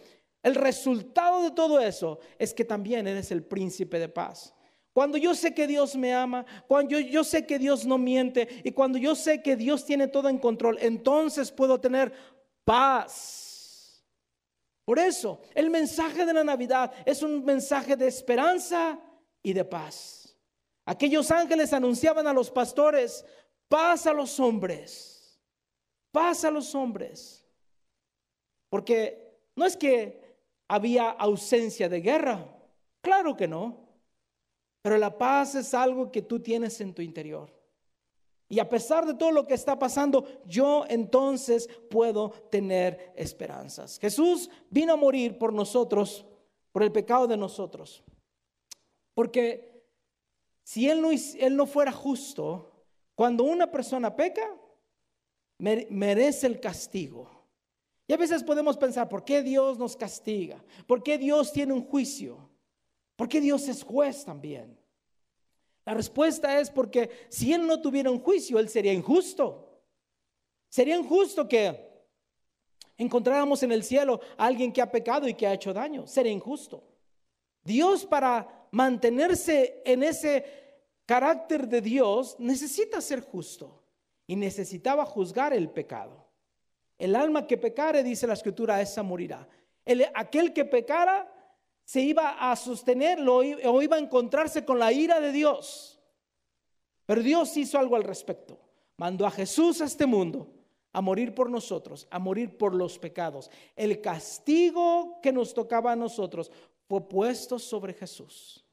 el 0.43 0.55
resultado 0.55 1.41
de 1.43 1.51
todo 1.51 1.79
eso 1.79 2.19
es 2.37 2.53
que 2.53 2.65
también 2.65 3.07
Él 3.07 3.17
es 3.17 3.31
el 3.31 3.43
príncipe 3.43 3.97
de 3.97 4.09
paz. 4.09 4.53
Cuando 4.93 5.17
yo 5.17 5.33
sé 5.33 5.53
que 5.53 5.67
Dios 5.67 5.95
me 5.95 6.13
ama, 6.13 6.45
cuando 6.67 6.99
yo, 6.99 6.99
yo, 6.99 7.23
sé 7.23 7.45
que 7.45 7.57
Dios 7.57 7.85
no 7.85 7.97
miente 7.97 8.47
y 8.63 8.71
cuando 8.71 8.97
yo 8.97 9.15
sé 9.15 9.41
que 9.41 9.55
Dios 9.55 9.85
tiene 9.85 10.07
todo 10.07 10.27
en 10.27 10.37
control, 10.37 10.77
entonces 10.81 11.51
puedo 11.51 11.79
tener 11.79 12.11
paz. 12.65 13.50
Por 14.85 14.99
eso, 14.99 15.41
el 15.53 15.69
mensaje 15.69 16.25
de 16.25 16.33
la 16.33 16.43
Navidad 16.43 16.91
es 17.05 17.21
un 17.21 17.45
mensaje 17.45 17.95
de 17.95 18.07
esperanza 18.07 18.99
y 19.43 19.53
de 19.53 19.63
paz. 19.63 20.35
Aquellos 20.85 21.29
ángeles 21.31 21.73
anunciaban 21.73 22.27
a 22.27 22.33
los 22.33 22.49
pastores, 22.49 23.25
paz 23.67 24.07
a 24.07 24.13
los 24.13 24.39
hombres, 24.39 25.39
paz 26.11 26.43
a 26.43 26.51
los 26.51 26.73
hombres. 26.73 27.45
Porque 28.69 29.39
no 29.55 29.65
es 29.65 29.77
que 29.77 30.19
había 30.67 31.09
ausencia 31.09 31.87
de 31.87 32.01
guerra, 32.01 32.47
claro 33.01 33.35
que 33.35 33.47
no, 33.47 33.87
pero 34.81 34.97
la 34.97 35.17
paz 35.17 35.55
es 35.55 35.73
algo 35.73 36.11
que 36.11 36.21
tú 36.21 36.39
tienes 36.39 36.81
en 36.81 36.93
tu 36.93 37.01
interior. 37.01 37.60
Y 38.51 38.59
a 38.59 38.67
pesar 38.67 39.05
de 39.05 39.13
todo 39.13 39.31
lo 39.31 39.47
que 39.47 39.53
está 39.53 39.79
pasando, 39.79 40.25
yo 40.45 40.83
entonces 40.89 41.69
puedo 41.89 42.31
tener 42.51 43.13
esperanzas. 43.15 43.97
Jesús 43.97 44.49
vino 44.69 44.91
a 44.91 44.97
morir 44.97 45.37
por 45.37 45.53
nosotros, 45.53 46.25
por 46.73 46.83
el 46.83 46.91
pecado 46.91 47.27
de 47.27 47.37
nosotros. 47.37 48.03
Porque 49.13 49.85
si 50.65 50.89
Él 50.89 51.01
no, 51.55 51.65
fuera 51.65 51.93
justo, 51.93 52.83
cuando 53.15 53.45
una 53.45 53.71
persona 53.71 54.13
peca, 54.13 54.53
merece 55.57 56.45
el 56.45 56.59
castigo. 56.59 57.29
Y 58.05 58.11
a 58.11 58.17
veces 58.17 58.43
podemos 58.43 58.75
pensar, 58.75 59.07
¿por 59.07 59.23
qué 59.23 59.43
Dios 59.43 59.79
nos 59.79 59.95
castiga? 59.95 60.61
¿Por 60.87 61.03
qué 61.03 61.17
Dios 61.17 61.53
tiene 61.53 61.71
un 61.71 61.85
juicio? 61.85 62.49
¿Por 63.15 63.29
qué 63.29 63.39
Dios 63.39 63.69
es 63.69 63.81
juez 63.81 64.25
también? 64.25 64.77
La 65.85 65.93
respuesta 65.93 66.59
es 66.59 66.69
porque 66.69 67.09
si 67.29 67.53
Él 67.53 67.65
no 67.65 67.81
tuviera 67.81 68.11
un 68.11 68.19
juicio, 68.19 68.59
Él 68.59 68.69
sería 68.69 68.93
injusto. 68.93 69.81
Sería 70.69 70.95
injusto 70.95 71.47
que 71.47 71.89
encontráramos 72.97 73.63
en 73.63 73.71
el 73.71 73.83
cielo 73.83 74.21
a 74.37 74.45
alguien 74.45 74.71
que 74.71 74.81
ha 74.81 74.91
pecado 74.91 75.27
y 75.27 75.33
que 75.33 75.47
ha 75.47 75.53
hecho 75.53 75.73
daño. 75.73 76.05
Sería 76.07 76.31
injusto. 76.31 76.83
Dios 77.63 78.05
para 78.05 78.67
mantenerse 78.71 79.81
en 79.85 80.03
ese 80.03 80.45
carácter 81.05 81.67
de 81.67 81.81
Dios 81.81 82.35
necesita 82.39 83.01
ser 83.01 83.21
justo 83.21 83.83
y 84.27 84.35
necesitaba 84.35 85.05
juzgar 85.05 85.53
el 85.53 85.69
pecado. 85.69 86.27
El 86.97 87.15
alma 87.15 87.47
que 87.47 87.57
pecare, 87.57 88.03
dice 88.03 88.27
la 88.27 88.33
escritura, 88.33 88.79
esa 88.79 89.03
morirá. 89.03 89.47
El, 89.83 90.05
aquel 90.13 90.53
que 90.53 90.65
pecara 90.65 91.30
se 91.91 91.99
iba 91.99 92.49
a 92.49 92.55
sostenerlo 92.55 93.39
o 93.39 93.81
iba 93.81 93.97
a 93.97 93.99
encontrarse 93.99 94.63
con 94.63 94.79
la 94.79 94.93
ira 94.93 95.19
de 95.19 95.33
Dios. 95.33 95.99
Pero 97.05 97.21
Dios 97.21 97.57
hizo 97.57 97.77
algo 97.77 97.97
al 97.97 98.05
respecto. 98.05 98.57
Mandó 98.95 99.25
a 99.25 99.31
Jesús 99.31 99.81
a 99.81 99.85
este 99.85 100.05
mundo 100.05 100.47
a 100.93 101.01
morir 101.01 101.35
por 101.35 101.49
nosotros, 101.49 102.07
a 102.09 102.17
morir 102.17 102.57
por 102.57 102.73
los 102.73 102.97
pecados. 102.97 103.51
El 103.75 103.99
castigo 103.99 105.19
que 105.21 105.33
nos 105.33 105.53
tocaba 105.53 105.91
a 105.91 105.97
nosotros 105.97 106.49
fue 106.87 107.01
puesto 107.09 107.59
sobre 107.59 107.93
Jesús. 107.93 108.63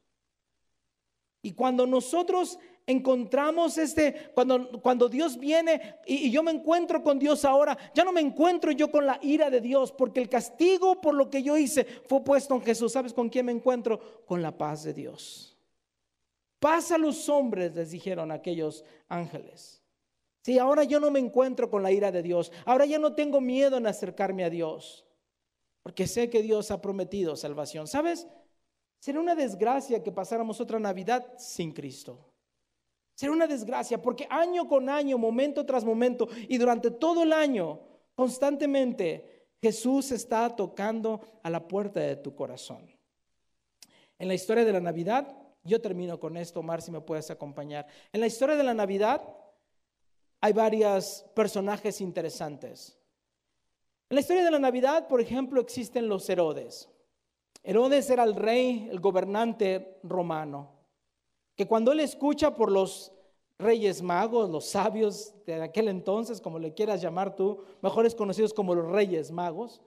Y 1.41 1.51
cuando 1.51 1.85
nosotros 1.85 2.57
encontramos 2.89 3.77
este, 3.77 4.31
cuando, 4.33 4.81
cuando 4.81 5.07
Dios 5.07 5.37
viene 5.37 5.97
y, 6.07 6.31
yo 6.31 6.41
me 6.41 6.51
encuentro 6.51 7.03
con 7.03 7.19
Dios 7.19 7.45
ahora, 7.45 7.77
ya 7.93 8.03
no 8.03 8.11
me 8.11 8.19
encuentro 8.19 8.71
yo 8.71 8.89
con 8.89 9.05
la 9.05 9.19
ira 9.21 9.51
de 9.51 9.61
Dios, 9.61 9.91
porque 9.91 10.19
el 10.19 10.27
castigo 10.27 10.99
por 10.99 11.13
lo 11.13 11.29
que 11.29 11.43
yo 11.43 11.55
hice 11.55 11.85
fue 11.85 12.23
puesto 12.23 12.55
en 12.55 12.63
Jesús. 12.63 12.91
¿Sabes 12.91 13.13
con 13.13 13.29
quién 13.29 13.45
me 13.45 13.51
encuentro? 13.51 14.25
Con 14.25 14.41
la 14.41 14.57
paz 14.57 14.83
de 14.83 14.93
Dios. 14.93 15.55
Paz 16.59 16.91
a 16.91 16.97
los 16.97 17.29
hombres, 17.29 17.75
les 17.75 17.91
dijeron 17.91 18.31
aquellos 18.31 18.83
ángeles. 19.07 19.83
Sí, 20.41 20.57
ahora 20.57 20.83
yo 20.83 20.99
no 20.99 21.11
me 21.11 21.19
encuentro 21.19 21.69
con 21.69 21.83
la 21.83 21.91
ira 21.91 22.11
de 22.11 22.23
Dios. 22.23 22.51
Ahora 22.65 22.87
ya 22.87 22.97
no 22.97 23.13
tengo 23.13 23.39
miedo 23.39 23.77
en 23.77 23.85
acercarme 23.85 24.43
a 24.43 24.49
Dios. 24.49 25.05
Porque 25.83 26.07
sé 26.07 26.31
que 26.31 26.41
Dios 26.41 26.71
ha 26.71 26.81
prometido 26.81 27.35
salvación. 27.35 27.87
¿Sabes? 27.87 28.27
Sería 28.99 29.21
una 29.21 29.35
desgracia 29.35 30.01
que 30.01 30.11
pasáramos 30.11 30.59
otra 30.59 30.79
Navidad 30.79 31.37
sin 31.37 31.71
Cristo. 31.71 32.28
Será 33.19 33.33
una 33.33 33.47
desgracia 33.47 34.01
porque 34.01 34.25
año 34.29 34.65
con 34.65 34.87
año, 34.87 35.17
momento 35.17 35.65
tras 35.65 35.83
momento 35.83 36.29
y 36.47 36.57
durante 36.57 36.89
todo 36.89 37.23
el 37.23 37.33
año, 37.33 37.81
constantemente, 38.15 39.49
Jesús 39.61 40.13
está 40.13 40.55
tocando 40.55 41.19
a 41.43 41.49
la 41.49 41.67
puerta 41.67 41.99
de 41.99 42.15
tu 42.15 42.33
corazón. 42.33 42.89
En 44.17 44.29
la 44.29 44.35
historia 44.35 44.63
de 44.63 44.71
la 44.71 44.79
Navidad, 44.79 45.35
yo 45.65 45.81
termino 45.81 46.17
con 46.17 46.37
esto, 46.37 46.63
Mar, 46.63 46.81
si 46.81 46.91
me 46.91 47.01
puedes 47.01 47.29
acompañar. 47.29 47.87
En 48.13 48.21
la 48.21 48.27
historia 48.27 48.55
de 48.55 48.63
la 48.63 48.73
Navidad 48.73 49.21
hay 50.39 50.53
varios 50.53 51.25
personajes 51.35 51.99
interesantes. 51.99 52.97
En 54.09 54.15
la 54.15 54.21
historia 54.21 54.45
de 54.45 54.51
la 54.51 54.59
Navidad, 54.59 55.09
por 55.09 55.19
ejemplo, 55.19 55.59
existen 55.59 56.07
los 56.07 56.29
Herodes. 56.29 56.87
Herodes 57.63 58.09
era 58.09 58.23
el 58.23 58.35
rey, 58.35 58.87
el 58.89 59.01
gobernante 59.01 59.99
romano 60.03 60.78
que 61.59 61.67
cuando 61.67 61.91
él 61.91 61.99
escucha 61.99 62.55
por 62.55 62.71
los 62.71 63.11
reyes 63.57 64.01
magos, 64.01 64.49
los 64.49 64.63
sabios 64.63 65.33
de 65.45 65.61
aquel 65.61 65.89
entonces, 65.89 66.39
como 66.39 66.57
le 66.57 66.73
quieras 66.73 67.01
llamar 67.01 67.35
tú, 67.35 67.65
mejores 67.81 68.15
conocidos 68.15 68.53
como 68.53 68.73
los 68.73 68.89
reyes 68.89 69.29
magos, 69.29 69.81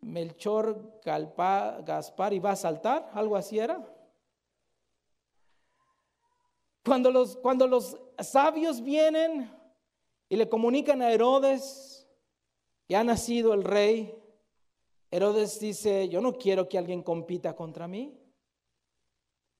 Melchor, 0.00 0.98
Gaspar 1.04 2.32
y 2.32 2.38
va 2.38 2.52
a 2.52 2.56
saltar, 2.56 3.10
algo 3.12 3.36
así 3.36 3.58
era. 3.58 3.86
Cuando 6.82 7.10
los, 7.10 7.36
cuando 7.36 7.66
los 7.66 7.98
sabios 8.18 8.80
vienen 8.80 9.54
y 10.30 10.36
le 10.36 10.48
comunican 10.48 11.02
a 11.02 11.12
Herodes 11.12 12.08
que 12.88 12.96
ha 12.96 13.04
nacido 13.04 13.52
el 13.52 13.64
rey, 13.64 14.14
Herodes 15.10 15.60
dice, 15.60 16.08
yo 16.08 16.22
no 16.22 16.38
quiero 16.38 16.70
que 16.70 16.78
alguien 16.78 17.02
compita 17.02 17.54
contra 17.54 17.86
mí. 17.86 18.16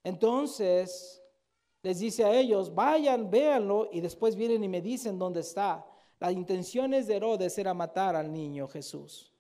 Entonces 0.05 1.22
les 1.82 1.98
dice 1.98 2.24
a 2.24 2.34
ellos, 2.34 2.74
vayan, 2.74 3.30
véanlo 3.30 3.88
y 3.90 4.01
después 4.01 4.36
vienen 4.36 4.62
y 4.64 4.68
me 4.68 4.80
dicen 4.80 5.18
dónde 5.18 5.40
está. 5.40 5.86
Las 6.18 6.32
intenciones 6.32 7.07
de 7.07 7.16
Herodes 7.16 7.57
era 7.57 7.72
matar 7.72 8.16
al 8.16 8.30
niño 8.32 8.68
Jesús. 8.68 9.32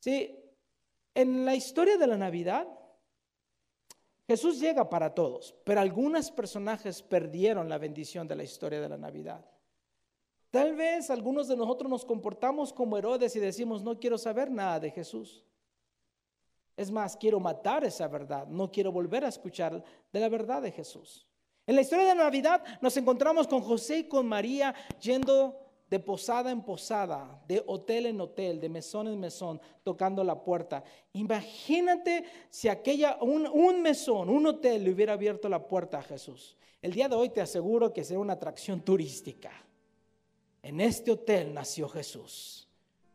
Sí, 0.00 0.38
en 1.14 1.44
la 1.44 1.54
historia 1.54 1.98
de 1.98 2.06
la 2.06 2.16
Navidad, 2.16 2.66
Jesús 4.26 4.58
llega 4.58 4.88
para 4.88 5.14
todos, 5.14 5.54
pero 5.64 5.80
algunos 5.80 6.30
personajes 6.30 7.02
perdieron 7.02 7.68
la 7.68 7.78
bendición 7.78 8.26
de 8.26 8.36
la 8.36 8.44
historia 8.44 8.80
de 8.80 8.88
la 8.88 8.98
Navidad. 8.98 9.44
Tal 10.50 10.74
vez 10.74 11.10
algunos 11.10 11.48
de 11.48 11.56
nosotros 11.56 11.90
nos 11.90 12.04
comportamos 12.04 12.72
como 12.72 12.96
Herodes 12.96 13.36
y 13.36 13.40
decimos, 13.40 13.82
no 13.82 13.98
quiero 13.98 14.16
saber 14.16 14.50
nada 14.50 14.80
de 14.80 14.90
Jesús. 14.90 15.44
Es 16.76 16.90
más, 16.90 17.16
quiero 17.16 17.40
matar 17.40 17.84
esa 17.84 18.06
verdad. 18.08 18.46
No 18.46 18.70
quiero 18.70 18.92
volver 18.92 19.24
a 19.24 19.28
escuchar 19.28 19.82
de 20.12 20.20
la 20.20 20.28
verdad 20.28 20.60
de 20.62 20.72
Jesús. 20.72 21.26
En 21.66 21.74
la 21.74 21.80
historia 21.80 22.06
de 22.06 22.14
Navidad 22.14 22.62
nos 22.80 22.96
encontramos 22.96 23.48
con 23.48 23.60
José 23.60 23.98
y 23.98 24.08
con 24.08 24.26
María 24.26 24.74
yendo 25.00 25.66
de 25.88 26.00
posada 26.00 26.50
en 26.50 26.62
posada, 26.62 27.40
de 27.46 27.62
hotel 27.66 28.06
en 28.06 28.20
hotel, 28.20 28.60
de 28.60 28.68
mesón 28.68 29.08
en 29.08 29.18
mesón, 29.18 29.60
tocando 29.82 30.22
la 30.24 30.42
puerta. 30.42 30.82
Imagínate 31.12 32.24
si 32.50 32.68
aquella, 32.68 33.18
un, 33.20 33.82
mesón, 33.82 34.28
un 34.28 34.46
hotel 34.46 34.84
le 34.84 34.90
hubiera 34.90 35.12
abierto 35.12 35.48
la 35.48 35.66
puerta 35.66 35.98
a 35.98 36.02
Jesús. 36.02 36.56
El 36.82 36.92
día 36.92 37.08
de 37.08 37.16
hoy 37.16 37.30
te 37.30 37.40
aseguro 37.40 37.92
que 37.92 38.04
será 38.04 38.20
una 38.20 38.34
atracción 38.34 38.80
turística. 38.80 39.50
En 40.62 40.80
este 40.80 41.12
hotel 41.12 41.54
nació 41.54 41.88
Jesús. 41.88 42.68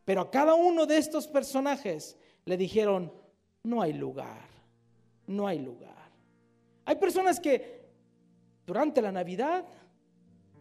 Pero 0.04 0.22
a 0.22 0.30
cada 0.30 0.54
uno 0.54 0.86
de 0.86 0.96
estos 0.96 1.28
personajes 1.28 2.16
le 2.44 2.56
dijeron, 2.56 3.12
no 3.62 3.80
hay 3.80 3.92
lugar, 3.92 4.48
no 5.26 5.46
hay 5.46 5.58
lugar. 5.58 6.10
Hay 6.84 6.96
personas 6.96 7.38
que 7.38 7.82
durante 8.66 9.00
la 9.00 9.12
Navidad 9.12 9.64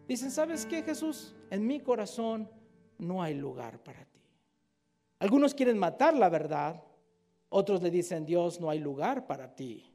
dicen, 0.07 0.31
¿sabes 0.31 0.65
qué 0.65 0.83
Jesús? 0.83 1.35
En 1.49 1.65
mi 1.65 1.79
corazón 1.79 2.49
no 2.97 3.21
hay 3.21 3.33
lugar 3.33 3.79
para 3.79 4.05
ti. 4.05 4.21
Algunos 5.19 5.53
quieren 5.53 5.77
matar 5.77 6.15
la 6.15 6.29
verdad, 6.29 6.83
otros 7.49 7.81
le 7.81 7.91
dicen, 7.91 8.25
Dios, 8.25 8.59
no 8.59 8.69
hay 8.69 8.79
lugar 8.79 9.27
para 9.27 9.53
ti. 9.53 9.87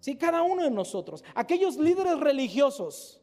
Sí, 0.00 0.16
cada 0.16 0.42
uno 0.42 0.64
de 0.64 0.70
nosotros, 0.70 1.24
aquellos 1.34 1.76
líderes 1.76 2.18
religiosos 2.18 3.20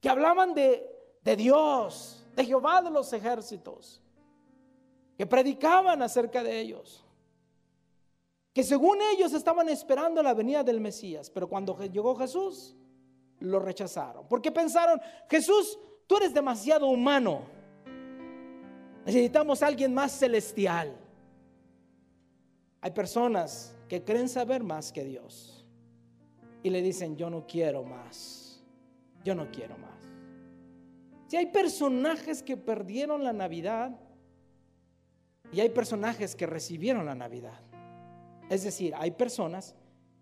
que 0.00 0.08
hablaban 0.08 0.54
de, 0.54 0.88
de 1.22 1.36
Dios, 1.36 2.24
de 2.36 2.44
Jehová 2.44 2.82
de 2.82 2.90
los 2.90 3.12
ejércitos, 3.12 4.00
que 5.16 5.26
predicaban 5.26 6.02
acerca 6.02 6.44
de 6.44 6.60
ellos 6.60 7.05
que 8.56 8.64
según 8.64 8.96
ellos 9.12 9.34
estaban 9.34 9.68
esperando 9.68 10.22
la 10.22 10.32
venida 10.32 10.64
del 10.64 10.80
Mesías, 10.80 11.28
pero 11.28 11.46
cuando 11.46 11.78
llegó 11.78 12.16
Jesús, 12.16 12.74
lo 13.40 13.58
rechazaron. 13.58 14.26
Porque 14.30 14.50
pensaron, 14.50 14.98
Jesús, 15.28 15.78
tú 16.06 16.16
eres 16.16 16.32
demasiado 16.32 16.86
humano. 16.86 17.42
Necesitamos 19.04 19.62
a 19.62 19.66
alguien 19.66 19.92
más 19.92 20.10
celestial. 20.12 20.96
Hay 22.80 22.92
personas 22.92 23.76
que 23.90 24.02
creen 24.02 24.26
saber 24.26 24.64
más 24.64 24.90
que 24.90 25.04
Dios 25.04 25.66
y 26.62 26.70
le 26.70 26.80
dicen, 26.80 27.14
yo 27.14 27.28
no 27.28 27.46
quiero 27.46 27.84
más, 27.84 28.64
yo 29.22 29.34
no 29.34 29.50
quiero 29.50 29.76
más. 29.76 30.00
Si 31.26 31.36
hay 31.36 31.44
personajes 31.44 32.42
que 32.42 32.56
perdieron 32.56 33.22
la 33.22 33.34
Navidad 33.34 34.00
y 35.52 35.60
hay 35.60 35.68
personajes 35.68 36.34
que 36.34 36.46
recibieron 36.46 37.04
la 37.04 37.14
Navidad. 37.14 37.60
Es 38.48 38.62
decir, 38.62 38.94
hay 38.96 39.12
personas 39.12 39.74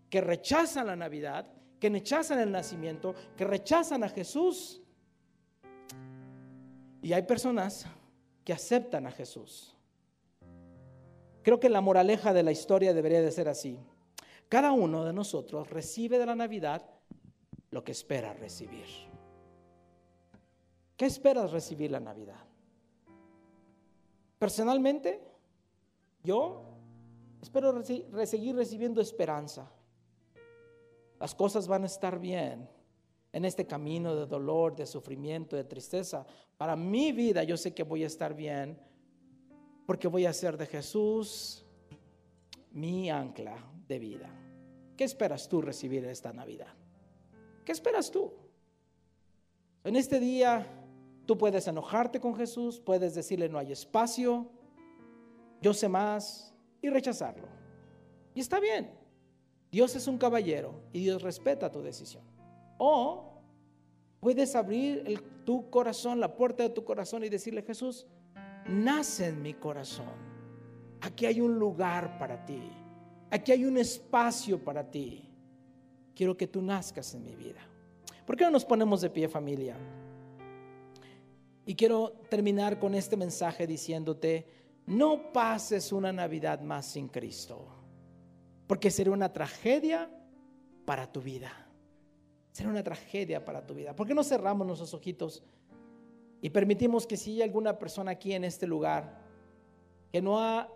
que 0.09 0.21
rechazan 0.21 0.87
la 0.87 0.97
Navidad, 0.97 1.47
que 1.79 1.91
rechazan 1.91 2.41
el 2.41 2.51
nacimiento, 2.51 3.15
que 3.37 3.45
rechazan 3.45 4.05
a 4.05 4.09
Jesús. 4.09 4.81
Y 7.03 7.13
hay 7.13 7.23
personas 7.23 7.87
que 8.45 8.53
aceptan 8.53 9.07
a 9.07 9.11
Jesús. 9.11 9.77
Creo 11.43 11.61
que 11.61 11.69
la 11.69 11.83
moraleja 11.83 12.33
de 12.33 12.43
la 12.43 12.53
historia 12.53 12.95
debería 12.95 13.21
de 13.21 13.31
ser 13.31 13.49
así. 13.49 13.79
Cada 14.49 14.73
uno 14.73 15.05
de 15.05 15.13
nosotros 15.13 15.69
recibe 15.69 16.19
de 16.19 16.27
la 16.27 16.35
Navidad 16.35 16.83
lo 17.71 17.85
que 17.85 17.93
espera 17.93 18.33
recibir. 18.33 18.87
¿Qué 20.97 21.07
esperas 21.07 21.51
recibir 21.51 21.91
la 21.91 22.01
Navidad? 22.01 22.41
Personalmente, 24.39 25.21
yo 26.23 26.74
Espero 27.45 27.85
seguir 28.25 28.57
recibiendo 28.57 29.03
esperanza. 29.03 29.71
Las 31.21 31.35
cosas 31.35 31.69
van 31.69 31.83
a 31.83 31.87
estar 31.87 32.19
bien 32.19 32.67
en 33.35 33.45
este 33.45 33.67
camino 33.67 34.17
de 34.17 34.25
dolor, 34.25 34.75
de 34.75 34.87
sufrimiento, 34.87 35.55
de 35.55 35.65
tristeza. 35.65 36.25
Para 36.57 36.75
mi 36.75 37.13
vida 37.13 37.45
yo 37.45 37.59
sé 37.59 37.75
que 37.75 37.83
voy 37.83 38.03
a 38.03 38.07
estar 38.07 38.33
bien 38.33 38.79
porque 39.85 40.09
voy 40.09 40.25
a 40.25 40.33
ser 40.33 40.57
de 40.57 40.65
Jesús 40.65 41.67
mi 42.71 43.11
ancla 43.11 43.63
de 43.87 43.99
vida. 43.99 44.31
¿Qué 44.97 45.05
esperas 45.05 45.47
tú 45.47 45.61
recibir 45.61 46.03
esta 46.07 46.33
Navidad? 46.33 46.73
¿Qué 47.67 47.73
esperas 47.73 48.11
tú? 48.11 48.33
En 49.85 49.97
este 49.97 50.19
día 50.19 50.67
tú 51.27 51.37
puedes 51.37 51.69
enojarte 51.69 52.21
con 52.21 52.37
Jesús, 52.37 52.81
puedes 52.81 53.15
decirle 53.15 53.51
no 53.51 53.59
hay 53.59 53.73
espacio, 53.73 54.51
yo 55.61 55.75
sé 55.75 55.91
más, 55.91 56.54
y 56.85 56.91
rechazarlo. 56.91 57.49
Y 58.35 58.41
está 58.41 58.61
bien. 58.61 58.91
Dios 59.71 59.97
es 59.97 60.07
un 60.07 60.19
caballero 60.19 60.83
y 60.93 61.01
Dios 61.01 61.23
respeta 61.23 61.73
tu 61.73 61.81
decisión. 61.81 62.23
O 62.79 63.41
puedes 64.21 64.55
abrir 64.55 65.23
tu 65.45 65.71
corazón, 65.71 66.21
la 66.21 66.37
puerta 66.37 66.63
de 66.63 66.71
tu 66.71 66.85
corazón 66.85 67.25
y 67.25 67.29
decirle, 67.29 67.63
Jesús, 67.63 68.07
nace 68.69 69.29
en 69.29 69.43
mi 69.43 69.55
corazón. 69.55 70.13
Aquí 71.01 71.27
hay 71.27 71.41
un 71.41 71.59
lugar 71.59 72.19
para 72.19 72.45
ti. 72.45 72.63
Aquí 73.31 73.53
hay 73.53 73.65
un 73.65 73.79
espacio 73.79 74.63
para 74.63 74.91
ti. 74.91 75.29
Quiero 76.15 76.37
que 76.37 76.47
tú 76.47 76.63
nazcas 76.63 77.15
en 77.15 77.25
mi 77.25 77.35
vida. 77.35 77.61
¿Por 78.27 78.37
qué 78.37 78.45
no 78.45 78.53
nos 78.53 78.65
ponemos 78.65 79.01
de 79.01 79.11
pie 79.11 79.29
familia? 79.29 79.77
Y 81.67 81.75
quiero 81.75 82.13
terminar 82.29 82.79
con 82.79 82.95
este 82.95 83.17
mensaje 83.17 83.67
diciéndote, 83.67 84.47
no 84.87 85.33
pases 85.33 85.93
una 85.93 86.13
Navidad 86.13 86.61
más 86.61 86.87
sin 86.87 87.09
Cristo, 87.09 87.67
porque 88.67 88.91
será 88.91 89.11
una 89.11 89.33
tragedia 89.33 90.11
para 90.85 91.11
tu 91.11 91.21
vida. 91.21 91.51
Será 92.53 92.71
una 92.71 92.83
tragedia 92.83 93.45
para 93.45 93.67
tu 93.67 93.75
vida. 93.75 93.97
¿Por 93.97 94.07
qué 94.07 94.15
no 94.15 94.23
cerramos 94.23 94.67
nuestros 94.67 94.95
ojitos 94.95 95.43
y 96.41 96.51
permitimos 96.51 97.07
que 97.07 97.17
si 97.17 97.33
hay 97.33 97.43
alguna 97.43 97.79
persona 97.79 98.13
aquí 98.13 98.33
en 98.33 98.45
este 98.45 98.67
lugar 98.67 99.23
que 100.13 100.23
no 100.23 100.39
ha 100.39 100.69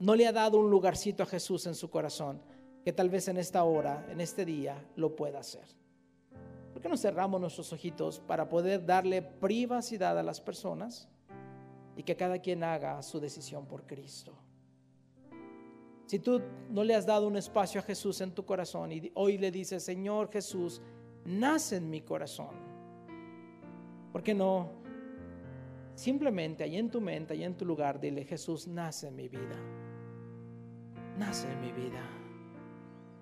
no 0.00 0.14
le 0.14 0.26
ha 0.26 0.32
dado 0.32 0.58
un 0.58 0.70
lugarcito 0.70 1.22
a 1.22 1.26
Jesús 1.26 1.66
en 1.66 1.74
su 1.74 1.88
corazón, 1.88 2.42
que 2.84 2.92
tal 2.92 3.08
vez 3.08 3.28
en 3.28 3.36
esta 3.36 3.62
hora, 3.64 4.06
en 4.10 4.20
este 4.20 4.44
día, 4.44 4.84
lo 4.96 5.14
pueda 5.14 5.38
hacer? 5.38 5.64
¿Por 6.72 6.82
qué 6.82 6.88
no 6.88 6.96
cerramos 6.96 7.40
nuestros 7.40 7.72
ojitos 7.72 8.18
para 8.18 8.48
poder 8.48 8.84
darle 8.84 9.22
privacidad 9.22 10.18
a 10.18 10.22
las 10.22 10.40
personas? 10.40 11.08
Y 11.96 12.02
que 12.02 12.16
cada 12.16 12.38
quien 12.38 12.64
haga 12.64 13.02
su 13.02 13.20
decisión 13.20 13.66
por 13.66 13.86
Cristo. 13.86 14.34
Si 16.06 16.18
tú 16.18 16.42
no 16.70 16.84
le 16.84 16.94
has 16.94 17.06
dado 17.06 17.26
un 17.26 17.36
espacio 17.36 17.80
a 17.80 17.84
Jesús 17.84 18.20
en 18.20 18.32
tu 18.32 18.44
corazón 18.44 18.92
y 18.92 19.10
hoy 19.14 19.38
le 19.38 19.50
dices, 19.50 19.82
Señor 19.82 20.30
Jesús, 20.30 20.82
nace 21.24 21.76
en 21.76 21.88
mi 21.88 22.02
corazón. 22.02 22.54
¿Por 24.12 24.22
qué 24.22 24.34
no? 24.34 24.70
Simplemente 25.94 26.64
ahí 26.64 26.76
en 26.76 26.90
tu 26.90 27.00
mente, 27.00 27.34
ahí 27.34 27.44
en 27.44 27.56
tu 27.56 27.64
lugar, 27.64 28.00
dile, 28.00 28.24
Jesús, 28.24 28.66
nace 28.66 29.08
en 29.08 29.16
mi 29.16 29.28
vida. 29.28 29.56
Nace 31.18 31.50
en 31.50 31.60
mi 31.60 31.72
vida. 31.72 32.02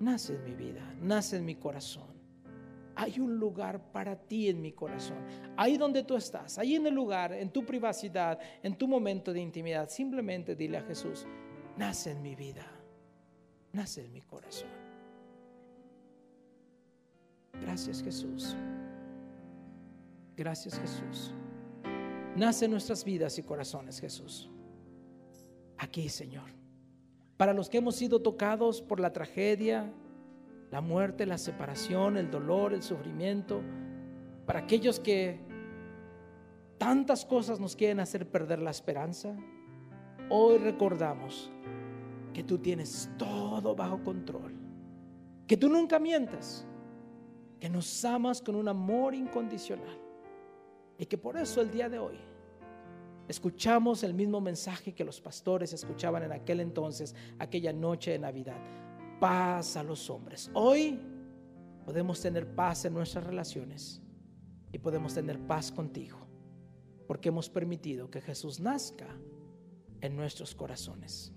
Nace 0.00 0.34
en 0.34 0.44
mi 0.44 0.54
vida. 0.54 0.94
Nace 1.00 1.36
en 1.36 1.44
mi 1.44 1.54
corazón. 1.54 2.11
Hay 2.94 3.18
un 3.20 3.38
lugar 3.38 3.92
para 3.92 4.16
ti 4.16 4.48
en 4.48 4.60
mi 4.60 4.72
corazón. 4.72 5.18
Ahí 5.56 5.78
donde 5.78 6.02
tú 6.04 6.16
estás, 6.16 6.58
ahí 6.58 6.74
en 6.74 6.86
el 6.86 6.94
lugar, 6.94 7.32
en 7.32 7.50
tu 7.50 7.64
privacidad, 7.64 8.38
en 8.62 8.76
tu 8.76 8.86
momento 8.86 9.32
de 9.32 9.40
intimidad, 9.40 9.88
simplemente 9.88 10.54
dile 10.54 10.78
a 10.78 10.82
Jesús, 10.82 11.26
nace 11.76 12.10
en 12.10 12.22
mi 12.22 12.34
vida, 12.34 12.66
nace 13.72 14.04
en 14.04 14.12
mi 14.12 14.20
corazón. 14.22 14.68
Gracias 17.60 18.02
Jesús. 18.02 18.56
Gracias 20.36 20.78
Jesús. 20.78 21.32
Nace 22.36 22.64
en 22.64 22.70
nuestras 22.70 23.04
vidas 23.04 23.38
y 23.38 23.42
corazones 23.42 24.00
Jesús. 24.00 24.50
Aquí 25.78 26.08
Señor. 26.08 26.50
Para 27.36 27.52
los 27.52 27.68
que 27.68 27.78
hemos 27.78 27.96
sido 27.96 28.22
tocados 28.22 28.80
por 28.80 29.00
la 29.00 29.12
tragedia, 29.12 29.92
la 30.72 30.80
muerte, 30.80 31.26
la 31.26 31.36
separación, 31.36 32.16
el 32.16 32.30
dolor, 32.30 32.72
el 32.72 32.82
sufrimiento, 32.82 33.60
para 34.46 34.60
aquellos 34.60 34.98
que 34.98 35.38
tantas 36.78 37.26
cosas 37.26 37.60
nos 37.60 37.76
quieren 37.76 38.00
hacer 38.00 38.26
perder 38.26 38.60
la 38.60 38.70
esperanza, 38.70 39.36
hoy 40.30 40.56
recordamos 40.56 41.52
que 42.32 42.42
tú 42.42 42.56
tienes 42.56 43.10
todo 43.18 43.76
bajo 43.76 44.02
control, 44.02 44.54
que 45.46 45.58
tú 45.58 45.68
nunca 45.68 45.98
mientas, 45.98 46.66
que 47.60 47.68
nos 47.68 48.02
amas 48.06 48.40
con 48.40 48.56
un 48.56 48.66
amor 48.66 49.14
incondicional 49.14 50.00
y 50.96 51.04
que 51.04 51.18
por 51.18 51.36
eso 51.36 51.60
el 51.60 51.70
día 51.70 51.90
de 51.90 51.98
hoy 51.98 52.16
escuchamos 53.28 54.02
el 54.04 54.14
mismo 54.14 54.40
mensaje 54.40 54.94
que 54.94 55.04
los 55.04 55.20
pastores 55.20 55.74
escuchaban 55.74 56.22
en 56.22 56.32
aquel 56.32 56.60
entonces, 56.60 57.14
aquella 57.38 57.74
noche 57.74 58.12
de 58.12 58.18
Navidad 58.18 58.81
paz 59.22 59.76
a 59.76 59.84
los 59.84 60.10
hombres. 60.10 60.50
Hoy 60.52 60.98
podemos 61.84 62.20
tener 62.20 62.56
paz 62.56 62.86
en 62.86 62.94
nuestras 62.94 63.24
relaciones 63.24 64.02
y 64.72 64.78
podemos 64.78 65.14
tener 65.14 65.38
paz 65.46 65.70
contigo 65.70 66.18
porque 67.06 67.28
hemos 67.28 67.48
permitido 67.48 68.10
que 68.10 68.20
Jesús 68.20 68.58
nazca 68.58 69.06
en 70.00 70.16
nuestros 70.16 70.56
corazones. 70.56 71.32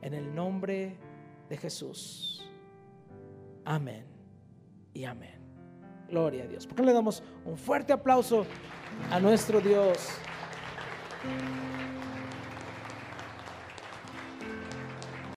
En 0.00 0.14
el 0.14 0.32
nombre 0.32 0.96
de 1.48 1.56
Jesús. 1.56 2.48
Amén 3.64 4.06
y 4.94 5.02
amén. 5.02 5.40
Gloria 6.08 6.44
a 6.44 6.46
Dios. 6.46 6.68
¿Por 6.68 6.76
qué 6.76 6.84
le 6.84 6.92
damos 6.92 7.24
un 7.44 7.58
fuerte 7.58 7.92
aplauso 7.92 8.46
a 9.10 9.18
nuestro 9.18 9.60
Dios? 9.60 9.98